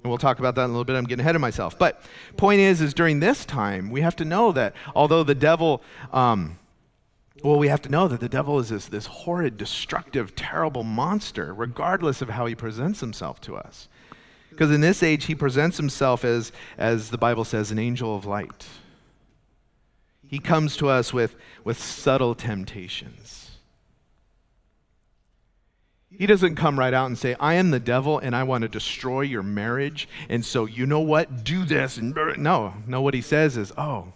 And 0.04 0.10
we'll 0.10 0.18
talk 0.18 0.40
about 0.40 0.56
that 0.56 0.64
in 0.64 0.70
a 0.70 0.74
little 0.74 0.84
bit. 0.84 0.96
I'm 0.96 1.04
getting 1.04 1.22
ahead 1.22 1.36
of 1.36 1.42
myself. 1.42 1.78
But 1.78 2.02
point 2.38 2.60
is, 2.60 2.82
is 2.82 2.94
during 2.94 3.20
this 3.20 3.46
time, 3.46 3.92
we 3.92 4.02
have 4.02 4.16
to 4.16 4.26
know 4.26 4.52
that 4.54 4.74
although 4.96 5.24
the 5.24 5.36
devil, 5.36 5.84
um, 6.12 6.58
well, 7.44 7.58
we 7.58 7.70
have 7.70 7.82
to 7.84 7.90
know 7.90 8.08
that 8.08 8.20
the 8.20 8.30
devil 8.30 8.60
is 8.60 8.70
this, 8.70 8.86
this 8.86 9.06
horrid, 9.08 9.58
destructive, 9.58 10.36
terrible 10.36 10.84
monster, 10.84 11.54
regardless 11.54 12.22
of 12.22 12.30
how 12.30 12.46
he 12.46 12.56
presents 12.56 13.00
himself 13.00 13.42
to 13.42 13.56
us. 13.56 13.90
Because 14.50 14.72
in 14.72 14.82
this 14.82 15.02
age, 15.02 15.26
he 15.26 15.34
presents 15.34 15.78
himself 15.78 16.24
as, 16.24 16.52
as 16.78 17.10
the 17.10 17.18
Bible 17.18 17.46
says, 17.46 17.72
an 17.72 17.80
angel 17.80 18.16
of 18.16 18.26
light. 18.26 18.68
He 20.28 20.40
comes 20.40 20.78
to 20.78 20.90
us 20.90 21.14
with, 21.14 21.36
with 21.64 21.82
subtle 21.82 22.36
temptations. 22.36 23.52
He 26.10 26.28
doesn't 26.28 26.56
come 26.56 26.78
right 26.78 26.94
out 26.94 27.08
and 27.08 27.18
say, 27.18 27.36
I 27.40 27.56
am 27.56 27.72
the 27.72 27.80
devil 27.80 28.20
and 28.20 28.36
I 28.36 28.44
want 28.44 28.62
to 28.62 28.68
destroy 28.68 29.22
your 29.22 29.44
marriage. 29.44 30.08
And 30.30 30.46
so, 30.46 30.66
you 30.66 30.86
know 30.86 31.00
what? 31.00 31.44
Do 31.44 31.66
this. 31.66 31.98
And 31.98 32.16
no, 32.38 32.74
no, 32.86 33.02
what 33.02 33.14
he 33.14 33.22
says 33.22 33.58
is, 33.58 33.72
oh, 33.78 34.14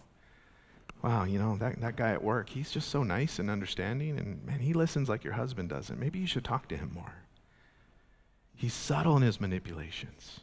wow, 1.06 1.24
you 1.24 1.38
know, 1.38 1.56
that, 1.58 1.80
that 1.82 1.96
guy 1.96 2.14
at 2.14 2.24
work, 2.24 2.50
he's 2.50 2.72
just 2.72 2.90
so 2.90 3.04
nice 3.04 3.38
and 3.38 3.48
understanding. 3.48 4.18
And 4.18 4.44
man, 4.44 4.58
he 4.58 4.74
listens 4.74 5.08
like 5.08 5.24
your 5.24 5.34
husband 5.34 5.70
doesn't. 5.70 6.00
Maybe 6.00 6.18
you 6.18 6.26
should 6.26 6.44
talk 6.44 6.68
to 6.70 6.78
him 6.78 6.92
more. 6.96 7.14
He's 8.56 8.74
subtle 8.74 9.16
in 9.16 9.22
his 9.22 9.40
manipulations. 9.40 10.40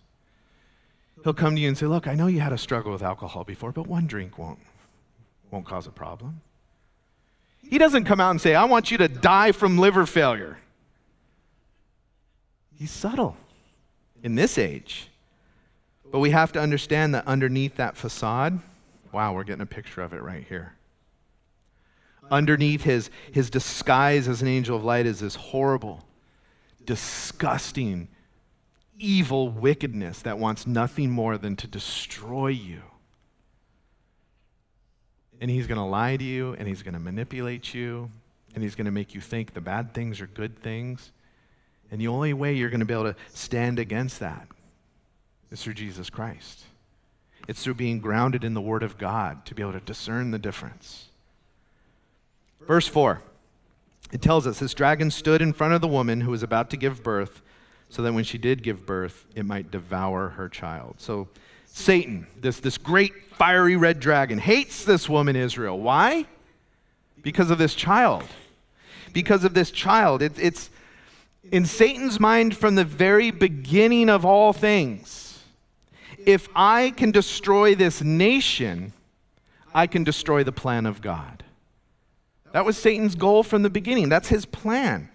He'll 1.25 1.35
come 1.35 1.57
to 1.57 1.61
you 1.61 1.67
and 1.67 1.77
say, 1.77 1.87
Look, 1.87 2.07
I 2.07 2.15
know 2.15 2.29
you 2.29 2.39
had 2.39 2.53
a 2.53 2.59
struggle 2.59 2.93
with 2.93 3.03
alcohol 3.03 3.43
before, 3.43 3.73
but 3.73 3.89
one 3.89 4.07
drink 4.07 4.39
won't 4.39 4.61
won't 5.51 5.67
cause 5.67 5.89
a 5.89 5.91
problem. 5.91 6.41
He 7.69 7.79
doesn't 7.79 8.05
come 8.05 8.21
out 8.21 8.31
and 8.31 8.41
say, 8.41 8.55
I 8.55 8.65
want 8.65 8.91
you 8.93 8.99
to 8.99 9.09
die 9.09 9.51
from 9.51 9.79
liver 9.79 10.07
failure. 10.07 10.59
He's 12.79 12.93
subtle 12.93 13.37
in 14.23 14.37
this 14.37 14.59
age. 14.59 15.09
But 16.13 16.21
we 16.21 16.31
have 16.31 16.53
to 16.53 16.61
understand 16.61 17.15
that 17.15 17.27
underneath 17.27 17.77
that 17.77 17.97
facade, 17.97 18.61
wow, 19.13 19.35
we're 19.35 19.45
getting 19.45 19.63
a 19.63 19.67
picture 19.67 20.03
of 20.03 20.13
it 20.13 20.23
right 20.23 20.45
here. 20.49 20.75
Underneath 22.31 22.83
his, 22.83 23.11
his 23.33 23.51
disguise 23.51 24.29
as 24.29 24.43
an 24.43 24.49
angel 24.49 24.77
of 24.77 24.85
light 24.85 25.07
is 25.07 25.21
this 25.21 25.35
horrible, 25.35 26.05
disgusting, 26.85 28.09
evil 28.99 29.49
wickedness 29.49 30.23
that 30.23 30.39
wants 30.39 30.67
nothing 30.67 31.11
more 31.11 31.37
than 31.37 31.57
to 31.57 31.67
destroy 31.67 32.49
you 32.49 32.83
and 35.43 35.51
he's 35.51 35.67
going 35.67 35.77
to 35.77 35.85
lie 35.85 36.17
to 36.17 36.23
you 36.23 36.55
and 36.57 36.69
he's 36.69 36.85
going 36.85 36.95
to 36.95 37.01
manipulate 37.01 37.75
you 37.75 38.09
and 38.55 38.63
he's 38.63 38.77
going 38.77 38.85
to 38.85 38.93
make 38.93 39.13
you 39.13 39.21
think 39.21 39.53
the 39.53 39.61
bad 39.61 39.93
things 39.93 40.21
are 40.21 40.29
good 40.29 40.57
things. 40.63 41.11
And 41.91 42.01
the 42.01 42.07
only 42.07 42.33
way 42.33 42.55
you're 42.55 42.71
going 42.71 42.79
to 42.79 42.87
be 42.87 42.95
able 42.95 43.13
to 43.13 43.17
stand 43.35 43.81
against 43.81 44.21
that 44.21 44.47
is 45.51 45.61
through 45.61 45.75
Jesus 45.75 46.11
Christ. 46.11 46.63
It's 47.49 47.63
through 47.63 47.75
being 47.75 47.99
grounded 48.01 48.45
in 48.45 48.55
the 48.55 48.61
Word 48.61 48.83
of 48.83 48.99
God 48.99 49.45
to 49.47 49.55
be 49.55 49.63
able 49.63 49.73
to 49.73 49.81
discern 49.81 50.31
the 50.31 50.39
difference. 50.39 51.09
Verse 52.67 52.87
4, 52.87 53.21
it 54.13 54.23
tells 54.23 54.47
us 54.47 54.59
this 54.59 54.75
dragon 54.75 55.11
stood 55.11 55.43
in 55.43 55.53
front 55.53 55.75
of 55.75 55.81
the 55.81 55.89
woman 55.89 56.21
who 56.21 56.31
was 56.31 56.43
about 56.43 56.71
to 56.71 56.77
give 56.77 57.03
birth, 57.03 57.43
so 57.89 58.03
that 58.03 58.13
when 58.13 58.25
she 58.25 58.39
did 58.39 58.63
give 58.63 58.87
birth, 58.87 59.27
it 59.35 59.45
might 59.45 59.71
devour 59.71 60.31
her 60.31 60.49
child. 60.49 60.95
So 60.99 61.29
Satan, 61.67 62.27
this, 62.41 62.61
this 62.61 62.79
great 62.79 63.13
fiery 63.35 63.77
red 63.77 63.99
dragon, 63.99 64.39
hates 64.39 64.85
this 64.85 65.09
woman, 65.09 65.37
Israel. 65.37 65.81
Why? 65.81 66.27
Because 67.23 67.51
of 67.51 67.59
this 67.59 67.75
child. 67.75 68.25
Because 69.13 69.45
of 69.45 69.55
this 69.55 69.71
child. 69.71 70.23
It, 70.23 70.39
it's 70.39 70.71
in 71.51 71.67
Satan's 71.67 72.21
mind 72.21 72.57
from 72.57 72.77
the 72.77 72.85
very 72.85 73.31
beginning 73.31 74.09
of 74.09 74.25
all 74.25 74.53
things. 74.53 75.22
If 76.27 76.49
I 76.55 76.91
can 76.91 77.11
destroy 77.11 77.75
this 77.75 78.03
nation, 78.03 78.93
I 79.75 79.87
can 79.87 80.05
destroy 80.05 80.45
the 80.45 80.53
plan 80.53 80.87
of 80.87 81.01
God. 81.01 81.45
That 82.53 82.65
was 82.65 82.77
Satan's 82.77 83.15
goal 83.15 83.43
from 83.43 83.63
the 83.63 83.71
beginning. 83.71 84.09
That's 84.09 84.29
his 84.29 84.45
plan. 84.45 85.09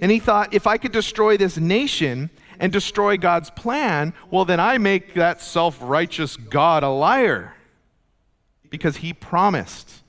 And 0.00 0.10
he 0.10 0.18
thought, 0.18 0.54
if 0.54 0.66
I 0.66 0.78
could 0.78 0.92
destroy 0.92 1.36
this 1.36 1.56
nation, 1.56 2.30
and 2.58 2.72
destroy 2.72 3.16
God's 3.16 3.50
plan, 3.50 4.14
well, 4.30 4.44
then 4.44 4.60
I 4.60 4.78
make 4.78 5.14
that 5.14 5.40
self 5.40 5.78
righteous 5.80 6.36
God 6.36 6.82
a 6.82 6.88
liar. 6.88 7.54
Because 8.70 8.96
he 8.98 9.12
promised 9.12 10.02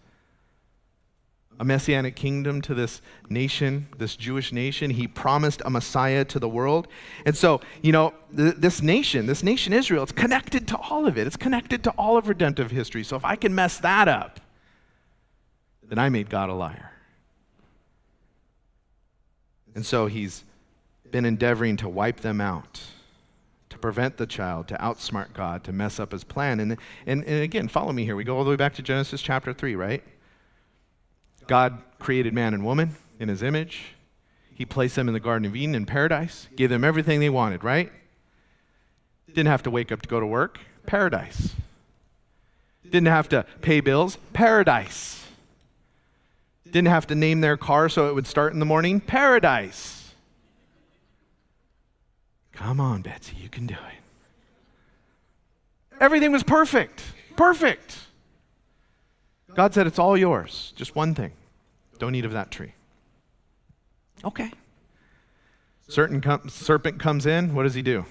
a 1.59 1.65
messianic 1.65 2.15
kingdom 2.15 2.61
to 2.61 2.75
this 2.75 3.01
nation, 3.29 3.87
this 3.97 4.15
Jewish 4.15 4.51
nation. 4.51 4.91
He 4.91 5.07
promised 5.07 5.61
a 5.65 5.69
Messiah 5.69 6.23
to 6.25 6.39
the 6.39 6.49
world. 6.49 6.87
And 7.25 7.35
so, 7.35 7.61
you 7.81 7.91
know, 7.91 8.13
th- 8.35 8.55
this 8.57 8.81
nation, 8.81 9.25
this 9.25 9.43
nation 9.43 9.73
Israel, 9.73 10.03
it's 10.03 10.11
connected 10.11 10.67
to 10.69 10.77
all 10.77 11.07
of 11.07 11.17
it. 11.17 11.25
It's 11.25 11.37
connected 11.37 11.83
to 11.85 11.91
all 11.91 12.17
of 12.17 12.27
redemptive 12.27 12.69
history. 12.71 13.03
So 13.03 13.15
if 13.15 13.25
I 13.25 13.35
can 13.35 13.55
mess 13.55 13.79
that 13.79 14.07
up, 14.07 14.39
then 15.83 15.97
I 15.97 16.09
made 16.09 16.29
God 16.29 16.49
a 16.49 16.53
liar. 16.53 16.91
And 19.73 19.85
so 19.85 20.07
he's 20.07 20.43
been 21.11 21.25
endeavoring 21.25 21.77
to 21.77 21.89
wipe 21.89 22.19
them 22.19 22.41
out, 22.41 22.81
to 23.69 23.77
prevent 23.77 24.17
the 24.17 24.25
child, 24.25 24.67
to 24.67 24.75
outsmart 24.75 25.33
God, 25.33 25.63
to 25.63 25.71
mess 25.71 25.99
up 25.99 26.11
his 26.11 26.23
plan. 26.23 26.59
And, 26.59 26.77
and, 27.05 27.23
and 27.23 27.43
again, 27.43 27.67
follow 27.67 27.93
me 27.93 28.03
here. 28.03 28.15
We 28.15 28.23
go 28.23 28.37
all 28.37 28.43
the 28.43 28.49
way 28.49 28.55
back 28.55 28.75
to 28.75 28.81
Genesis 28.81 29.21
chapter 29.21 29.53
3, 29.53 29.75
right? 29.75 30.03
God 31.47 31.79
created 31.99 32.33
man 32.33 32.53
and 32.53 32.63
woman 32.65 32.95
in 33.19 33.29
his 33.29 33.41
image. 33.41 33.95
He 34.53 34.65
placed 34.65 34.95
them 34.95 35.07
in 35.07 35.13
the 35.13 35.19
Garden 35.19 35.45
of 35.45 35.55
Eden 35.55 35.75
in 35.75 35.85
paradise, 35.85 36.47
gave 36.55 36.69
them 36.69 36.83
everything 36.83 37.19
they 37.19 37.29
wanted, 37.29 37.63
right? 37.63 37.91
Didn't 39.27 39.47
have 39.47 39.63
to 39.63 39.71
wake 39.71 39.91
up 39.91 40.01
to 40.01 40.09
go 40.09 40.19
to 40.19 40.25
work. 40.25 40.59
Paradise. 40.85 41.53
Didn't 42.83 43.07
have 43.07 43.29
to 43.29 43.45
pay 43.61 43.81
bills. 43.81 44.17
Paradise. 44.33 45.25
Didn't 46.65 46.87
have 46.87 47.07
to 47.07 47.15
name 47.15 47.41
their 47.41 47.57
car 47.57 47.89
so 47.89 48.09
it 48.09 48.15
would 48.15 48.27
start 48.27 48.53
in 48.53 48.59
the 48.59 48.65
morning. 48.65 48.99
Paradise. 48.99 50.13
Come 52.51 52.79
on, 52.79 53.03
Betsy, 53.03 53.35
you 53.39 53.49
can 53.49 53.67
do 53.67 53.75
it. 53.75 54.01
Everything 55.99 56.31
was 56.31 56.43
perfect. 56.43 57.03
Perfect. 57.35 58.06
God 59.57 59.73
said, 59.73 59.87
It's 59.87 59.97
all 59.97 60.15
yours. 60.15 60.71
Just 60.75 60.95
one 60.95 61.15
thing 61.15 61.31
don't 61.97 62.13
eat 62.13 62.25
of 62.25 62.33
that 62.33 62.51
tree. 62.51 62.73
Okay. 64.23 64.51
Certain 65.87 66.21
com- 66.21 66.47
serpent 66.47 66.99
comes 66.99 67.25
in. 67.25 67.55
What 67.55 67.63
does 67.63 67.73
he 67.73 67.81
do? 67.81 68.05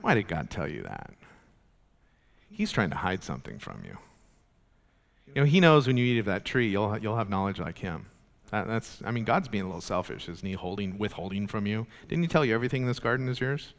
Why 0.00 0.14
did 0.14 0.26
God 0.26 0.50
tell 0.50 0.68
you 0.68 0.82
that? 0.82 1.12
He's 2.50 2.72
trying 2.72 2.90
to 2.90 2.96
hide 2.96 3.22
something 3.22 3.60
from 3.60 3.82
you. 3.84 3.96
You 5.28 5.42
know, 5.42 5.44
he 5.46 5.60
knows 5.60 5.86
when 5.86 5.96
you 5.96 6.04
eat 6.04 6.18
of 6.18 6.26
that 6.26 6.44
tree, 6.44 6.68
you'll, 6.68 6.98
you'll 6.98 7.16
have 7.16 7.30
knowledge 7.30 7.60
like 7.60 7.78
him. 7.78 8.06
That, 8.50 8.66
that's, 8.66 9.00
I 9.04 9.12
mean, 9.12 9.24
God's 9.24 9.46
being 9.46 9.64
a 9.64 9.66
little 9.66 9.80
selfish, 9.80 10.28
isn't 10.28 10.46
he? 10.46 10.54
Holding, 10.54 10.98
withholding 10.98 11.46
from 11.46 11.66
you. 11.66 11.86
Didn't 12.08 12.24
he 12.24 12.28
tell 12.28 12.44
you 12.44 12.54
everything 12.54 12.82
in 12.82 12.88
this 12.88 12.98
garden 12.98 13.28
is 13.28 13.40
yours? 13.40 13.74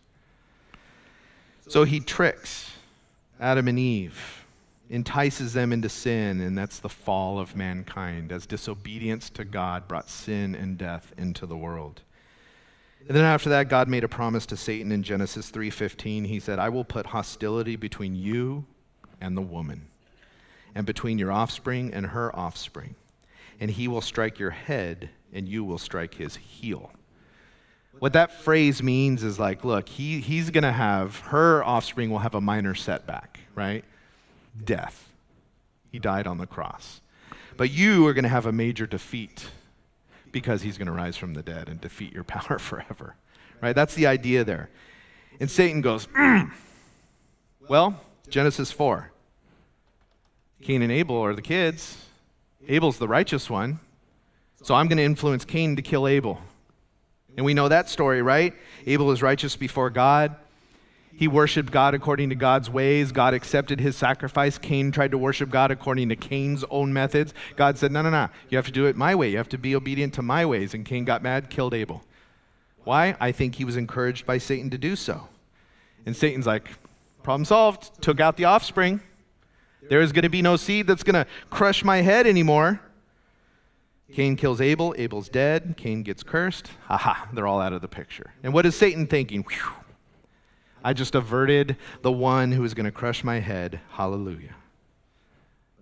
So 1.68 1.84
he 1.84 2.00
tricks 2.00 2.72
Adam 3.40 3.68
and 3.68 3.80
Eve, 3.80 4.46
entices 4.90 5.54
them 5.54 5.74
into 5.74 5.90
sin, 5.90 6.42
and 6.42 6.58
that's 6.58 6.80
the 6.80 6.90
fall 6.90 7.40
of 7.40 7.56
mankind, 7.56 8.32
as 8.32 8.46
disobedience 8.46 9.30
to 9.32 9.46
God 9.46 9.88
brought 9.88 10.10
sin 10.10 10.56
and 10.56 10.78
death 10.78 11.14
into 11.18 11.46
the 11.46 11.58
world. 11.58 12.02
And 13.08 13.16
then 13.16 13.24
after 13.24 13.50
that, 13.50 13.70
God 13.70 13.88
made 13.88 14.04
a 14.04 14.10
promise 14.10 14.46
to 14.48 14.58
Satan 14.58 14.92
in 14.92 15.04
Genesis 15.04 15.50
3:15. 15.50 16.26
He 16.26 16.40
said, 16.40 16.60
"I 16.60 16.70
will 16.70 16.86
put 16.86 17.08
hostility 17.08 17.76
between 17.76 18.16
you 18.16 18.66
and 19.22 19.36
the 19.36 19.42
woman, 19.42 19.88
and 20.76 20.86
between 20.86 21.18
your 21.18 21.32
offspring 21.32 21.94
and 21.94 22.08
her 22.08 22.36
offspring." 22.36 22.96
and 23.60 23.72
he 23.72 23.88
will 23.88 24.02
strike 24.02 24.40
your 24.40 24.52
head, 24.52 25.10
and 25.34 25.48
you 25.48 25.64
will 25.64 25.78
strike 25.78 26.14
his 26.14 26.36
heel. 26.36 26.92
What 28.00 28.14
that 28.14 28.32
phrase 28.32 28.84
means 28.84 29.24
is 29.24 29.40
like, 29.40 29.66
look, 29.66 29.90
he, 29.90 30.20
he's 30.20 30.52
going 30.52 30.64
to 30.64 30.72
have, 30.72 31.20
her 31.20 31.64
offspring 31.64 32.12
will 32.12 32.20
have 32.20 32.36
a 32.36 32.42
minor 32.42 32.76
setback, 32.76 33.40
right? 33.56 33.84
Death. 34.64 35.10
He 35.92 36.00
died 36.00 36.28
on 36.28 36.38
the 36.38 36.48
cross. 36.48 37.02
But 37.56 37.72
you 37.72 38.06
are 38.08 38.14
going 38.14 38.24
to 38.24 38.30
have 38.30 38.46
a 38.46 38.52
major 38.52 38.86
defeat 38.86 39.48
because 40.32 40.62
he's 40.62 40.78
going 40.78 40.88
to 40.88 40.92
rise 40.92 41.18
from 41.18 41.34
the 41.34 41.42
dead 41.42 41.70
and 41.70 41.82
defeat 41.82 42.14
your 42.14 42.24
power 42.36 42.60
forever, 42.60 43.16
right? 43.62 43.76
That's 43.76 43.96
the 43.96 44.08
idea 44.08 44.44
there. 44.44 44.70
And 45.40 45.50
Satan 45.50 45.82
goes, 45.82 46.08
mm, 46.08 46.52
Well, 47.68 48.00
Genesis 48.30 48.72
4. 48.72 49.12
Cain 50.62 50.82
and 50.82 50.92
Abel 50.92 51.18
are 51.18 51.34
the 51.34 51.42
kids. 51.42 52.06
Abel's 52.68 52.98
the 52.98 53.08
righteous 53.08 53.50
one. 53.50 53.80
So 54.64 54.76
I'm 54.76 54.88
going 54.88 54.98
to 54.98 55.04
influence 55.04 55.46
Cain 55.46 55.76
to 55.76 55.82
kill 55.82 56.08
Abel. 56.08 56.42
And 57.38 57.46
we 57.46 57.54
know 57.54 57.70
that 57.70 57.88
story, 57.88 58.22
right? 58.22 58.54
Abel 58.86 59.12
is 59.12 59.22
righteous 59.22 59.56
before 59.56 59.90
God. 59.90 60.36
He 61.18 61.28
worshiped 61.28 61.72
God 61.72 61.96
according 61.96 62.30
to 62.30 62.36
God's 62.36 62.70
ways. 62.70 63.12
God 63.12 63.34
accepted 63.34 63.80
his 63.80 63.96
sacrifice. 63.96 64.60
Cain 64.60 64.92
tried 64.92 65.10
to 65.10 65.18
worship 65.18 65.50
God 65.50 65.72
according 65.72 66.10
to 66.10 66.16
Cain's 66.16 66.64
own 66.70 66.94
methods. 66.94 67.34
God 67.56 67.76
said, 67.76 67.92
No, 67.92 68.04
no, 68.04 68.12
no. 68.12 68.30
You 68.50 68.58
have 68.58 68.68
to 68.68 68.72
do 68.72 68.86
it 68.86 68.96
my 68.96 69.16
way. 69.16 69.32
You 69.32 69.38
have 69.38 69.50
to 69.50 69.58
be 69.58 69.76
obedient 69.76 70.14
to 70.14 70.22
my 70.22 70.46
ways. 70.46 70.76
And 70.76 70.86
Cain 70.86 71.06
got 71.06 71.24
mad, 71.24 71.50
killed 71.50 71.74
Abel. 71.74 72.04
Why? 72.84 73.18
I 73.20 73.32
think 73.32 73.56
he 73.56 73.66
was 73.66 73.78
encouraged 73.78 74.28
by 74.28 74.38
Satan 74.38 74.70
to 74.70 74.78
do 74.78 74.96
so. 74.96 75.28
And 76.06 76.16
Satan's 76.16 76.46
like, 76.46 76.70
Problem 77.24 77.46
solved. 77.46 78.00
Took 78.00 78.20
out 78.20 78.38
the 78.38 78.46
offspring. 78.46 79.02
There 79.90 80.02
is 80.02 80.12
going 80.12 80.22
to 80.22 80.30
be 80.30 80.44
no 80.44 80.56
seed 80.56 80.86
that's 80.86 81.04
going 81.04 81.16
to 81.16 81.26
crush 81.50 81.84
my 81.84 81.98
head 82.02 82.28
anymore. 82.28 82.80
Cain 84.14 84.36
kills 84.36 84.62
Abel. 84.62 84.94
Abel's 85.00 85.30
dead. 85.30 85.74
Cain 85.78 86.04
gets 86.04 86.22
cursed. 86.22 86.70
Aha, 86.92 87.28
they're 87.34 87.48
all 87.48 87.60
out 87.60 87.74
of 87.74 87.82
the 87.82 87.88
picture. 87.88 88.34
And 88.44 88.54
what 88.54 88.68
is 88.68 88.76
Satan 88.76 89.08
thinking? 89.08 89.42
Whew, 89.42 89.74
I 90.84 90.94
just 90.94 91.16
averted 91.16 91.76
the 92.02 92.12
one 92.12 92.52
who 92.52 92.64
is 92.64 92.74
going 92.74 92.86
to 92.86 92.92
crush 92.92 93.24
my 93.24 93.40
head. 93.40 93.80
Hallelujah. 93.92 94.56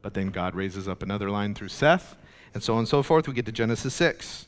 But 0.01 0.13
then 0.13 0.29
God 0.29 0.55
raises 0.55 0.87
up 0.87 1.03
another 1.03 1.29
line 1.29 1.55
through 1.55 1.69
Seth, 1.69 2.15
and 2.53 2.61
so 2.61 2.73
on 2.73 2.79
and 2.79 2.87
so 2.87 3.03
forth. 3.03 3.27
We 3.27 3.33
get 3.33 3.45
to 3.47 3.51
Genesis 3.51 3.93
6. 3.95 4.47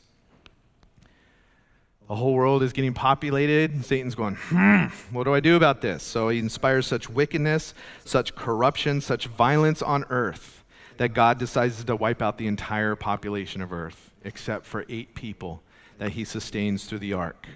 The 2.08 2.14
whole 2.14 2.32
world 2.32 2.62
is 2.62 2.72
getting 2.72 2.94
populated. 2.94 3.84
Satan's 3.84 4.14
going, 4.14 4.36
hmm, 4.36 4.86
what 5.10 5.24
do 5.24 5.34
I 5.34 5.40
do 5.40 5.56
about 5.56 5.82
this? 5.82 6.02
So 6.02 6.30
he 6.30 6.38
inspires 6.38 6.86
such 6.86 7.10
wickedness, 7.10 7.74
such 8.04 8.34
corruption, 8.34 9.02
such 9.02 9.26
violence 9.26 9.82
on 9.82 10.06
earth 10.08 10.64
that 10.96 11.10
God 11.10 11.38
decides 11.38 11.84
to 11.84 11.96
wipe 11.96 12.22
out 12.22 12.38
the 12.38 12.46
entire 12.46 12.96
population 12.96 13.60
of 13.60 13.72
earth 13.72 14.10
except 14.24 14.64
for 14.64 14.86
eight 14.88 15.14
people 15.14 15.62
that 15.98 16.12
he 16.12 16.24
sustains 16.24 16.84
through 16.84 17.00
the 17.00 17.12
ark. 17.12 17.46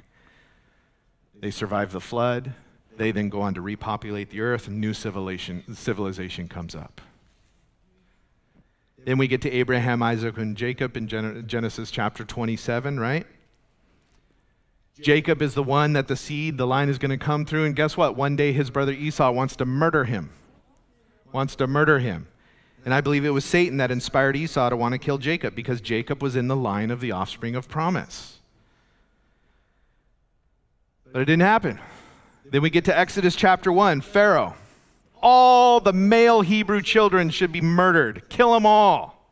They 1.41 1.51
survive 1.51 1.93
the 1.93 2.01
flood. 2.01 2.53
They 3.03 3.11
then 3.11 3.31
go 3.31 3.41
on 3.41 3.55
to 3.55 3.61
repopulate 3.61 4.31
the 4.31 4.43
earth, 4.43 4.69
and 4.69 4.81
new 4.81 4.95
civilization, 4.95 5.75
civilization 5.75 6.47
comes 6.47 6.73
up. 6.73 7.01
Then 9.05 9.19
we 9.19 9.27
get 9.27 9.43
to 9.43 9.51
Abraham, 9.51 10.05
Isaac, 10.05 10.39
and 10.39 10.57
Jacob 10.57 10.97
in 10.97 11.09
Genesis 11.09 11.91
chapter 11.91 12.25
27, 12.25 13.01
right? 13.01 13.27
Jacob 15.01 15.43
is 15.43 15.55
the 15.55 15.65
one 15.65 15.95
that 15.95 16.07
the 16.07 16.15
seed, 16.15 16.59
the 16.59 16.65
line 16.65 16.89
is 16.89 16.99
going 16.99 17.11
to 17.11 17.17
come 17.17 17.45
through. 17.45 17.65
And 17.65 17.75
guess 17.75 17.97
what? 17.97 18.15
One 18.15 18.37
day 18.37 18.53
his 18.53 18.71
brother 18.71 18.93
Esau 18.93 19.33
wants 19.33 19.57
to 19.57 19.65
murder 19.65 20.05
him. 20.05 20.31
Wants 21.33 21.57
to 21.57 21.67
murder 21.67 21.99
him. 21.99 22.29
And 22.85 22.95
I 22.95 23.01
believe 23.01 23.25
it 23.25 23.31
was 23.31 23.45
Satan 23.45 23.79
that 23.79 23.91
inspired 23.91 24.37
Esau 24.37 24.69
to 24.69 24.77
want 24.77 24.93
to 24.93 24.99
kill 24.99 25.19
Jacob 25.19 25.57
because 25.57 25.81
Jacob 25.81 26.23
was 26.23 26.37
in 26.37 26.47
the 26.47 26.55
line 26.55 26.93
of 26.93 27.01
the 27.01 27.11
offspring 27.11 27.57
of 27.57 27.69
promise. 27.69 28.39
But 31.13 31.23
it 31.23 31.25
didn't 31.25 31.43
happen. 31.43 31.81
Then 32.53 32.61
we 32.61 32.69
get 32.69 32.85
to 32.85 32.97
Exodus 32.97 33.35
chapter 33.35 33.73
1 33.73 34.03
Pharaoh. 34.03 34.55
All 35.23 35.81
the 35.81 35.95
male 35.95 36.43
Hebrew 36.43 36.83
children 36.83 37.31
should 37.31 37.51
be 37.51 37.63
murdered. 37.63 38.29
Kill 38.29 38.53
them 38.53 38.67
all. 38.67 39.27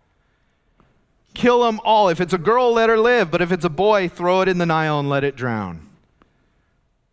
Kill 1.35 1.63
them 1.65 1.81
all. 1.85 2.09
If 2.09 2.19
it's 2.19 2.33
a 2.33 2.39
girl, 2.39 2.73
let 2.73 2.89
her 2.89 2.99
live. 2.99 3.31
But 3.31 3.43
if 3.43 3.53
it's 3.53 3.65
a 3.67 3.71
boy, 3.71 4.09
throw 4.09 4.41
it 4.41 4.49
in 4.49 4.57
the 4.57 4.65
Nile 4.65 4.99
and 4.99 5.11
let 5.11 5.23
it 5.23 5.37
drown. 5.37 5.87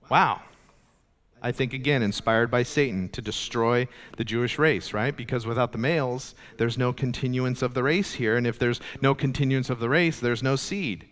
Wow. 0.09 0.43
I 1.41 1.51
think, 1.51 1.73
again, 1.73 2.01
inspired 2.01 2.49
by 2.49 2.63
Satan 2.63 3.09
to 3.09 3.21
destroy 3.21 3.89
the 4.15 4.23
Jewish 4.23 4.57
race, 4.57 4.93
right? 4.93 5.15
Because 5.15 5.45
without 5.45 5.73
the 5.73 5.77
males, 5.77 6.35
there's 6.55 6.77
no 6.77 6.93
continuance 6.93 7.61
of 7.61 7.73
the 7.73 7.83
race 7.83 8.13
here. 8.13 8.37
And 8.37 8.47
if 8.47 8.57
there's 8.57 8.79
no 9.01 9.13
continuance 9.13 9.69
of 9.69 9.79
the 9.79 9.89
race, 9.89 10.21
there's 10.21 10.41
no 10.41 10.55
seed. 10.55 11.05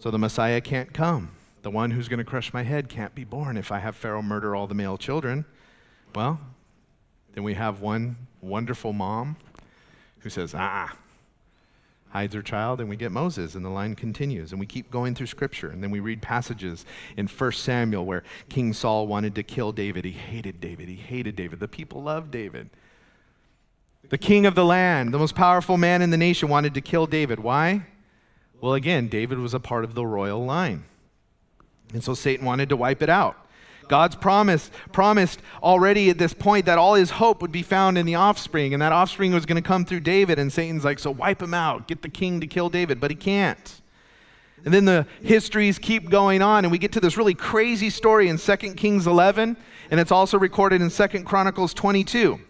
So 0.00 0.10
the 0.10 0.18
Messiah 0.18 0.60
can't 0.60 0.92
come. 0.92 1.35
The 1.66 1.70
one 1.72 1.90
who's 1.90 2.06
going 2.06 2.18
to 2.18 2.24
crush 2.24 2.54
my 2.54 2.62
head 2.62 2.88
can't 2.88 3.12
be 3.12 3.24
born 3.24 3.56
if 3.56 3.72
I 3.72 3.80
have 3.80 3.96
Pharaoh 3.96 4.22
murder 4.22 4.54
all 4.54 4.68
the 4.68 4.74
male 4.76 4.96
children. 4.96 5.44
Well, 6.14 6.38
then 7.34 7.42
we 7.42 7.54
have 7.54 7.80
one 7.80 8.14
wonderful 8.40 8.92
mom 8.92 9.36
who 10.20 10.30
says, 10.30 10.54
ah, 10.54 10.96
hides 12.10 12.36
her 12.36 12.42
child, 12.42 12.80
and 12.80 12.88
we 12.88 12.94
get 12.94 13.10
Moses, 13.10 13.56
and 13.56 13.64
the 13.64 13.68
line 13.68 13.96
continues. 13.96 14.52
And 14.52 14.60
we 14.60 14.66
keep 14.66 14.92
going 14.92 15.16
through 15.16 15.26
Scripture, 15.26 15.68
and 15.68 15.82
then 15.82 15.90
we 15.90 15.98
read 15.98 16.22
passages 16.22 16.86
in 17.16 17.26
1 17.26 17.50
Samuel 17.50 18.06
where 18.06 18.22
King 18.48 18.72
Saul 18.72 19.08
wanted 19.08 19.34
to 19.34 19.42
kill 19.42 19.72
David. 19.72 20.04
He 20.04 20.12
hated 20.12 20.60
David. 20.60 20.88
He 20.88 20.94
hated 20.94 21.34
David. 21.34 21.58
The 21.58 21.66
people 21.66 22.00
loved 22.00 22.30
David. 22.30 22.70
The 24.08 24.18
king 24.18 24.46
of 24.46 24.54
the 24.54 24.64
land, 24.64 25.12
the 25.12 25.18
most 25.18 25.34
powerful 25.34 25.78
man 25.78 26.00
in 26.00 26.10
the 26.10 26.16
nation, 26.16 26.48
wanted 26.48 26.74
to 26.74 26.80
kill 26.80 27.08
David. 27.08 27.40
Why? 27.40 27.86
Well, 28.60 28.74
again, 28.74 29.08
David 29.08 29.40
was 29.40 29.52
a 29.52 29.58
part 29.58 29.82
of 29.82 29.96
the 29.96 30.06
royal 30.06 30.44
line. 30.44 30.84
And 31.92 32.02
so 32.02 32.14
Satan 32.14 32.44
wanted 32.44 32.68
to 32.70 32.76
wipe 32.76 33.02
it 33.02 33.08
out. 33.08 33.46
God's 33.88 34.16
promise, 34.16 34.70
promised 34.92 35.40
already 35.62 36.10
at 36.10 36.18
this 36.18 36.34
point 36.34 36.66
that 36.66 36.78
all 36.78 36.94
his 36.94 37.10
hope 37.10 37.40
would 37.40 37.52
be 37.52 37.62
found 37.62 37.96
in 37.96 38.04
the 38.04 38.16
offspring, 38.16 38.72
and 38.72 38.82
that 38.82 38.92
offspring 38.92 39.32
was 39.32 39.46
going 39.46 39.62
to 39.62 39.66
come 39.66 39.84
through 39.84 40.00
David. 40.00 40.38
And 40.38 40.52
Satan's 40.52 40.84
like, 40.84 40.98
so 40.98 41.10
wipe 41.10 41.40
him 41.40 41.54
out, 41.54 41.86
get 41.86 42.02
the 42.02 42.08
king 42.08 42.40
to 42.40 42.46
kill 42.46 42.68
David, 42.68 43.00
but 43.00 43.10
he 43.10 43.16
can't. 43.16 43.80
And 44.64 44.74
then 44.74 44.84
the 44.84 45.06
histories 45.22 45.78
keep 45.78 46.10
going 46.10 46.42
on, 46.42 46.64
and 46.64 46.72
we 46.72 46.78
get 46.78 46.92
to 46.92 47.00
this 47.00 47.16
really 47.16 47.34
crazy 47.34 47.88
story 47.88 48.28
in 48.28 48.38
2 48.38 48.56
Kings 48.74 49.06
11, 49.06 49.56
and 49.90 50.00
it's 50.00 50.10
also 50.10 50.38
recorded 50.38 50.82
in 50.82 50.90
2 50.90 51.22
Chronicles 51.22 51.72
22. 51.72 52.40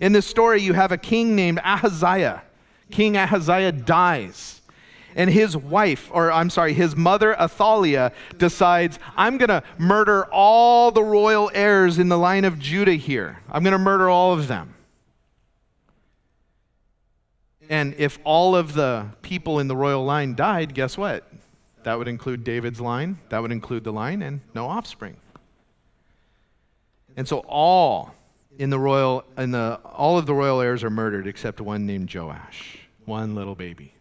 In 0.00 0.12
this 0.12 0.26
story, 0.26 0.62
you 0.62 0.72
have 0.72 0.92
a 0.92 0.96
king 0.96 1.36
named 1.36 1.60
Ahaziah. 1.62 2.42
King 2.90 3.18
Ahaziah 3.18 3.72
dies 3.72 4.61
and 5.14 5.30
his 5.30 5.56
wife, 5.56 6.10
or 6.12 6.32
I'm 6.32 6.50
sorry, 6.50 6.72
his 6.72 6.96
mother 6.96 7.38
Athaliah 7.40 8.12
decides, 8.38 8.98
I'm 9.16 9.38
going 9.38 9.48
to 9.48 9.62
murder 9.78 10.24
all 10.26 10.90
the 10.90 11.02
royal 11.02 11.50
heirs 11.54 11.98
in 11.98 12.08
the 12.08 12.18
line 12.18 12.44
of 12.44 12.58
Judah 12.58 12.94
here. 12.94 13.40
I'm 13.50 13.62
going 13.62 13.72
to 13.72 13.78
murder 13.78 14.08
all 14.08 14.32
of 14.32 14.48
them. 14.48 14.74
And 17.68 17.94
if 17.96 18.18
all 18.24 18.54
of 18.54 18.74
the 18.74 19.06
people 19.22 19.58
in 19.58 19.68
the 19.68 19.76
royal 19.76 20.04
line 20.04 20.34
died, 20.34 20.74
guess 20.74 20.98
what? 20.98 21.26
That 21.84 21.98
would 21.98 22.08
include 22.08 22.44
David's 22.44 22.80
line, 22.80 23.18
that 23.30 23.40
would 23.40 23.52
include 23.52 23.84
the 23.84 23.92
line, 23.92 24.22
and 24.22 24.40
no 24.54 24.66
offspring. 24.66 25.16
And 27.16 27.26
so 27.26 27.38
all 27.48 28.14
in 28.58 28.70
the 28.70 28.78
royal, 28.78 29.24
in 29.36 29.50
the, 29.50 29.80
all 29.84 30.18
of 30.18 30.26
the 30.26 30.34
royal 30.34 30.60
heirs 30.60 30.84
are 30.84 30.90
murdered 30.90 31.26
except 31.26 31.60
one 31.60 31.86
named 31.86 32.12
Joash, 32.14 32.78
one 33.04 33.34
little 33.34 33.54
baby. 33.54 33.94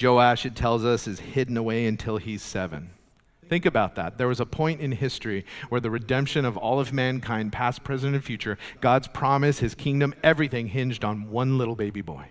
Joash, 0.00 0.46
it 0.46 0.56
tells 0.56 0.84
us, 0.84 1.06
is 1.06 1.20
hidden 1.20 1.56
away 1.56 1.86
until 1.86 2.16
he's 2.16 2.42
seven. 2.42 2.90
Think 3.48 3.66
about 3.66 3.96
that. 3.96 4.16
There 4.16 4.28
was 4.28 4.40
a 4.40 4.46
point 4.46 4.80
in 4.80 4.92
history 4.92 5.44
where 5.68 5.80
the 5.80 5.90
redemption 5.90 6.44
of 6.44 6.56
all 6.56 6.80
of 6.80 6.92
mankind, 6.92 7.52
past, 7.52 7.84
present, 7.84 8.14
and 8.14 8.24
future, 8.24 8.56
God's 8.80 9.08
promise, 9.08 9.58
his 9.58 9.74
kingdom, 9.74 10.14
everything 10.22 10.68
hinged 10.68 11.04
on 11.04 11.28
one 11.30 11.58
little 11.58 11.76
baby 11.76 12.00
boy. 12.00 12.26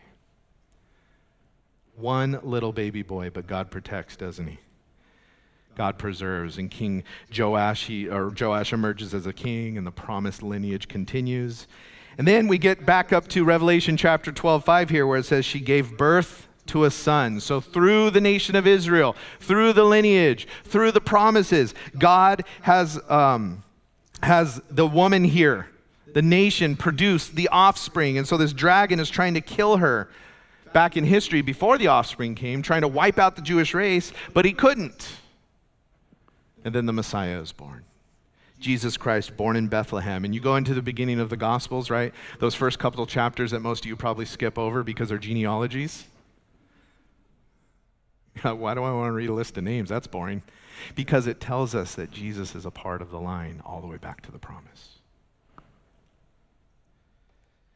One 1.96 2.40
little 2.42 2.72
baby 2.72 3.04
boy, 3.04 3.30
but 3.30 3.46
God 3.46 3.70
protects, 3.70 4.16
doesn't 4.16 4.48
he? 4.48 4.58
God 5.76 6.00
preserves, 6.00 6.58
and 6.58 6.72
King 6.72 7.04
Joash, 7.38 7.86
he, 7.86 8.10
or 8.10 8.34
Joash 8.38 8.74
emerges 8.74 9.14
as 9.14 9.28
a 9.28 9.34
king, 9.34 9.78
and 9.78 9.86
the 9.86 9.92
promised 9.92 10.42
lineage 10.42 10.88
continues. 10.88 11.68
And 12.18 12.28
then 12.28 12.48
we 12.48 12.58
get 12.58 12.86
back 12.86 13.14
up 13.14 13.28
to 13.30 13.44
Revelation 13.44 13.96
chapter 13.96 14.32
12, 14.32 14.66
5 14.66 14.90
here, 14.90 15.08
where 15.08 15.20
it 15.20 15.26
says, 15.26 15.46
She 15.46 15.60
gave 15.60 15.98
birth 15.98 16.48
to 16.68 16.86
a 16.86 16.92
son. 16.92 17.40
So, 17.40 17.60
through 17.60 18.12
the 18.12 18.22
nation 18.22 18.56
of 18.56 18.68
Israel, 18.68 19.16
through 19.40 19.74
the 19.74 19.84
lineage, 19.84 20.48
through 20.64 20.92
the 20.92 21.02
promises, 21.02 21.74
God 21.98 22.44
has, 22.62 23.00
um, 23.10 23.64
has 24.22 24.62
the 24.70 24.88
woman 24.88 25.24
here, 25.24 25.68
the 26.14 26.22
nation, 26.22 26.76
produced 26.76 27.36
the 27.36 27.48
offspring. 27.50 28.18
And 28.18 28.28
so, 28.28 28.38
this 28.38 28.54
dragon 28.54 29.00
is 29.00 29.10
trying 29.10 29.34
to 29.34 29.42
kill 29.42 29.78
her 29.78 30.10
back 30.74 30.96
in 30.96 31.04
history 31.04 31.42
before 31.42 31.78
the 31.78 31.88
offspring 31.88 32.36
came, 32.36 32.62
trying 32.62 32.82
to 32.82 32.88
wipe 32.88 33.20
out 33.20 33.36
the 33.36 33.42
Jewish 33.42 33.74
race, 33.74 34.14
but 34.34 34.46
he 34.46 34.54
couldn't. 34.54 35.18
And 36.64 36.74
then 36.74 36.86
the 36.86 36.94
Messiah 36.94 37.42
is 37.42 37.52
born. 37.52 37.84
Jesus 38.60 38.96
Christ 38.96 39.36
born 39.36 39.56
in 39.56 39.68
Bethlehem. 39.68 40.24
And 40.24 40.36
you 40.36 40.40
go 40.40 40.56
into 40.56 40.74
the 40.74 40.84
beginning 40.84 41.20
of 41.20 41.30
the 41.30 41.38
Gospels, 41.38 41.90
right? 41.90 42.14
Those 42.40 42.54
first 42.54 42.78
couple 42.78 43.04
of 43.04 43.10
chapters 43.10 43.52
that 43.52 43.60
most 43.60 43.84
of 43.84 43.90
you 43.90 43.96
probably 43.96 44.26
skip 44.26 44.58
over 44.58 44.84
because 44.84 45.10
they're 45.10 45.18
genealogies. 45.18 46.06
Why 48.42 48.74
do 48.74 48.84
I 48.84 48.92
want 48.92 49.10
to 49.10 49.12
read 49.12 49.30
a 49.30 49.34
list 49.34 49.58
of 49.58 49.64
names? 49.64 49.90
That's 49.90 50.08
boring. 50.08 50.42
Because 50.96 51.28
it 51.28 51.40
tells 51.40 51.76
us 51.76 51.96
that 51.96 52.12
Jesus 52.12 52.56
is 52.56 52.66
a 52.66 52.72
part 52.72 53.02
of 53.02 53.12
the 53.12 53.20
line 53.20 53.62
all 53.66 53.82
the 53.82 53.88
way 53.88 53.98
back 53.98 54.22
to 54.22 54.32
the 54.32 54.40
promise. 54.40 54.98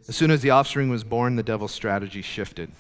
As 0.08 0.16
soon 0.16 0.32
as 0.32 0.42
the 0.42 0.52
offspring 0.52 0.90
was 0.90 1.04
born, 1.04 1.36
the 1.36 1.44
devil's 1.44 1.72
strategy 1.72 2.22
shifted. 2.22 2.72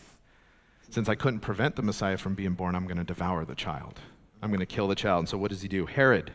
Since 0.89 1.09
I 1.09 1.15
couldn't 1.15 1.39
prevent 1.39 1.75
the 1.75 1.81
Messiah 1.81 2.17
from 2.17 2.35
being 2.35 2.53
born, 2.53 2.75
I'm 2.75 2.85
going 2.85 2.97
to 2.97 3.03
devour 3.03 3.45
the 3.45 3.55
child. 3.55 3.99
I'm 4.41 4.49
going 4.49 4.59
to 4.59 4.65
kill 4.65 4.87
the 4.87 4.95
child. 4.95 5.19
And 5.19 5.29
so 5.29 5.37
what 5.37 5.49
does 5.49 5.61
he 5.61 5.67
do? 5.67 5.85
Herod. 5.85 6.31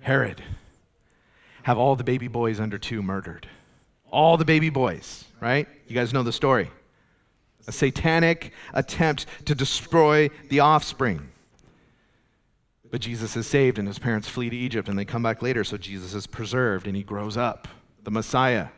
Herod. 0.00 0.42
have 1.64 1.78
all 1.78 1.96
the 1.96 2.04
baby 2.04 2.28
boys 2.28 2.60
under 2.60 2.78
two 2.78 3.02
murdered. 3.02 3.48
All 4.10 4.36
the 4.36 4.44
baby 4.44 4.70
boys, 4.70 5.24
right? 5.40 5.66
You 5.88 5.94
guys 5.94 6.12
know 6.12 6.22
the 6.22 6.32
story. 6.32 6.70
A 7.66 7.72
satanic 7.72 8.52
attempt 8.72 9.26
to 9.46 9.54
destroy 9.54 10.30
the 10.50 10.60
offspring. 10.60 11.28
But 12.90 13.00
Jesus 13.00 13.36
is 13.36 13.46
saved, 13.46 13.78
and 13.78 13.88
his 13.88 13.98
parents 13.98 14.28
flee 14.28 14.50
to 14.50 14.56
Egypt, 14.56 14.88
and 14.88 14.98
they 14.98 15.04
come 15.04 15.22
back 15.22 15.42
later, 15.42 15.64
so 15.64 15.76
Jesus 15.76 16.14
is 16.14 16.26
preserved, 16.26 16.86
and 16.86 16.94
he 16.96 17.02
grows 17.02 17.36
up, 17.36 17.66
the 18.04 18.10
Messiah. 18.10 18.68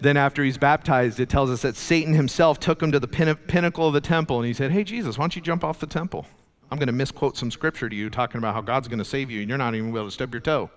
Then, 0.00 0.16
after 0.16 0.42
he's 0.42 0.58
baptized, 0.58 1.20
it 1.20 1.28
tells 1.28 1.50
us 1.50 1.62
that 1.62 1.76
Satan 1.76 2.14
himself 2.14 2.58
took 2.58 2.82
him 2.82 2.90
to 2.92 2.98
the 2.98 3.08
pin- 3.08 3.36
pinnacle 3.36 3.86
of 3.86 3.94
the 3.94 4.00
temple 4.00 4.38
and 4.38 4.46
he 4.46 4.52
said, 4.52 4.72
Hey, 4.72 4.82
Jesus, 4.82 5.16
why 5.16 5.22
don't 5.22 5.36
you 5.36 5.42
jump 5.42 5.62
off 5.62 5.78
the 5.78 5.86
temple? 5.86 6.26
I'm 6.70 6.78
going 6.78 6.88
to 6.88 6.92
misquote 6.92 7.36
some 7.36 7.50
scripture 7.50 7.88
to 7.88 7.94
you 7.94 8.10
talking 8.10 8.38
about 8.38 8.54
how 8.54 8.60
God's 8.60 8.88
going 8.88 8.98
to 8.98 9.04
save 9.04 9.30
you 9.30 9.40
and 9.40 9.48
you're 9.48 9.58
not 9.58 9.74
even 9.74 9.90
able 9.90 10.06
to 10.06 10.10
stub 10.10 10.34
your 10.34 10.40
toe. 10.40 10.70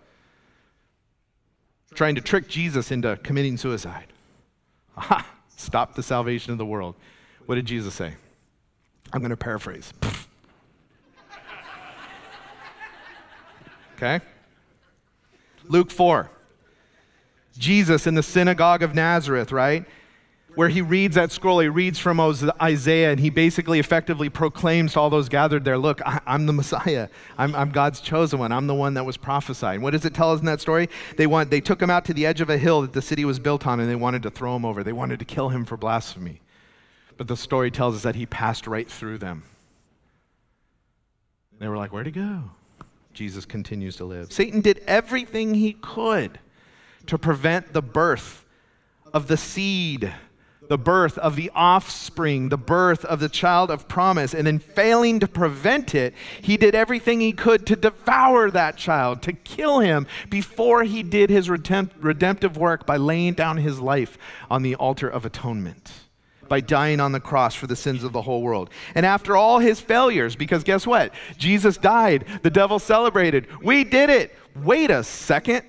Trying 1.95 2.15
to 2.15 2.21
trick 2.21 2.47
Jesus 2.47 2.91
into 2.91 3.17
committing 3.17 3.57
suicide. 3.57 4.13
Aha! 4.97 5.25
Stop 5.57 5.95
the 5.95 6.03
salvation 6.03 6.53
of 6.53 6.57
the 6.57 6.65
world. 6.65 6.95
What 7.45 7.55
did 7.55 7.65
Jesus 7.65 7.93
say? 7.93 8.13
I'm 9.11 9.19
going 9.19 9.31
to 9.31 9.37
paraphrase. 9.37 9.91
okay? 13.95 14.21
Luke 15.67 15.91
4. 15.91 16.29
Jesus 17.57 18.05
in 18.05 18.13
the 18.13 18.23
synagogue 18.23 18.83
of 18.83 18.93
Nazareth, 18.93 19.51
right? 19.51 19.83
Where 20.57 20.69
he 20.69 20.81
reads 20.81 21.13
that 21.13 21.31
scroll, 21.31 21.59
he 21.59 21.67
reads 21.67 21.99
from 21.99 22.19
Isaiah, 22.19 23.11
and 23.11 23.19
he 23.19 23.29
basically 23.29 23.77
effectively 23.77 24.27
proclaims 24.27 24.93
to 24.93 24.99
all 24.99 25.11
those 25.11 25.29
gathered 25.29 25.63
there, 25.63 25.77
Look, 25.77 26.01
I, 26.03 26.19
am 26.25 26.47
the 26.47 26.53
Messiah. 26.53 27.09
I'm, 27.37 27.53
I'm, 27.53 27.69
God's 27.69 28.01
chosen 28.01 28.39
one. 28.39 28.51
I'm 28.51 28.65
the 28.65 28.73
one 28.73 28.95
that 28.95 29.05
was 29.05 29.17
prophesied. 29.17 29.83
What 29.83 29.91
does 29.91 30.03
it 30.03 30.15
tell 30.15 30.31
us 30.31 30.39
in 30.39 30.47
that 30.47 30.59
story? 30.59 30.89
They, 31.15 31.27
want, 31.27 31.51
they 31.51 31.61
took 31.61 31.79
him 31.79 31.91
out 31.91 32.05
to 32.05 32.13
the 32.15 32.25
edge 32.25 32.41
of 32.41 32.49
a 32.49 32.57
hill 32.57 32.81
that 32.81 32.93
the 32.93 33.03
city 33.03 33.23
was 33.23 33.37
built 33.37 33.67
on, 33.67 33.79
and 33.79 33.87
they 33.87 33.95
wanted 33.95 34.23
to 34.23 34.31
throw 34.31 34.55
him 34.55 34.65
over. 34.65 34.83
They 34.83 34.93
wanted 34.93 35.19
to 35.19 35.25
kill 35.25 35.49
him 35.49 35.63
for 35.63 35.77
blasphemy. 35.77 36.41
But 37.17 37.27
the 37.27 37.37
story 37.37 37.69
tells 37.69 37.95
us 37.95 38.01
that 38.01 38.15
he 38.15 38.25
passed 38.25 38.65
right 38.65 38.89
through 38.89 39.19
them. 39.19 39.43
They 41.59 41.67
were 41.67 41.77
like, 41.77 41.93
Where'd 41.93 42.07
he 42.07 42.11
go? 42.11 42.45
Jesus 43.13 43.45
continues 43.45 43.95
to 43.97 44.05
live. 44.05 44.33
Satan 44.33 44.61
did 44.61 44.79
everything 44.87 45.53
he 45.53 45.73
could 45.73 46.39
to 47.05 47.19
prevent 47.19 47.73
the 47.73 47.83
birth 47.83 48.43
of 49.13 49.27
the 49.27 49.37
seed, 49.37 50.11
the 50.67 50.77
birth 50.77 51.17
of 51.17 51.35
the 51.35 51.51
offspring, 51.55 52.49
the 52.49 52.57
birth 52.57 53.05
of 53.05 53.19
the 53.19 53.29
child 53.29 53.71
of 53.71 53.87
promise. 53.87 54.33
And 54.33 54.45
then 54.45 54.59
failing 54.59 55.19
to 55.19 55.27
prevent 55.27 55.95
it, 55.95 56.13
he 56.41 56.57
did 56.57 56.75
everything 56.75 57.19
he 57.19 57.33
could 57.33 57.65
to 57.67 57.75
devour 57.75 58.51
that 58.51 58.77
child, 58.77 59.21
to 59.23 59.33
kill 59.33 59.79
him 59.79 60.07
before 60.29 60.83
he 60.83 61.03
did 61.03 61.29
his 61.29 61.49
redemptive 61.49 62.57
work 62.57 62.85
by 62.85 62.97
laying 62.97 63.33
down 63.33 63.57
his 63.57 63.79
life 63.79 64.17
on 64.49 64.63
the 64.63 64.75
altar 64.75 65.07
of 65.07 65.25
atonement 65.25 65.91
by 66.47 66.61
dying 66.61 67.01
on 67.01 67.11
the 67.11 67.19
cross 67.19 67.55
for 67.55 67.67
the 67.67 67.75
sins 67.75 68.05
of 68.05 68.13
the 68.13 68.21
whole 68.21 68.41
world. 68.41 68.69
And 68.95 69.05
after 69.05 69.35
all 69.35 69.59
his 69.59 69.81
failures, 69.81 70.35
because 70.35 70.63
guess 70.63 70.87
what? 70.87 71.13
Jesus 71.37 71.75
died, 71.75 72.25
the 72.41 72.49
devil 72.49 72.79
celebrated. 72.79 73.47
We 73.61 73.83
did 73.83 74.09
it. 74.09 74.33
Wait 74.55 74.89
a 74.89 75.03
second. 75.03 75.65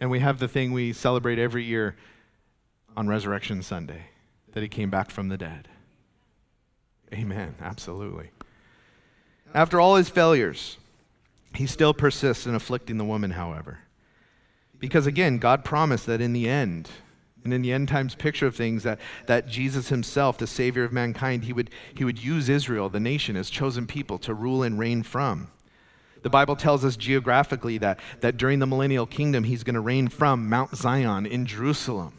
And 0.00 0.10
we 0.10 0.20
have 0.20 0.38
the 0.38 0.48
thing 0.48 0.72
we 0.72 0.92
celebrate 0.92 1.38
every 1.38 1.64
year 1.64 1.96
on 2.96 3.08
Resurrection 3.08 3.62
Sunday 3.62 4.06
that 4.52 4.62
he 4.62 4.68
came 4.68 4.90
back 4.90 5.10
from 5.10 5.28
the 5.28 5.36
dead. 5.36 5.68
Amen. 7.12 7.54
Absolutely. 7.60 8.30
After 9.54 9.80
all 9.80 9.96
his 9.96 10.08
failures, 10.08 10.76
he 11.54 11.66
still 11.66 11.94
persists 11.94 12.46
in 12.46 12.54
afflicting 12.54 12.98
the 12.98 13.04
woman, 13.04 13.32
however. 13.32 13.78
Because 14.78 15.06
again, 15.06 15.38
God 15.38 15.64
promised 15.64 16.06
that 16.06 16.20
in 16.20 16.32
the 16.32 16.48
end, 16.48 16.90
and 17.44 17.54
in 17.54 17.62
the 17.62 17.72
end 17.72 17.88
times 17.88 18.14
picture 18.14 18.46
of 18.46 18.56
things, 18.56 18.82
that, 18.82 18.98
that 19.26 19.46
Jesus 19.46 19.88
himself, 19.88 20.36
the 20.36 20.46
Savior 20.46 20.84
of 20.84 20.92
mankind, 20.92 21.44
he 21.44 21.52
would, 21.52 21.70
he 21.94 22.04
would 22.04 22.22
use 22.22 22.48
Israel, 22.48 22.88
the 22.88 23.00
nation, 23.00 23.36
as 23.36 23.48
chosen 23.48 23.86
people 23.86 24.18
to 24.18 24.34
rule 24.34 24.62
and 24.62 24.78
reign 24.78 25.02
from. 25.02 25.48
The 26.26 26.30
Bible 26.30 26.56
tells 26.56 26.84
us 26.84 26.96
geographically 26.96 27.78
that, 27.78 28.00
that 28.18 28.36
during 28.36 28.58
the 28.58 28.66
millennial 28.66 29.06
kingdom, 29.06 29.44
he's 29.44 29.62
going 29.62 29.74
to 29.74 29.80
reign 29.80 30.08
from 30.08 30.48
Mount 30.48 30.76
Zion 30.76 31.24
in 31.24 31.46
Jerusalem. 31.46 32.14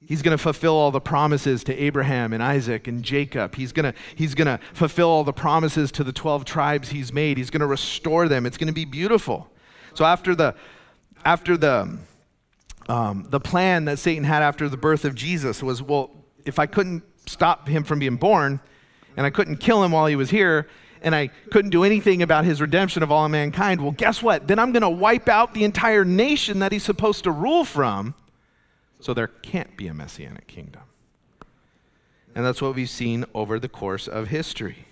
He's 0.00 0.22
going 0.22 0.34
to 0.34 0.42
fulfill 0.42 0.72
all 0.72 0.90
the 0.90 1.00
promises 1.02 1.62
to 1.64 1.76
Abraham 1.76 2.32
and 2.32 2.42
Isaac 2.42 2.88
and 2.88 3.02
Jacob. 3.02 3.54
He's 3.54 3.72
going 3.72 3.92
to, 3.92 3.98
he's 4.14 4.34
going 4.34 4.46
to 4.46 4.58
fulfill 4.72 5.10
all 5.10 5.24
the 5.24 5.34
promises 5.34 5.92
to 5.92 6.02
the 6.02 6.10
12 6.10 6.46
tribes 6.46 6.88
he's 6.88 7.12
made. 7.12 7.36
He's 7.36 7.50
going 7.50 7.60
to 7.60 7.66
restore 7.66 8.28
them. 8.28 8.46
It's 8.46 8.56
going 8.56 8.68
to 8.68 8.72
be 8.72 8.86
beautiful. 8.86 9.50
So 9.92 10.06
after 10.06 10.34
the, 10.34 10.54
after 11.26 11.58
the, 11.58 11.98
um, 12.88 13.26
the 13.28 13.40
plan 13.40 13.84
that 13.84 13.98
Satan 13.98 14.24
had 14.24 14.42
after 14.42 14.70
the 14.70 14.78
birth 14.78 15.04
of 15.04 15.14
Jesus 15.14 15.62
was, 15.62 15.82
well, 15.82 16.10
if 16.46 16.58
I 16.58 16.64
couldn't 16.64 17.02
stop 17.26 17.68
him 17.68 17.84
from 17.84 17.98
being 17.98 18.16
born 18.16 18.58
and 19.18 19.26
I 19.26 19.28
couldn't 19.28 19.58
kill 19.58 19.84
him 19.84 19.92
while 19.92 20.06
he 20.06 20.16
was 20.16 20.30
here, 20.30 20.66
and 21.02 21.14
I 21.14 21.28
couldn't 21.50 21.70
do 21.70 21.84
anything 21.84 22.22
about 22.22 22.44
his 22.44 22.60
redemption 22.60 23.02
of 23.02 23.10
all 23.10 23.28
mankind, 23.28 23.80
well, 23.80 23.92
guess 23.92 24.22
what? 24.22 24.46
Then 24.46 24.58
I'm 24.58 24.72
going 24.72 24.82
to 24.82 24.90
wipe 24.90 25.28
out 25.28 25.54
the 25.54 25.64
entire 25.64 26.04
nation 26.04 26.58
that 26.60 26.72
he's 26.72 26.82
supposed 26.82 27.24
to 27.24 27.30
rule 27.30 27.64
from. 27.64 28.14
So 29.00 29.14
there 29.14 29.28
can't 29.28 29.76
be 29.76 29.86
a 29.86 29.94
messianic 29.94 30.46
kingdom. 30.46 30.82
And 32.34 32.44
that's 32.44 32.62
what 32.62 32.74
we've 32.74 32.90
seen 32.90 33.24
over 33.34 33.58
the 33.58 33.68
course 33.68 34.06
of 34.06 34.28
history. 34.28 34.86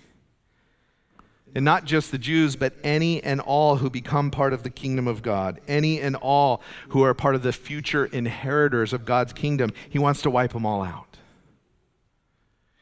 And 1.55 1.65
not 1.65 1.85
just 1.85 2.11
the 2.11 2.17
Jews, 2.17 2.55
but 2.55 2.73
any 2.83 3.23
and 3.23 3.41
all 3.41 3.77
who 3.77 3.89
become 3.89 4.29
part 4.29 4.53
of 4.53 4.63
the 4.63 4.69
kingdom 4.69 5.07
of 5.07 5.21
God, 5.21 5.59
any 5.67 5.99
and 5.99 6.15
all 6.15 6.61
who 6.89 7.03
are 7.03 7.13
part 7.13 7.35
of 7.35 7.41
the 7.41 7.53
future 7.53 8.05
inheritors 8.05 8.93
of 8.93 9.05
God's 9.05 9.33
kingdom, 9.33 9.71
he 9.89 9.97
wants 9.97 10.21
to 10.23 10.29
wipe 10.29 10.53
them 10.53 10.65
all 10.65 10.83
out. 10.83 11.17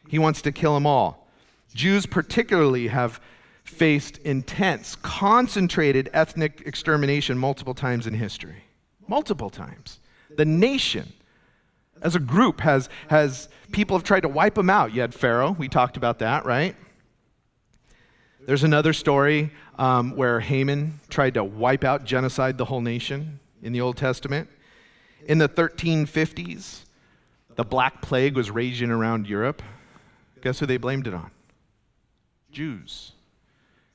He 0.10 0.20
wants 0.20 0.42
to 0.44 0.52
kill 0.52 0.74
them 0.74 0.86
all. 0.86 1.27
Jews, 1.78 2.08
particularly, 2.08 2.88
have 2.88 3.22
faced 3.64 4.18
intense, 4.20 4.96
concentrated 4.96 6.10
ethnic 6.12 6.64
extermination 6.66 7.38
multiple 7.38 7.76
times 7.76 8.08
in 8.08 8.16
history. 8.16 8.64
Multiple 9.08 9.52
times. 9.52 10.00
The 10.36 10.44
nation, 10.44 11.14
as 12.02 12.16
a 12.16 12.20
group, 12.20 12.62
has, 12.62 12.90
has 13.10 13.48
people 13.72 13.96
have 13.96 14.04
tried 14.04 14.22
to 14.22 14.28
wipe 14.28 14.56
them 14.56 14.72
out. 14.72 14.92
You 14.92 15.02
had 15.02 15.14
Pharaoh, 15.14 15.52
we 15.52 15.70
talked 15.70 15.98
about 15.98 16.18
that, 16.20 16.46
right? 16.46 16.76
There's 18.48 18.64
another 18.64 18.92
story 18.92 19.52
um, 19.78 20.16
where 20.16 20.40
Haman 20.40 21.00
tried 21.10 21.36
to 21.36 21.44
wipe 21.44 21.84
out, 21.84 22.06
genocide 22.06 22.58
the 22.58 22.66
whole 22.66 22.82
nation 22.82 23.40
in 23.62 23.72
the 23.72 23.82
Old 23.82 23.98
Testament. 23.98 24.50
In 25.28 25.38
the 25.38 25.50
1350s, 25.50 26.86
the 27.56 27.64
Black 27.64 28.02
Plague 28.02 28.36
was 28.36 28.50
raging 28.50 28.90
around 28.90 29.28
Europe. 29.28 29.62
Guess 30.42 30.60
who 30.60 30.66
they 30.66 30.78
blamed 30.78 31.06
it 31.06 31.14
on? 31.14 31.30
Jews. 32.52 33.14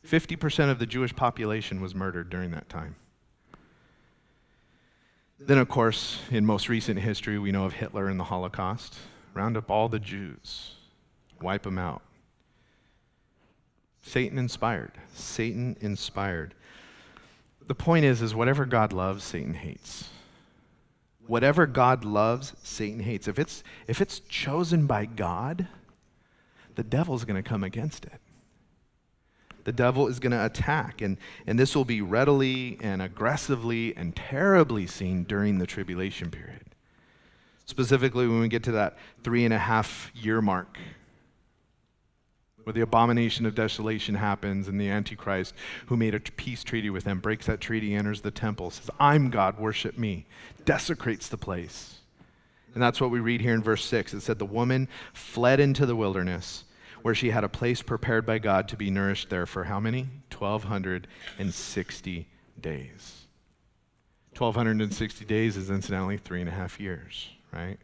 50% 0.07 0.71
of 0.71 0.79
the 0.79 0.87
Jewish 0.87 1.15
population 1.15 1.81
was 1.81 1.95
murdered 1.95 2.31
during 2.31 2.51
that 2.53 2.69
time. 2.69 2.97
Then, 5.39 5.59
of 5.59 5.69
course, 5.69 6.21
in 6.31 6.47
most 6.47 6.69
recent 6.69 7.01
history, 7.01 7.39
we 7.39 7.53
know 7.53 7.65
of 7.65 7.73
Hitler 7.73 8.09
and 8.09 8.19
the 8.19 8.25
Holocaust. 8.25 8.97
Round 9.35 9.57
up 9.57 9.71
all 9.71 9.89
the 9.89 9.99
Jews, 9.99 10.73
wipe 11.41 11.63
them 11.63 11.79
out. 11.79 12.03
Satan 14.03 14.39
inspired. 14.39 14.93
Satan 15.15 15.77
inspired. 15.81 16.55
The 17.67 17.75
point 17.75 18.05
is, 18.05 18.21
is 18.21 18.35
whatever 18.35 18.67
God 18.67 18.93
loves, 18.93 19.25
Satan 19.25 19.55
hates. 19.55 20.11
Whatever 21.27 21.67
God 21.67 22.05
loves, 22.05 22.55
Satan 22.63 23.01
hates. 23.01 23.29
If 23.29 23.39
it's, 23.39 23.63
if 23.87 24.01
it's 24.01 24.21
chosen 24.21 24.87
by 24.87 25.07
God, 25.07 25.69
the 26.75 26.83
devil's 26.83 27.25
going 27.25 27.43
to 27.43 27.49
come 27.49 27.65
against 27.65 28.05
it 28.05 28.22
the 29.65 29.73
devil 29.73 30.09
is 30.09 30.19
going 30.19 30.33
to 30.33 30.45
attack. 30.45 31.01
And, 31.01 31.19
and 31.47 31.59
this 31.59 31.77
will 31.77 31.85
be 31.85 32.01
readily 32.01 32.79
and 32.81 33.03
aggressively 33.03 33.97
and 33.97 34.15
terribly 34.15 34.87
seen 34.87 35.25
during 35.25 35.59
the 35.59 35.67
tribulation 35.67 36.31
period. 36.31 36.75
Specifically, 37.65 38.27
when 38.27 38.41
we 38.41 38.49
get 38.49 38.65
to 38.65 38.73
that 38.73 38.99
three 39.23 39.45
and 39.45 39.55
a 39.55 39.59
half 39.59 40.11
year 40.15 40.43
mark, 40.43 40.79
where 42.65 42.73
the 42.73 42.81
abomination 42.81 43.47
of 43.47 43.55
desolation 43.55 44.15
happens 44.15 44.69
and 44.69 44.81
the 44.81 44.89
Antichrist, 44.89 45.55
who 45.87 45.97
made 45.97 46.15
a 46.15 46.21
peace 46.21 46.63
treaty 46.63 46.91
with 46.91 47.05
them, 47.05 47.19
breaks 47.19 47.47
that 47.47 47.61
treaty, 47.61 47.95
enters 47.95 48.21
the 48.21 48.31
temple, 48.31 48.71
says, 48.71 48.91
I'm 49.01 49.31
God, 49.31 49.59
worship 49.59 49.99
me, 49.99 50.27
desecrates 50.65 51.29
the 51.29 51.37
place. 51.37 51.99
And 52.75 52.83
that's 52.83 53.01
what 53.01 53.11
we 53.11 53.21
read 53.21 53.41
here 53.41 53.55
in 53.55 53.63
verse 53.63 53.85
6. 53.85 54.15
It 54.15 54.21
said, 54.21 54.39
The 54.39 54.47
woman 54.47 54.89
fled 55.13 55.61
into 55.61 55.87
the 55.87 55.97
wilderness 55.97 56.65
where 57.03 57.15
she 57.15 57.31
had 57.31 57.45
a 57.45 57.49
place 57.49 57.83
prepared 57.83 58.25
by 58.25 58.39
God 58.39 58.69
to 58.69 58.77
be 58.77 58.91
nourished 58.91 59.29
there 59.31 59.47
for 59.47 59.65
how 59.65 59.79
many? 59.81 60.09
1,260 60.37 62.29
days. 62.61 63.27
1,260 64.39 65.25
days 65.25 65.57
is 65.57 65.71
incidentally 65.71 66.17
three 66.17 66.41
and 66.41 66.49
a 66.49 66.53
half 66.53 66.81
years, 66.81 67.29
right? 67.53 67.79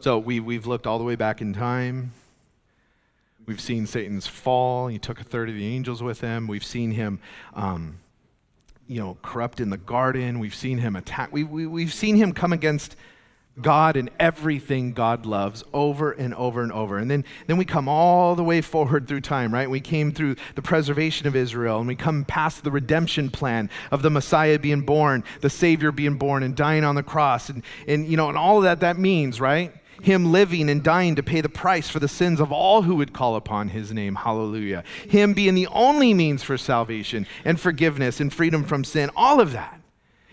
So 0.00 0.18
we, 0.18 0.40
we've 0.40 0.66
looked 0.66 0.86
all 0.86 0.98
the 0.98 1.04
way 1.04 1.14
back 1.14 1.40
in 1.40 1.52
time. 1.52 2.12
We've 3.46 3.60
seen 3.60 3.86
Satan's 3.86 4.26
fall. 4.26 4.88
He 4.88 4.98
took 4.98 5.20
a 5.20 5.24
third 5.24 5.48
of 5.48 5.54
the 5.54 5.66
angels 5.66 6.02
with 6.02 6.20
him. 6.20 6.46
We've 6.46 6.64
seen 6.64 6.90
him, 6.90 7.20
um, 7.54 7.98
you 8.86 9.00
know, 9.00 9.16
corrupt 9.22 9.60
in 9.60 9.70
the 9.70 9.76
garden. 9.76 10.38
We've 10.38 10.54
seen 10.54 10.78
him 10.78 10.96
attack. 10.96 11.32
We, 11.32 11.44
we, 11.44 11.66
we've 11.66 11.94
seen 11.94 12.16
him 12.16 12.32
come 12.32 12.52
against 12.52 12.96
God 13.62 13.96
and 13.96 14.10
everything 14.18 14.92
God 14.92 15.26
loves 15.26 15.64
over 15.72 16.12
and 16.12 16.34
over 16.34 16.62
and 16.62 16.72
over. 16.72 16.98
And 16.98 17.10
then, 17.10 17.24
then 17.46 17.56
we 17.56 17.64
come 17.64 17.88
all 17.88 18.34
the 18.34 18.44
way 18.44 18.60
forward 18.60 19.08
through 19.08 19.20
time, 19.22 19.52
right? 19.52 19.68
We 19.68 19.80
came 19.80 20.12
through 20.12 20.36
the 20.54 20.62
preservation 20.62 21.26
of 21.26 21.36
Israel 21.36 21.78
and 21.78 21.88
we 21.88 21.96
come 21.96 22.24
past 22.24 22.64
the 22.64 22.70
redemption 22.70 23.30
plan 23.30 23.70
of 23.90 24.02
the 24.02 24.10
Messiah 24.10 24.58
being 24.58 24.82
born, 24.82 25.24
the 25.40 25.50
Savior 25.50 25.92
being 25.92 26.14
born 26.14 26.42
and 26.42 26.54
dying 26.54 26.84
on 26.84 26.94
the 26.94 27.02
cross. 27.02 27.48
And, 27.48 27.62
and 27.86 28.06
you 28.06 28.16
know, 28.16 28.28
and 28.28 28.38
all 28.38 28.58
of 28.58 28.64
that 28.64 28.80
that 28.80 28.98
means, 28.98 29.40
right? 29.40 29.72
Him 30.02 30.30
living 30.30 30.70
and 30.70 30.82
dying 30.82 31.16
to 31.16 31.22
pay 31.22 31.40
the 31.40 31.48
price 31.48 31.88
for 31.88 31.98
the 31.98 32.08
sins 32.08 32.40
of 32.40 32.52
all 32.52 32.82
who 32.82 32.96
would 32.96 33.12
call 33.12 33.34
upon 33.34 33.68
his 33.68 33.92
name. 33.92 34.14
Hallelujah. 34.14 34.84
Him 35.08 35.34
being 35.34 35.54
the 35.54 35.66
only 35.68 36.14
means 36.14 36.42
for 36.42 36.56
salvation 36.56 37.26
and 37.44 37.60
forgiveness 37.60 38.20
and 38.20 38.32
freedom 38.32 38.64
from 38.64 38.84
sin. 38.84 39.10
All 39.16 39.40
of 39.40 39.52
that. 39.52 39.80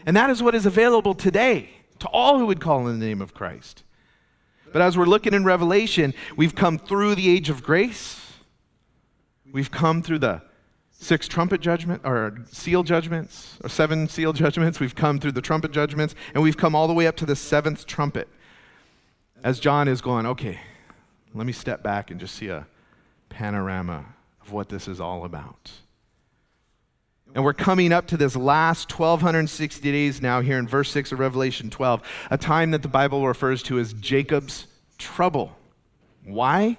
And 0.06 0.16
that 0.16 0.30
is 0.30 0.44
what 0.44 0.54
is 0.54 0.68
available 0.68 1.16
today 1.16 1.75
to 2.00 2.08
all 2.08 2.40
who 2.40 2.46
would 2.46 2.60
call 2.60 2.88
in 2.88 3.00
the 3.00 3.06
name 3.06 3.22
of 3.22 3.34
Christ. 3.34 3.84
But 4.72 4.82
as 4.82 4.98
we're 4.98 5.06
looking 5.06 5.34
in 5.34 5.46
Revelation, 5.46 6.14
we've 6.36 6.56
come 6.56 6.78
through 6.78 7.16
the 7.16 7.30
age 7.30 7.50
of 7.50 7.64
grace. 7.64 8.34
We've 9.52 9.72
come 9.72 10.02
through 10.02 10.20
the 10.20 10.42
six 10.92 11.28
trumpet 11.28 11.62
judgment 11.62 12.02
or 12.04 12.40
seal 12.52 12.84
judgments 12.84 13.58
or 13.64 13.70
seven 13.70 14.08
seal 14.10 14.34
judgments. 14.34 14.80
We've 14.80 14.96
come 14.96 15.20
through 15.20 15.34
the 15.34 15.42
trumpet 15.42 15.72
judgments 15.72 16.16
and 16.34 16.44
we've 16.44 16.58
come 16.58 16.76
all 16.76 16.88
the 16.88 16.94
way 16.94 17.08
up 17.08 17.16
to 17.18 17.26
the 17.26 17.36
seventh 17.36 17.86
trumpet. 17.86 18.28
As 19.44 19.60
John 19.60 19.88
is 19.88 20.02
going, 20.02 20.26
okay, 20.26 20.60
let 21.34 21.46
me 21.46 21.54
step 21.54 21.84
back 21.84 22.12
and 22.12 22.20
just 22.20 22.36
see 22.36 22.48
a 22.48 22.68
panorama 23.30 24.06
of 24.42 24.52
what 24.52 24.70
this 24.70 24.88
is 24.88 25.00
all 25.00 25.26
about. 25.26 25.72
And 27.34 27.44
we're 27.44 27.54
coming 27.54 27.92
up 27.92 28.08
to 28.08 28.18
this 28.18 28.36
last 28.36 28.98
1260 28.98 29.92
days 29.92 30.22
now 30.22 30.40
here 30.42 30.58
in 30.58 30.68
verse 30.68 30.90
6 30.92 31.12
of 31.12 31.20
Revelation 31.20 31.70
12, 31.70 32.02
a 32.32 32.38
time 32.38 32.72
that 32.72 32.82
the 32.82 32.88
Bible 32.88 33.28
refers 33.28 33.62
to 33.64 33.78
as 33.80 33.92
Jacob's 33.94 34.68
trouble. 34.98 35.52
Why? 36.24 36.78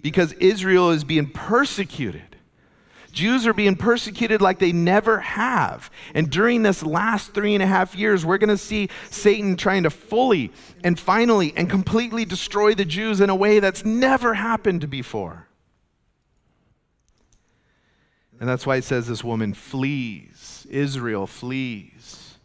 Because 0.00 0.32
Israel 0.34 0.90
is 0.90 1.02
being 1.02 1.28
persecuted. 1.28 2.36
Jews 3.12 3.46
are 3.46 3.52
being 3.52 3.76
persecuted 3.76 4.40
like 4.40 4.58
they 4.58 4.72
never 4.72 5.18
have. 5.18 5.90
And 6.14 6.30
during 6.30 6.62
this 6.62 6.82
last 6.82 7.34
three 7.34 7.54
and 7.54 7.62
a 7.62 7.66
half 7.66 7.96
years, 7.96 8.24
we're 8.24 8.38
going 8.38 8.48
to 8.50 8.56
see 8.56 8.88
Satan 9.10 9.56
trying 9.56 9.82
to 9.82 9.90
fully 9.90 10.52
and 10.84 10.98
finally 10.98 11.52
and 11.56 11.68
completely 11.68 12.24
destroy 12.24 12.74
the 12.74 12.84
Jews 12.84 13.20
in 13.20 13.30
a 13.30 13.34
way 13.34 13.58
that's 13.58 13.84
never 13.84 14.34
happened 14.34 14.88
before. 14.90 15.48
And 18.40 18.48
that's 18.48 18.66
why 18.66 18.76
it 18.76 18.84
says 18.84 19.06
this 19.06 19.22
woman 19.22 19.52
flees. 19.52 20.66
Israel 20.70 21.26
flees. 21.26 22.38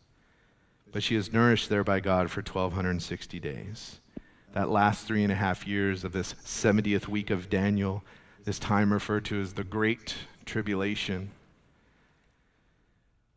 But 0.91 1.04
she 1.04 1.16
is 1.16 1.32
nourished 1.32 1.70
there 1.70 1.86
by 1.86 2.02
God 2.02 2.30
for 2.30 2.41
1,260 2.41 3.39
days. 3.39 4.00
That 4.54 4.70
last 4.70 5.08
three 5.08 5.24
and 5.24 5.32
a 5.32 5.36
half 5.36 5.66
years 5.66 6.04
of 6.04 6.12
this 6.12 6.34
70th 6.46 7.08
week 7.08 7.30
of 7.30 7.50
Daniel, 7.50 8.04
this 8.43 8.60
time 8.60 8.91
referred 8.91 9.26
to 9.26 9.39
as 9.39 9.54
the 9.54 9.64
Great 9.64 10.16
Tribulation. 10.46 11.32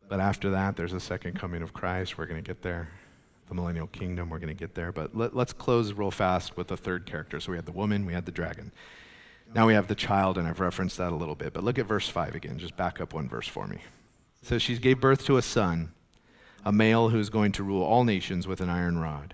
But 0.09 0.19
after 0.19 0.51
that, 0.51 0.75
there's 0.75 0.93
a 0.93 0.99
second 0.99 1.39
coming 1.39 1.61
of 1.61 1.73
Christ. 1.73 2.17
We're 2.17 2.25
going 2.25 2.41
to 2.41 2.47
get 2.47 2.61
there. 2.61 2.89
The 3.47 3.55
millennial 3.55 3.87
kingdom, 3.87 4.29
we're 4.29 4.39
going 4.39 4.55
to 4.55 4.59
get 4.59 4.75
there. 4.75 4.91
But 4.91 5.15
let, 5.15 5.35
us 5.35 5.53
close 5.53 5.91
real 5.93 6.11
fast 6.11 6.55
with 6.55 6.67
the 6.67 6.77
third 6.77 7.05
character. 7.05 7.39
So 7.39 7.51
we 7.51 7.57
had 7.57 7.65
the 7.65 7.71
woman, 7.71 8.05
we 8.05 8.13
had 8.13 8.25
the 8.25 8.31
dragon. 8.31 8.71
Now 9.53 9.65
we 9.65 9.73
have 9.73 9.87
the 9.87 9.95
child, 9.95 10.37
and 10.37 10.47
I've 10.47 10.59
referenced 10.59 10.97
that 10.97 11.11
a 11.11 11.15
little 11.15 11.35
bit. 11.35 11.53
But 11.53 11.63
look 11.63 11.79
at 11.79 11.87
verse 11.87 12.07
5 12.07 12.35
again. 12.35 12.59
Just 12.59 12.77
back 12.77 13.01
up 13.01 13.13
one 13.13 13.27
verse 13.27 13.47
for 13.47 13.67
me. 13.67 13.79
So 14.43 14.57
She 14.57 14.77
gave 14.77 15.01
birth 15.01 15.25
to 15.25 15.37
a 15.37 15.41
son, 15.41 15.91
a 16.63 16.71
male 16.71 17.09
who 17.09 17.19
is 17.19 17.29
going 17.29 17.51
to 17.53 17.63
rule 17.63 17.83
all 17.83 18.03
nations 18.03 18.47
with 18.47 18.61
an 18.61 18.69
iron 18.69 18.99
rod. 18.99 19.33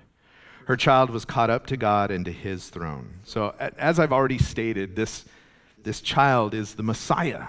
Her 0.68 0.78
child 0.78 1.10
was 1.12 1.26
caught 1.26 1.50
up 1.50 1.68
to 1.68 1.78
God 1.78 2.10
and 2.10 2.26
to 2.26 2.32
his 2.32 2.70
throne. 2.70 3.20
So, 3.24 3.54
as 3.78 4.00
I've 4.00 4.12
already 4.12 4.40
stated, 4.40 4.96
this, 4.96 5.26
this 5.84 6.02
child 6.02 6.56
is 6.56 6.74
the 6.74 6.82
Messiah, 6.82 7.48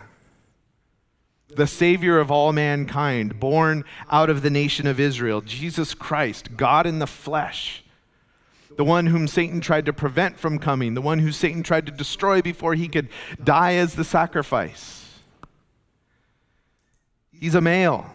the 1.49 1.67
Savior 1.67 2.19
of 2.19 2.31
all 2.31 2.53
mankind, 2.53 3.41
born 3.41 3.85
out 4.11 4.29
of 4.29 4.43
the 4.43 4.51
nation 4.51 4.87
of 4.87 5.01
Israel, 5.01 5.41
Jesus 5.41 5.95
Christ, 5.95 6.59
God 6.59 6.85
in 6.85 6.99
the 6.99 7.07
flesh 7.07 7.85
the 8.77 8.85
one 8.85 9.07
whom 9.07 9.27
Satan 9.27 9.61
tried 9.61 9.87
to 9.87 9.93
prevent 9.93 10.39
from 10.39 10.59
coming, 10.59 10.95
the 10.95 11.01
one 11.01 11.19
who 11.19 11.33
Satan 11.33 11.63
tried 11.63 11.87
to 11.87 11.93
destroy 11.93 12.43
before 12.43 12.75
he 12.75 12.89
could 12.89 13.09
die 13.43 13.75
as 13.75 13.95
the 13.95 14.05
sacrifice. 14.05 15.21
He's 17.33 17.55
a 17.55 17.61
male, 17.61 18.15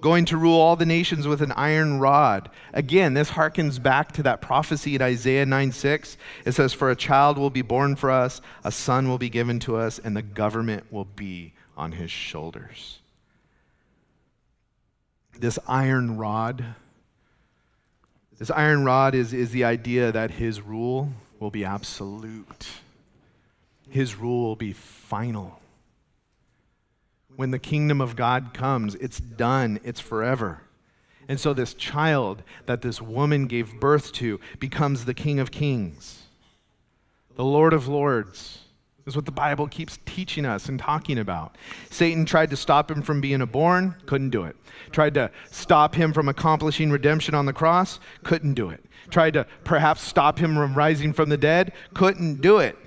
going 0.00 0.24
to 0.26 0.36
rule 0.36 0.58
all 0.58 0.76
the 0.76 0.86
nations 0.86 1.26
with 1.26 1.42
an 1.42 1.52
iron 1.52 1.98
rod. 1.98 2.50
Again, 2.72 3.14
this 3.14 3.30
harkens 3.30 3.82
back 3.82 4.12
to 4.12 4.22
that 4.24 4.40
prophecy 4.40 4.94
in 4.94 5.02
Isaiah 5.02 5.46
9 5.46 5.72
6. 5.72 6.16
It 6.44 6.52
says, 6.52 6.72
For 6.72 6.90
a 6.90 6.96
child 6.96 7.38
will 7.38 7.50
be 7.50 7.62
born 7.62 7.96
for 7.96 8.10
us, 8.10 8.40
a 8.62 8.72
son 8.72 9.08
will 9.08 9.18
be 9.18 9.30
given 9.30 9.58
to 9.60 9.76
us, 9.76 9.98
and 9.98 10.16
the 10.16 10.22
government 10.22 10.84
will 10.90 11.06
be 11.06 11.54
on 11.76 11.92
his 11.92 12.10
shoulders. 12.10 13.00
This 15.38 15.58
iron 15.66 16.16
rod 16.16 16.74
this 18.44 18.50
iron 18.50 18.84
rod 18.84 19.14
is, 19.14 19.32
is 19.32 19.52
the 19.52 19.64
idea 19.64 20.12
that 20.12 20.32
his 20.32 20.60
rule 20.60 21.10
will 21.40 21.50
be 21.50 21.64
absolute, 21.64 22.66
his 23.88 24.16
rule 24.16 24.48
will 24.48 24.54
be 24.54 24.70
final. 24.70 25.62
When 27.36 27.52
the 27.52 27.58
kingdom 27.58 28.02
of 28.02 28.16
God 28.16 28.52
comes, 28.52 28.96
it's 28.96 29.18
done, 29.18 29.80
it's 29.82 29.98
forever. 29.98 30.60
And 31.26 31.40
so, 31.40 31.54
this 31.54 31.72
child 31.72 32.42
that 32.66 32.82
this 32.82 33.00
woman 33.00 33.46
gave 33.46 33.80
birth 33.80 34.12
to 34.14 34.38
becomes 34.58 35.06
the 35.06 35.14
King 35.14 35.40
of 35.40 35.50
Kings, 35.50 36.24
the 37.36 37.46
Lord 37.46 37.72
of 37.72 37.88
Lords 37.88 38.58
is 39.06 39.16
what 39.16 39.26
the 39.26 39.32
Bible 39.32 39.68
keeps 39.68 39.98
teaching 40.06 40.46
us 40.46 40.68
and 40.68 40.78
talking 40.78 41.18
about. 41.18 41.56
Satan 41.90 42.24
tried 42.24 42.50
to 42.50 42.56
stop 42.56 42.90
him 42.90 43.02
from 43.02 43.20
being 43.20 43.44
born, 43.46 43.94
couldn't 44.06 44.30
do 44.30 44.44
it. 44.44 44.56
Tried 44.92 45.14
to 45.14 45.30
stop 45.50 45.94
him 45.94 46.12
from 46.12 46.28
accomplishing 46.28 46.90
redemption 46.90 47.34
on 47.34 47.46
the 47.46 47.52
cross, 47.52 48.00
couldn't 48.22 48.54
do 48.54 48.70
it. 48.70 48.82
Tried 49.10 49.34
to 49.34 49.46
perhaps 49.64 50.02
stop 50.02 50.38
him 50.38 50.54
from 50.54 50.74
rising 50.74 51.12
from 51.12 51.28
the 51.28 51.36
dead, 51.36 51.72
couldn't 51.92 52.40
do 52.40 52.58
it. 52.58 52.78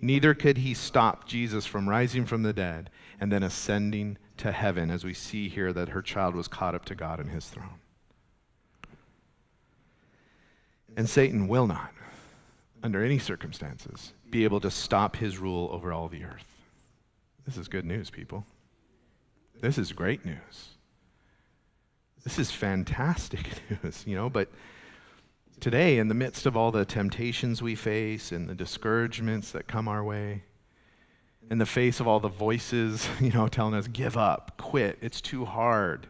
Neither 0.00 0.34
could 0.34 0.58
he 0.58 0.74
stop 0.74 1.26
Jesus 1.26 1.64
from 1.64 1.88
rising 1.88 2.26
from 2.26 2.42
the 2.42 2.52
dead 2.52 2.90
and 3.20 3.32
then 3.32 3.42
ascending 3.42 4.18
to 4.36 4.52
heaven, 4.52 4.90
as 4.90 5.04
we 5.04 5.14
see 5.14 5.48
here 5.48 5.72
that 5.72 5.90
her 5.90 6.02
child 6.02 6.34
was 6.34 6.48
caught 6.48 6.74
up 6.74 6.84
to 6.86 6.94
God 6.94 7.20
in 7.20 7.28
his 7.28 7.46
throne. 7.46 7.78
And 10.96 11.08
Satan 11.08 11.48
will 11.48 11.66
not 11.66 11.90
under 12.84 13.02
any 13.02 13.18
circumstances, 13.18 14.12
be 14.30 14.44
able 14.44 14.60
to 14.60 14.70
stop 14.70 15.16
his 15.16 15.38
rule 15.38 15.70
over 15.72 15.90
all 15.90 16.06
the 16.06 16.22
earth. 16.22 16.44
This 17.46 17.56
is 17.56 17.66
good 17.66 17.86
news, 17.86 18.10
people. 18.10 18.44
This 19.60 19.78
is 19.78 19.90
great 19.90 20.24
news. 20.26 20.68
This 22.24 22.38
is 22.38 22.50
fantastic 22.50 23.48
news, 23.82 24.04
you 24.06 24.14
know, 24.14 24.28
but 24.28 24.50
today, 25.60 25.98
in 25.98 26.08
the 26.08 26.14
midst 26.14 26.44
of 26.44 26.58
all 26.58 26.70
the 26.70 26.84
temptations 26.84 27.62
we 27.62 27.74
face 27.74 28.32
and 28.32 28.48
the 28.48 28.54
discouragements 28.54 29.50
that 29.52 29.66
come 29.66 29.88
our 29.88 30.04
way, 30.04 30.42
in 31.50 31.56
the 31.56 31.66
face 31.66 32.00
of 32.00 32.06
all 32.06 32.20
the 32.20 32.28
voices, 32.28 33.08
you 33.20 33.32
know, 33.32 33.48
telling 33.48 33.74
us, 33.74 33.86
give 33.86 34.18
up, 34.18 34.58
quit, 34.58 34.98
it's 35.00 35.22
too 35.22 35.46
hard, 35.46 36.06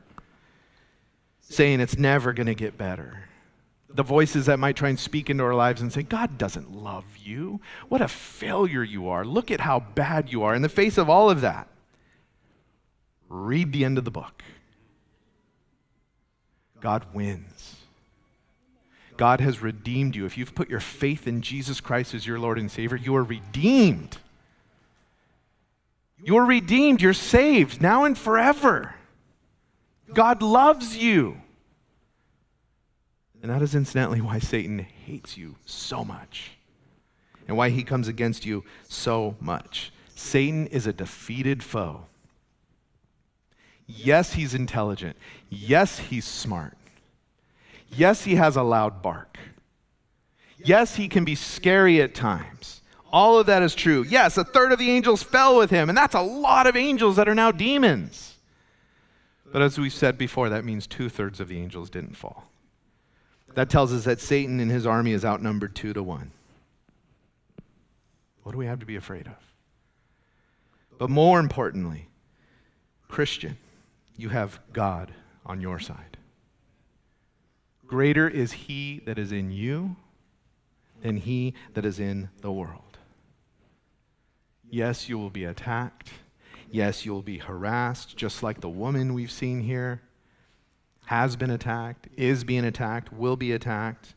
saying 1.40 1.78
it's 1.78 1.96
never 1.96 2.32
going 2.32 2.48
to 2.48 2.54
get 2.54 2.76
better 2.76 3.28
the 3.94 4.02
voices 4.02 4.46
that 4.46 4.58
might 4.58 4.76
try 4.76 4.88
and 4.88 4.98
speak 4.98 5.30
into 5.30 5.44
our 5.44 5.54
lives 5.54 5.80
and 5.80 5.92
say, 5.92 6.02
God 6.02 6.36
doesn't 6.36 6.74
love 6.74 7.04
you. 7.22 7.60
What 7.88 8.00
a 8.00 8.08
failure 8.08 8.82
you 8.82 9.08
are. 9.08 9.24
Look 9.24 9.50
at 9.52 9.60
how 9.60 9.80
bad 9.80 10.32
you 10.32 10.42
are. 10.42 10.54
In 10.54 10.62
the 10.62 10.68
face 10.68 10.98
of 10.98 11.08
all 11.08 11.30
of 11.30 11.42
that, 11.42 11.68
read 13.28 13.72
the 13.72 13.84
end 13.84 13.96
of 13.96 14.04
the 14.04 14.10
book. 14.10 14.42
God 16.80 17.06
wins. 17.14 17.76
God 19.16 19.40
has 19.40 19.62
redeemed 19.62 20.16
you. 20.16 20.26
If 20.26 20.36
you've 20.36 20.56
put 20.56 20.68
your 20.68 20.80
faith 20.80 21.28
in 21.28 21.40
Jesus 21.40 21.80
Christ 21.80 22.14
as 22.14 22.26
your 22.26 22.40
Lord 22.40 22.58
and 22.58 22.70
Savior, 22.70 22.96
you 22.96 23.14
are 23.14 23.22
redeemed. 23.22 24.18
You're 26.22 26.44
redeemed. 26.44 27.00
You're 27.00 27.12
saved 27.12 27.80
now 27.80 28.04
and 28.04 28.18
forever. 28.18 28.96
God 30.12 30.42
loves 30.42 30.96
you. 30.96 31.40
And 33.44 33.52
that 33.52 33.60
is 33.60 33.74
incidentally 33.74 34.22
why 34.22 34.38
Satan 34.38 34.78
hates 34.78 35.36
you 35.36 35.56
so 35.66 36.02
much 36.02 36.52
and 37.46 37.58
why 37.58 37.68
he 37.68 37.82
comes 37.82 38.08
against 38.08 38.46
you 38.46 38.64
so 38.88 39.36
much. 39.38 39.92
Satan 40.14 40.66
is 40.68 40.86
a 40.86 40.94
defeated 40.94 41.62
foe. 41.62 42.06
Yes, 43.86 44.32
he's 44.32 44.54
intelligent. 44.54 45.14
Yes, 45.50 45.98
he's 45.98 46.24
smart. 46.24 46.78
Yes, 47.94 48.24
he 48.24 48.36
has 48.36 48.56
a 48.56 48.62
loud 48.62 49.02
bark. 49.02 49.36
Yes, 50.56 50.96
he 50.96 51.06
can 51.06 51.26
be 51.26 51.34
scary 51.34 52.00
at 52.00 52.14
times. 52.14 52.80
All 53.12 53.38
of 53.38 53.44
that 53.44 53.62
is 53.62 53.74
true. 53.74 54.06
Yes, 54.08 54.38
a 54.38 54.44
third 54.44 54.72
of 54.72 54.78
the 54.78 54.90
angels 54.90 55.22
fell 55.22 55.58
with 55.58 55.68
him, 55.68 55.90
and 55.90 55.98
that's 55.98 56.14
a 56.14 56.22
lot 56.22 56.66
of 56.66 56.76
angels 56.76 57.16
that 57.16 57.28
are 57.28 57.34
now 57.34 57.52
demons. 57.52 58.36
But 59.44 59.60
as 59.60 59.78
we've 59.78 59.92
said 59.92 60.16
before, 60.16 60.48
that 60.48 60.64
means 60.64 60.86
two 60.86 61.10
thirds 61.10 61.40
of 61.40 61.48
the 61.48 61.58
angels 61.58 61.90
didn't 61.90 62.16
fall. 62.16 62.48
That 63.54 63.70
tells 63.70 63.92
us 63.92 64.04
that 64.04 64.20
Satan 64.20 64.60
and 64.60 64.70
his 64.70 64.86
army 64.86 65.12
is 65.12 65.24
outnumbered 65.24 65.74
two 65.74 65.92
to 65.92 66.02
one. 66.02 66.32
What 68.42 68.52
do 68.52 68.58
we 68.58 68.66
have 68.66 68.80
to 68.80 68.86
be 68.86 68.96
afraid 68.96 69.26
of? 69.26 69.36
But 70.98 71.10
more 71.10 71.40
importantly, 71.40 72.08
Christian, 73.08 73.56
you 74.16 74.28
have 74.28 74.60
God 74.72 75.12
on 75.46 75.60
your 75.60 75.78
side. 75.78 76.16
Greater 77.86 78.28
is 78.28 78.52
he 78.52 79.00
that 79.06 79.18
is 79.18 79.32
in 79.32 79.50
you 79.50 79.96
than 81.02 81.16
he 81.16 81.54
that 81.74 81.84
is 81.84 82.00
in 82.00 82.28
the 82.40 82.52
world. 82.52 82.98
Yes, 84.68 85.08
you 85.08 85.18
will 85.18 85.30
be 85.30 85.44
attacked. 85.44 86.10
Yes, 86.70 87.04
you 87.06 87.12
will 87.12 87.22
be 87.22 87.38
harassed, 87.38 88.16
just 88.16 88.42
like 88.42 88.60
the 88.60 88.68
woman 88.68 89.14
we've 89.14 89.30
seen 89.30 89.60
here 89.60 90.02
has 91.06 91.36
been 91.36 91.50
attacked, 91.50 92.08
is 92.16 92.44
being 92.44 92.64
attacked, 92.64 93.12
will 93.12 93.36
be 93.36 93.52
attacked. 93.52 94.14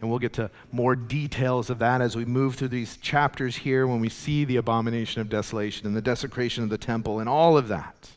And 0.00 0.08
we'll 0.08 0.18
get 0.18 0.32
to 0.34 0.50
more 0.72 0.96
details 0.96 1.68
of 1.68 1.78
that 1.80 2.00
as 2.00 2.16
we 2.16 2.24
move 2.24 2.54
through 2.54 2.68
these 2.68 2.96
chapters 2.96 3.56
here 3.56 3.86
when 3.86 4.00
we 4.00 4.08
see 4.08 4.46
the 4.46 4.56
abomination 4.56 5.20
of 5.20 5.28
desolation 5.28 5.86
and 5.86 5.94
the 5.94 6.00
desecration 6.00 6.64
of 6.64 6.70
the 6.70 6.78
temple 6.78 7.20
and 7.20 7.28
all 7.28 7.58
of 7.58 7.68
that. 7.68 8.10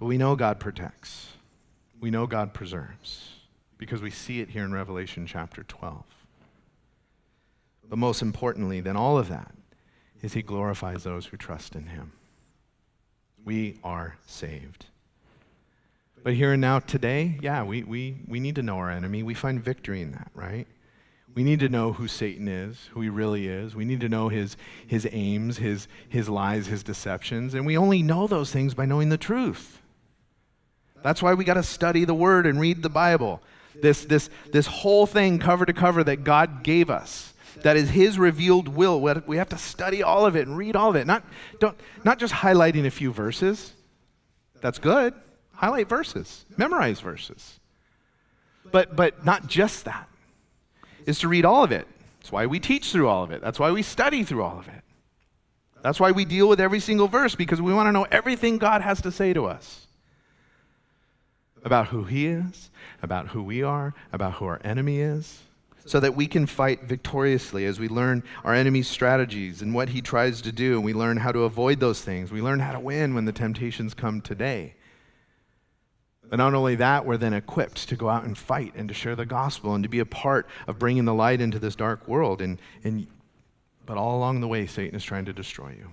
But 0.00 0.06
we 0.06 0.18
know 0.18 0.34
God 0.34 0.58
protects, 0.58 1.28
we 2.00 2.10
know 2.10 2.26
God 2.26 2.52
preserves 2.52 3.28
because 3.78 4.02
we 4.02 4.10
see 4.10 4.40
it 4.40 4.48
here 4.48 4.64
in 4.64 4.72
Revelation 4.72 5.26
chapter 5.26 5.62
12. 5.62 6.02
But 7.88 7.98
most 7.98 8.22
importantly 8.22 8.80
than 8.80 8.96
all 8.96 9.18
of 9.18 9.28
that 9.28 9.52
is 10.22 10.32
He 10.32 10.42
glorifies 10.42 11.04
those 11.04 11.26
who 11.26 11.36
trust 11.36 11.76
in 11.76 11.86
Him. 11.86 12.12
We 13.44 13.78
are 13.84 14.16
saved. 14.26 14.86
But 16.22 16.34
here 16.34 16.52
and 16.52 16.60
now, 16.60 16.78
today, 16.78 17.38
yeah, 17.42 17.64
we, 17.64 17.82
we, 17.82 18.16
we 18.28 18.38
need 18.38 18.54
to 18.54 18.62
know 18.62 18.76
our 18.76 18.90
enemy. 18.90 19.22
We 19.22 19.34
find 19.34 19.62
victory 19.62 20.02
in 20.02 20.12
that, 20.12 20.30
right? 20.34 20.68
We 21.34 21.42
need 21.42 21.60
to 21.60 21.68
know 21.68 21.92
who 21.92 22.06
Satan 22.06 22.46
is, 22.46 22.90
who 22.92 23.00
he 23.00 23.08
really 23.08 23.48
is. 23.48 23.74
We 23.74 23.84
need 23.84 24.00
to 24.00 24.08
know 24.08 24.28
his, 24.28 24.56
his 24.86 25.08
aims, 25.10 25.58
his, 25.58 25.88
his 26.08 26.28
lies, 26.28 26.66
his 26.66 26.82
deceptions. 26.82 27.54
And 27.54 27.66
we 27.66 27.76
only 27.76 28.02
know 28.02 28.26
those 28.26 28.52
things 28.52 28.74
by 28.74 28.86
knowing 28.86 29.08
the 29.08 29.16
truth. 29.16 29.80
That's 31.02 31.22
why 31.22 31.34
we 31.34 31.44
got 31.44 31.54
to 31.54 31.62
study 31.64 32.04
the 32.04 32.14
Word 32.14 32.46
and 32.46 32.60
read 32.60 32.82
the 32.82 32.88
Bible. 32.88 33.42
This, 33.80 34.04
this, 34.04 34.30
this 34.52 34.66
whole 34.66 35.06
thing, 35.06 35.40
cover 35.40 35.66
to 35.66 35.72
cover, 35.72 36.04
that 36.04 36.22
God 36.22 36.62
gave 36.62 36.90
us, 36.90 37.32
that 37.62 37.76
is 37.76 37.90
His 37.90 38.18
revealed 38.18 38.68
will. 38.68 39.00
We 39.00 39.38
have 39.38 39.48
to 39.48 39.58
study 39.58 40.02
all 40.04 40.24
of 40.24 40.36
it 40.36 40.46
and 40.46 40.56
read 40.56 40.76
all 40.76 40.90
of 40.90 40.96
it. 40.96 41.06
Not, 41.06 41.24
don't, 41.58 41.76
not 42.04 42.18
just 42.18 42.32
highlighting 42.32 42.86
a 42.86 42.90
few 42.90 43.12
verses. 43.12 43.72
That's 44.60 44.78
good 44.78 45.14
highlight 45.62 45.88
verses, 45.88 46.44
memorize 46.56 46.98
verses. 47.00 47.60
But, 48.72 48.96
but 48.96 49.24
not 49.24 49.46
just 49.46 49.84
that, 49.84 50.08
is 51.06 51.20
to 51.20 51.28
read 51.28 51.44
all 51.44 51.62
of 51.62 51.70
it. 51.70 51.86
That's 52.18 52.32
why 52.32 52.46
we 52.46 52.58
teach 52.58 52.90
through 52.90 53.08
all 53.08 53.22
of 53.22 53.30
it. 53.30 53.40
That's 53.40 53.58
why 53.58 53.70
we 53.70 53.82
study 53.82 54.24
through 54.24 54.42
all 54.42 54.58
of 54.58 54.66
it. 54.66 54.82
That's 55.82 56.00
why 56.00 56.10
we 56.12 56.24
deal 56.24 56.48
with 56.48 56.60
every 56.60 56.80
single 56.80 57.08
verse, 57.08 57.34
because 57.34 57.60
we 57.60 57.72
want 57.72 57.88
to 57.88 57.92
know 57.92 58.06
everything 58.10 58.58
God 58.58 58.82
has 58.82 59.00
to 59.02 59.12
say 59.12 59.32
to 59.32 59.46
us 59.46 59.86
about 61.64 61.88
who 61.88 62.04
He 62.04 62.26
is, 62.26 62.70
about 63.02 63.28
who 63.28 63.42
we 63.42 63.62
are, 63.62 63.94
about 64.12 64.34
who 64.34 64.46
our 64.46 64.60
enemy 64.64 65.00
is, 65.00 65.42
so 65.86 66.00
that 66.00 66.14
we 66.14 66.26
can 66.26 66.46
fight 66.46 66.84
victoriously 66.84 67.66
as 67.66 67.78
we 67.78 67.88
learn 67.88 68.22
our 68.44 68.54
enemy's 68.54 68.88
strategies 68.88 69.62
and 69.62 69.74
what 69.74 69.88
he 69.88 70.00
tries 70.00 70.40
to 70.42 70.52
do, 70.52 70.74
and 70.74 70.84
we 70.84 70.92
learn 70.92 71.16
how 71.16 71.32
to 71.32 71.40
avoid 71.40 71.80
those 71.80 72.00
things. 72.00 72.30
We 72.30 72.40
learn 72.40 72.60
how 72.60 72.72
to 72.72 72.80
win 72.80 73.14
when 73.14 73.24
the 73.24 73.32
temptations 73.32 73.94
come 73.94 74.20
today. 74.20 74.74
But 76.32 76.38
not 76.38 76.54
only 76.54 76.76
that, 76.76 77.04
we're 77.04 77.18
then 77.18 77.34
equipped 77.34 77.90
to 77.90 77.94
go 77.94 78.08
out 78.08 78.24
and 78.24 78.38
fight 78.38 78.72
and 78.74 78.88
to 78.88 78.94
share 78.94 79.14
the 79.14 79.26
gospel 79.26 79.74
and 79.74 79.82
to 79.82 79.88
be 79.90 79.98
a 79.98 80.06
part 80.06 80.46
of 80.66 80.78
bringing 80.78 81.04
the 81.04 81.12
light 81.12 81.42
into 81.42 81.58
this 81.58 81.76
dark 81.76 82.08
world. 82.08 82.40
And, 82.40 82.58
and, 82.82 83.06
but 83.84 83.98
all 83.98 84.16
along 84.16 84.40
the 84.40 84.48
way, 84.48 84.66
Satan 84.66 84.96
is 84.96 85.04
trying 85.04 85.26
to 85.26 85.34
destroy 85.34 85.74
you 85.76 85.90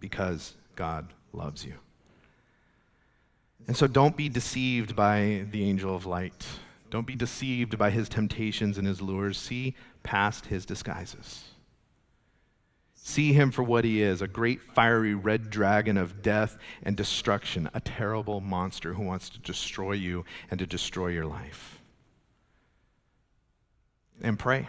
because 0.00 0.56
God 0.74 1.06
loves 1.32 1.64
you. 1.64 1.74
And 3.68 3.76
so 3.76 3.86
don't 3.86 4.16
be 4.16 4.28
deceived 4.28 4.96
by 4.96 5.46
the 5.52 5.62
angel 5.62 5.94
of 5.94 6.04
light. 6.04 6.44
Don't 6.90 7.06
be 7.06 7.14
deceived 7.14 7.78
by 7.78 7.90
his 7.90 8.08
temptations 8.08 8.76
and 8.76 8.88
his 8.88 9.00
lures. 9.00 9.38
See 9.38 9.76
past 10.02 10.46
his 10.46 10.66
disguises. 10.66 11.49
See 13.02 13.32
him 13.32 13.50
for 13.50 13.62
what 13.62 13.84
he 13.84 14.02
is 14.02 14.20
a 14.22 14.28
great 14.28 14.60
fiery 14.74 15.14
red 15.14 15.50
dragon 15.50 15.96
of 15.96 16.22
death 16.22 16.58
and 16.82 16.96
destruction, 16.96 17.70
a 17.72 17.80
terrible 17.80 18.40
monster 18.40 18.94
who 18.94 19.02
wants 19.02 19.30
to 19.30 19.38
destroy 19.38 19.92
you 19.92 20.24
and 20.50 20.60
to 20.60 20.66
destroy 20.66 21.08
your 21.08 21.26
life. 21.26 21.80
And 24.20 24.38
pray. 24.38 24.68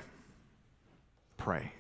Pray. 1.38 1.74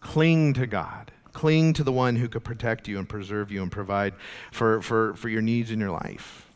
Cling 0.00 0.52
to 0.54 0.66
God. 0.66 1.12
Cling 1.32 1.72
to 1.74 1.84
the 1.84 1.92
one 1.92 2.16
who 2.16 2.28
could 2.28 2.44
protect 2.44 2.88
you 2.88 2.98
and 2.98 3.08
preserve 3.08 3.50
you 3.50 3.62
and 3.62 3.72
provide 3.72 4.14
for, 4.52 4.82
for, 4.82 5.14
for 5.14 5.28
your 5.28 5.42
needs 5.42 5.70
in 5.70 5.80
your 5.80 5.92
life. 5.92 6.46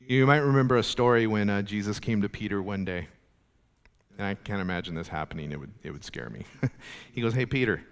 You 0.00 0.26
might 0.26 0.38
remember 0.38 0.76
a 0.76 0.82
story 0.82 1.26
when 1.26 1.48
uh, 1.48 1.62
Jesus 1.62 1.98
came 1.98 2.22
to 2.22 2.28
Peter 2.28 2.60
one 2.60 2.84
day. 2.84 3.08
And 4.18 4.26
I 4.26 4.34
can't 4.34 4.60
imagine 4.60 4.94
this 4.94 5.08
happening. 5.08 5.52
It 5.52 5.60
would, 5.60 5.72
it 5.82 5.90
would 5.90 6.04
scare 6.04 6.30
me. 6.30 6.44
he 7.12 7.20
goes, 7.20 7.34
Hey, 7.34 7.46
Peter, 7.46 7.82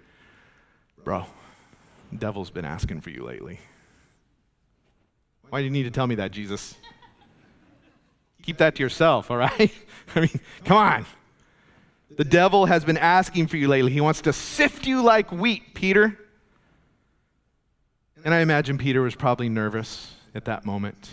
bro, 1.03 1.25
the 2.11 2.17
devil's 2.17 2.49
been 2.49 2.65
asking 2.65 3.01
for 3.01 3.11
you 3.11 3.23
lately. 3.23 3.59
Why 5.49 5.59
do 5.59 5.65
you 5.65 5.71
need 5.71 5.83
to 5.83 5.91
tell 5.91 6.07
me 6.07 6.15
that, 6.15 6.31
Jesus? 6.31 6.75
Keep 8.41 8.57
that 8.57 8.75
to 8.75 8.83
yourself, 8.83 9.29
all 9.29 9.37
right? 9.37 9.71
I 10.15 10.19
mean, 10.19 10.39
come 10.63 10.77
on. 10.77 11.05
The 12.17 12.23
devil 12.23 12.65
has 12.65 12.85
been 12.85 12.97
asking 12.97 13.47
for 13.47 13.57
you 13.57 13.67
lately. 13.67 13.91
He 13.91 14.01
wants 14.01 14.21
to 14.21 14.33
sift 14.33 14.87
you 14.87 15.03
like 15.03 15.31
wheat, 15.31 15.73
Peter. 15.73 16.17
And 18.23 18.33
I 18.33 18.39
imagine 18.39 18.77
Peter 18.77 19.01
was 19.01 19.15
probably 19.15 19.49
nervous 19.49 20.15
at 20.33 20.45
that 20.45 20.65
moment. 20.65 21.09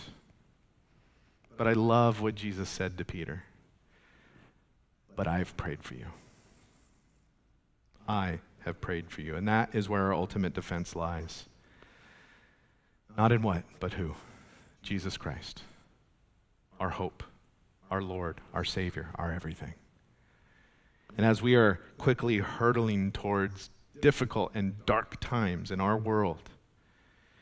But 1.57 1.67
I 1.67 1.75
love 1.75 2.21
what 2.21 2.35
Jesus 2.35 2.69
said 2.69 2.97
to 2.99 3.05
Peter 3.05 3.45
but 5.17 5.27
I've 5.27 5.57
prayed 5.57 5.83
for 5.83 5.95
you. 5.95 6.07
I 8.09 8.41
have 8.65 8.81
prayed 8.81 9.11
for 9.11 9.21
you. 9.21 9.37
And 9.37 9.47
that 9.49 9.75
is 9.75 9.89
where 9.89 10.03
our 10.03 10.15
ultimate 10.15 10.55
defense 10.55 10.97
lies. 10.97 11.47
Not 13.17 13.33
in 13.33 13.43
what, 13.43 13.65
but 13.81 13.95
who? 13.95 14.15
Jesus 14.83 15.17
Christ, 15.17 15.63
our 16.81 16.91
hope, 16.91 17.23
our 17.91 18.03
Lord, 18.03 18.41
our 18.53 18.65
Savior, 18.65 19.11
our 19.17 19.33
everything. 19.33 19.75
And 21.17 21.27
as 21.27 21.43
we 21.43 21.55
are 21.55 21.81
quickly 21.99 22.39
hurtling 22.39 23.13
towards 23.13 23.71
difficult 24.01 24.53
and 24.55 24.85
dark 24.87 25.21
times 25.21 25.71
in 25.71 25.81
our 25.81 25.97
world, 25.97 26.51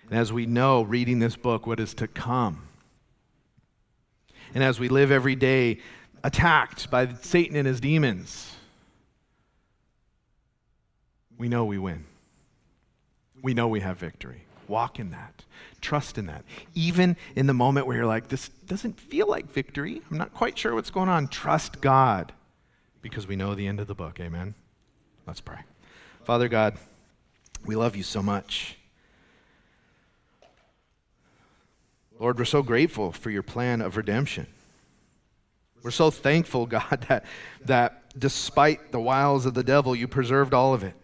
and 0.09 0.19
as 0.19 0.33
we 0.33 0.45
know, 0.45 0.83
reading 0.83 1.21
this 1.21 1.37
book, 1.37 1.67
what 1.67 1.79
is 1.79 1.95
to 1.95 2.09
come, 2.09 2.69
and 4.53 4.65
as 4.65 4.81
we 4.81 4.89
live 4.89 5.13
every 5.13 5.37
day 5.37 5.79
attacked 6.23 6.91
by 6.91 7.13
Satan 7.23 7.57
and 7.57 7.67
his 7.67 7.81
demons, 7.81 8.55
we 11.39 11.49
know 11.49 11.65
we 11.65 11.79
win. 11.79 12.05
We 13.43 13.55
know 13.55 13.69
we 13.69 13.81
have 13.81 13.97
victory. 13.97 14.45
Walk 14.69 14.99
in 14.99 15.11
that. 15.11 15.45
Trust 15.81 16.19
in 16.19 16.27
that. 16.27 16.45
Even 16.75 17.17
in 17.35 17.47
the 17.47 17.55
moment 17.55 17.87
where 17.87 17.97
you're 17.97 18.07
like, 18.07 18.29
this 18.29 18.49
doesn't 18.67 19.01
feel 19.01 19.27
like 19.29 19.51
victory, 19.51 20.03
I'm 20.11 20.19
not 20.19 20.35
quite 20.35 20.57
sure 20.59 20.75
what's 20.75 20.91
going 20.91 21.09
on, 21.09 21.29
trust 21.29 21.81
God 21.81 22.33
because 23.03 23.27
we 23.27 23.37
know 23.37 23.55
the 23.55 23.67
end 23.67 23.81
of 23.81 23.87
the 23.87 23.95
book. 23.95 24.21
Amen. 24.21 24.55
Let's 25.27 25.41
pray. 25.41 25.59
Father 26.25 26.49
God, 26.49 26.77
we 27.65 27.77
love 27.77 27.97
you 27.97 28.03
so 28.03 28.23
much. 28.23 28.77
Lord, 32.19 32.39
we're 32.39 32.45
so 32.45 32.63
grateful 32.63 33.13
for 33.13 33.31
your 33.31 33.43
plan 33.43 33.81
of 33.81 33.97
redemption. 33.97 34.47
We're 35.83 35.91
so 35.91 36.11
thankful, 36.11 36.67
God, 36.67 37.05
that, 37.09 37.25
that 37.65 38.19
despite 38.19 38.93
the 38.93 39.01
wiles 39.01 39.47
of 39.47 39.55
the 39.55 39.65
devil, 39.65 39.95
you 39.95 40.09
preserved 40.09 40.55
all 40.55 40.75
of 40.75 40.83
it. 40.85 40.95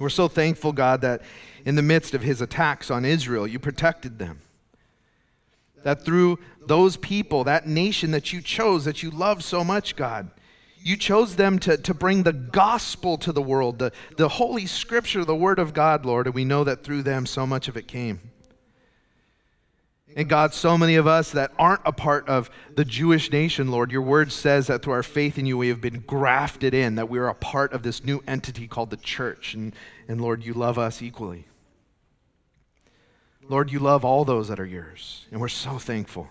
We're 0.00 0.08
so 0.08 0.26
thankful, 0.26 0.72
God, 0.72 1.02
that 1.02 1.22
in 1.64 1.76
the 1.76 1.82
midst 1.82 2.14
of 2.14 2.22
his 2.22 2.40
attacks 2.40 2.90
on 2.90 3.04
Israel, 3.04 3.46
you 3.46 3.58
protected 3.58 4.18
them. 4.18 4.40
That 5.84 6.04
through 6.04 6.38
those 6.66 6.96
people, 6.96 7.44
that 7.44 7.68
nation 7.68 8.10
that 8.10 8.32
you 8.32 8.40
chose, 8.40 8.84
that 8.86 9.02
you 9.02 9.10
love 9.10 9.44
so 9.44 9.62
much, 9.62 9.96
God, 9.96 10.30
you 10.82 10.96
chose 10.96 11.36
them 11.36 11.58
to, 11.60 11.76
to 11.78 11.94
bring 11.94 12.22
the 12.22 12.32
gospel 12.32 13.16
to 13.18 13.32
the 13.32 13.42
world, 13.42 13.78
the, 13.78 13.92
the 14.16 14.28
Holy 14.28 14.66
Scripture, 14.66 15.24
the 15.24 15.36
Word 15.36 15.58
of 15.58 15.72
God, 15.72 16.04
Lord, 16.04 16.26
and 16.26 16.34
we 16.34 16.44
know 16.44 16.64
that 16.64 16.82
through 16.82 17.02
them 17.02 17.24
so 17.24 17.46
much 17.46 17.68
of 17.68 17.76
it 17.76 17.86
came. 17.86 18.20
And 20.16 20.28
God, 20.28 20.54
so 20.54 20.78
many 20.78 20.94
of 20.94 21.08
us 21.08 21.32
that 21.32 21.52
aren't 21.58 21.80
a 21.84 21.92
part 21.92 22.28
of 22.28 22.48
the 22.76 22.84
Jewish 22.84 23.32
nation, 23.32 23.70
Lord, 23.72 23.90
your 23.90 24.02
word 24.02 24.30
says 24.30 24.68
that 24.68 24.82
through 24.82 24.92
our 24.92 25.02
faith 25.02 25.38
in 25.38 25.46
you, 25.46 25.58
we 25.58 25.68
have 25.68 25.80
been 25.80 26.00
grafted 26.00 26.72
in, 26.72 26.94
that 26.94 27.08
we 27.08 27.18
are 27.18 27.28
a 27.28 27.34
part 27.34 27.72
of 27.72 27.82
this 27.82 28.04
new 28.04 28.22
entity 28.26 28.68
called 28.68 28.90
the 28.90 28.96
church. 28.96 29.54
And, 29.54 29.74
and 30.06 30.20
Lord, 30.20 30.44
you 30.44 30.54
love 30.54 30.78
us 30.78 31.02
equally. 31.02 31.46
Lord, 33.48 33.72
you 33.72 33.80
love 33.80 34.04
all 34.04 34.24
those 34.24 34.48
that 34.48 34.60
are 34.60 34.66
yours, 34.66 35.26
and 35.30 35.40
we're 35.40 35.48
so 35.48 35.78
thankful. 35.78 36.28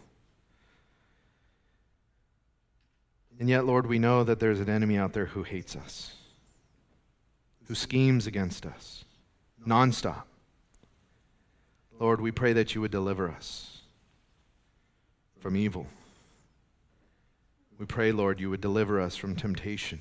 And 3.39 3.49
yet, 3.49 3.65
Lord, 3.65 3.85
we 3.85 3.99
know 3.99 4.23
that 4.23 4.39
there's 4.39 4.61
an 4.61 4.69
enemy 4.69 4.97
out 4.97 5.11
there 5.11 5.25
who 5.25 5.43
hates 5.43 5.75
us, 5.75 6.13
who 7.67 7.75
schemes 7.75 8.27
against 8.27 8.65
us 8.65 9.03
nonstop. 9.67 10.23
Lord, 11.99 12.21
we 12.21 12.31
pray 12.31 12.53
that 12.53 12.73
you 12.73 12.81
would 12.81 12.91
deliver 12.91 13.29
us 13.29 13.72
from 15.43 15.57
evil. 15.57 15.85
We 17.77 17.85
pray, 17.85 18.13
Lord, 18.13 18.39
you 18.39 18.49
would 18.49 18.61
deliver 18.61 19.01
us 19.01 19.17
from 19.17 19.35
temptation. 19.35 19.99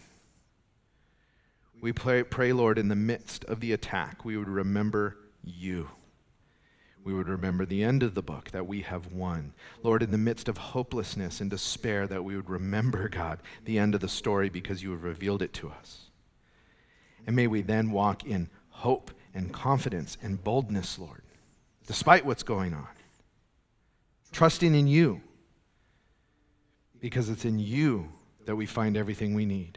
We 1.81 1.93
pray, 1.93 2.23
pray, 2.23 2.53
Lord, 2.53 2.79
in 2.79 2.87
the 2.87 2.95
midst 2.95 3.45
of 3.47 3.59
the 3.59 3.73
attack, 3.73 4.25
we 4.25 4.37
would 4.37 4.49
remember 4.49 5.17
you 5.43 5.89
we 7.05 7.13
would 7.13 7.29
remember 7.29 7.67
the 7.67 7.83
end 7.83 8.05
of 8.05 8.15
the 8.15 8.23
book, 8.23 8.53
that 8.53 8.69
we 8.69 8.83
have 8.83 9.13
won. 9.13 9.53
Lord, 9.83 10.05
in 10.05 10.13
the 10.13 10.19
midst 10.19 10.49
of 10.49 10.57
hopelessness 10.57 11.41
and 11.41 11.51
despair, 11.51 12.07
that 12.07 12.23
we 12.23 12.37
would 12.37 12.49
remember, 12.49 13.09
God, 13.09 13.41
the 13.65 13.79
end 13.79 13.97
of 13.97 14.01
the 14.01 14.09
story 14.09 14.49
because 14.49 14.85
you 14.85 14.93
have 14.93 15.03
revealed 15.03 15.43
it 15.43 15.53
to 15.55 15.69
us. 15.69 16.11
And 17.27 17.35
may 17.35 17.49
we 17.49 17.63
then 17.63 17.91
walk 17.91 18.25
in 18.25 18.49
hope 18.69 19.11
and 19.35 19.53
confidence 19.53 20.17
and 20.23 20.45
boldness, 20.45 20.97
Lord, 20.97 21.23
despite 21.89 22.25
what's 22.25 22.45
going 22.45 22.73
on, 22.73 22.87
trusting 24.31 24.73
in 24.73 24.87
you 24.87 25.21
because 27.03 27.29
it's 27.29 27.45
in 27.45 27.59
you 27.59 28.09
that 28.47 28.55
we 28.55 28.65
find 28.65 28.97
everything 28.97 29.35
we 29.35 29.45
need. 29.45 29.77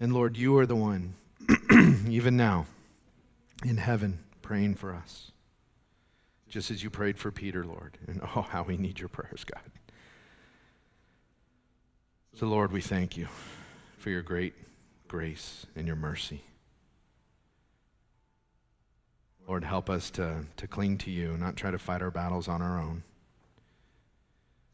And 0.00 0.14
Lord, 0.14 0.36
you 0.36 0.56
are 0.58 0.64
the 0.64 0.76
one, 0.76 1.14
even 2.08 2.36
now, 2.36 2.66
in 3.64 3.76
heaven 3.76 4.20
praying 4.42 4.76
for 4.76 4.94
us. 4.94 5.32
Just 6.48 6.70
as 6.70 6.84
you 6.84 6.88
prayed 6.88 7.18
for 7.18 7.32
Peter, 7.32 7.64
Lord. 7.64 7.98
And 8.06 8.20
oh, 8.36 8.42
how 8.42 8.62
we 8.62 8.76
need 8.76 9.00
your 9.00 9.08
prayers, 9.08 9.44
God. 9.44 9.62
So, 12.34 12.46
Lord, 12.46 12.70
we 12.70 12.80
thank 12.80 13.16
you 13.16 13.26
for 13.98 14.08
your 14.08 14.22
great 14.22 14.54
grace 15.08 15.66
and 15.74 15.84
your 15.84 15.96
mercy. 15.96 16.42
Lord, 19.48 19.64
help 19.64 19.90
us 19.90 20.10
to, 20.12 20.44
to 20.58 20.66
cling 20.68 20.98
to 20.98 21.10
you, 21.10 21.36
not 21.38 21.56
try 21.56 21.72
to 21.72 21.78
fight 21.78 22.02
our 22.02 22.12
battles 22.12 22.46
on 22.46 22.62
our 22.62 22.80
own, 22.80 23.02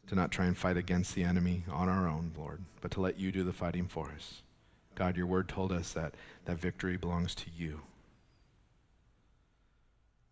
to 0.09 0.15
not 0.15 0.31
try 0.31 0.45
and 0.45 0.57
fight 0.57 0.75
against 0.75 1.13
the 1.13 1.23
enemy 1.23 1.63
on 1.71 1.87
our 1.87 2.07
own, 2.07 2.31
Lord, 2.35 2.59
but 2.81 2.89
to 2.91 3.01
let 3.01 3.19
you 3.19 3.31
do 3.31 3.43
the 3.43 3.53
fighting 3.53 3.87
for 3.87 4.11
us. 4.15 4.41
God, 4.95 5.15
your 5.15 5.27
word 5.27 5.47
told 5.47 5.71
us 5.71 5.93
that 5.93 6.15
that 6.45 6.59
victory 6.59 6.97
belongs 6.97 7.35
to 7.35 7.45
you. 7.55 7.79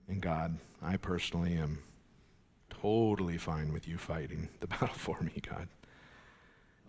And 0.07 0.19
God, 0.19 0.57
I 0.81 0.97
personally 0.97 1.53
am 1.53 1.77
totally 2.71 3.37
fine 3.37 3.71
with 3.71 3.87
you 3.87 3.99
fighting 3.99 4.49
the 4.61 4.67
battle 4.67 4.87
for 4.87 5.21
me, 5.21 5.33
God. 5.47 5.67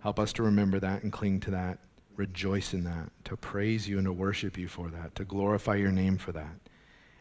Help 0.00 0.18
us 0.18 0.32
to 0.34 0.42
remember 0.42 0.80
that 0.80 1.02
and 1.02 1.12
cling 1.12 1.40
to 1.40 1.50
that, 1.50 1.80
rejoice 2.16 2.72
in 2.72 2.84
that, 2.84 3.10
to 3.24 3.36
praise 3.36 3.86
you 3.86 3.98
and 3.98 4.06
to 4.06 4.12
worship 4.12 4.56
you 4.56 4.66
for 4.66 4.88
that, 4.88 5.14
to 5.16 5.26
glorify 5.26 5.74
your 5.74 5.92
name 5.92 6.16
for 6.16 6.32
that, 6.32 6.56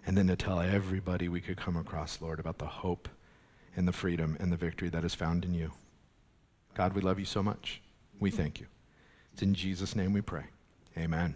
and 0.05 0.15
then 0.15 0.27
to 0.27 0.37
tell 0.37 0.61
everybody 0.61 1.27
we 1.27 1.41
could 1.41 1.57
come 1.57 1.75
across, 1.75 2.21
Lord, 2.21 2.39
about 2.39 2.57
the 2.57 2.65
hope 2.67 3.09
and 3.77 3.87
the 3.87 3.93
freedom 3.93 4.35
and 4.41 4.51
the 4.51 4.57
victory 4.57 4.89
that 4.89 5.05
is 5.05 5.15
found 5.15 5.45
in 5.45 5.53
you. 5.53 5.71
God, 6.73 6.93
we 6.93 7.01
love 7.01 7.19
you 7.19 7.25
so 7.25 7.41
much. 7.41 7.81
We 8.19 8.31
thank 8.31 8.59
you. 8.59 8.65
It's 9.31 9.43
in 9.43 9.53
Jesus' 9.53 9.95
name 9.95 10.11
we 10.11 10.21
pray. 10.21 10.43
Amen. 10.97 11.35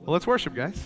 Well, 0.00 0.14
let's 0.14 0.26
worship, 0.26 0.54
guys. 0.54 0.82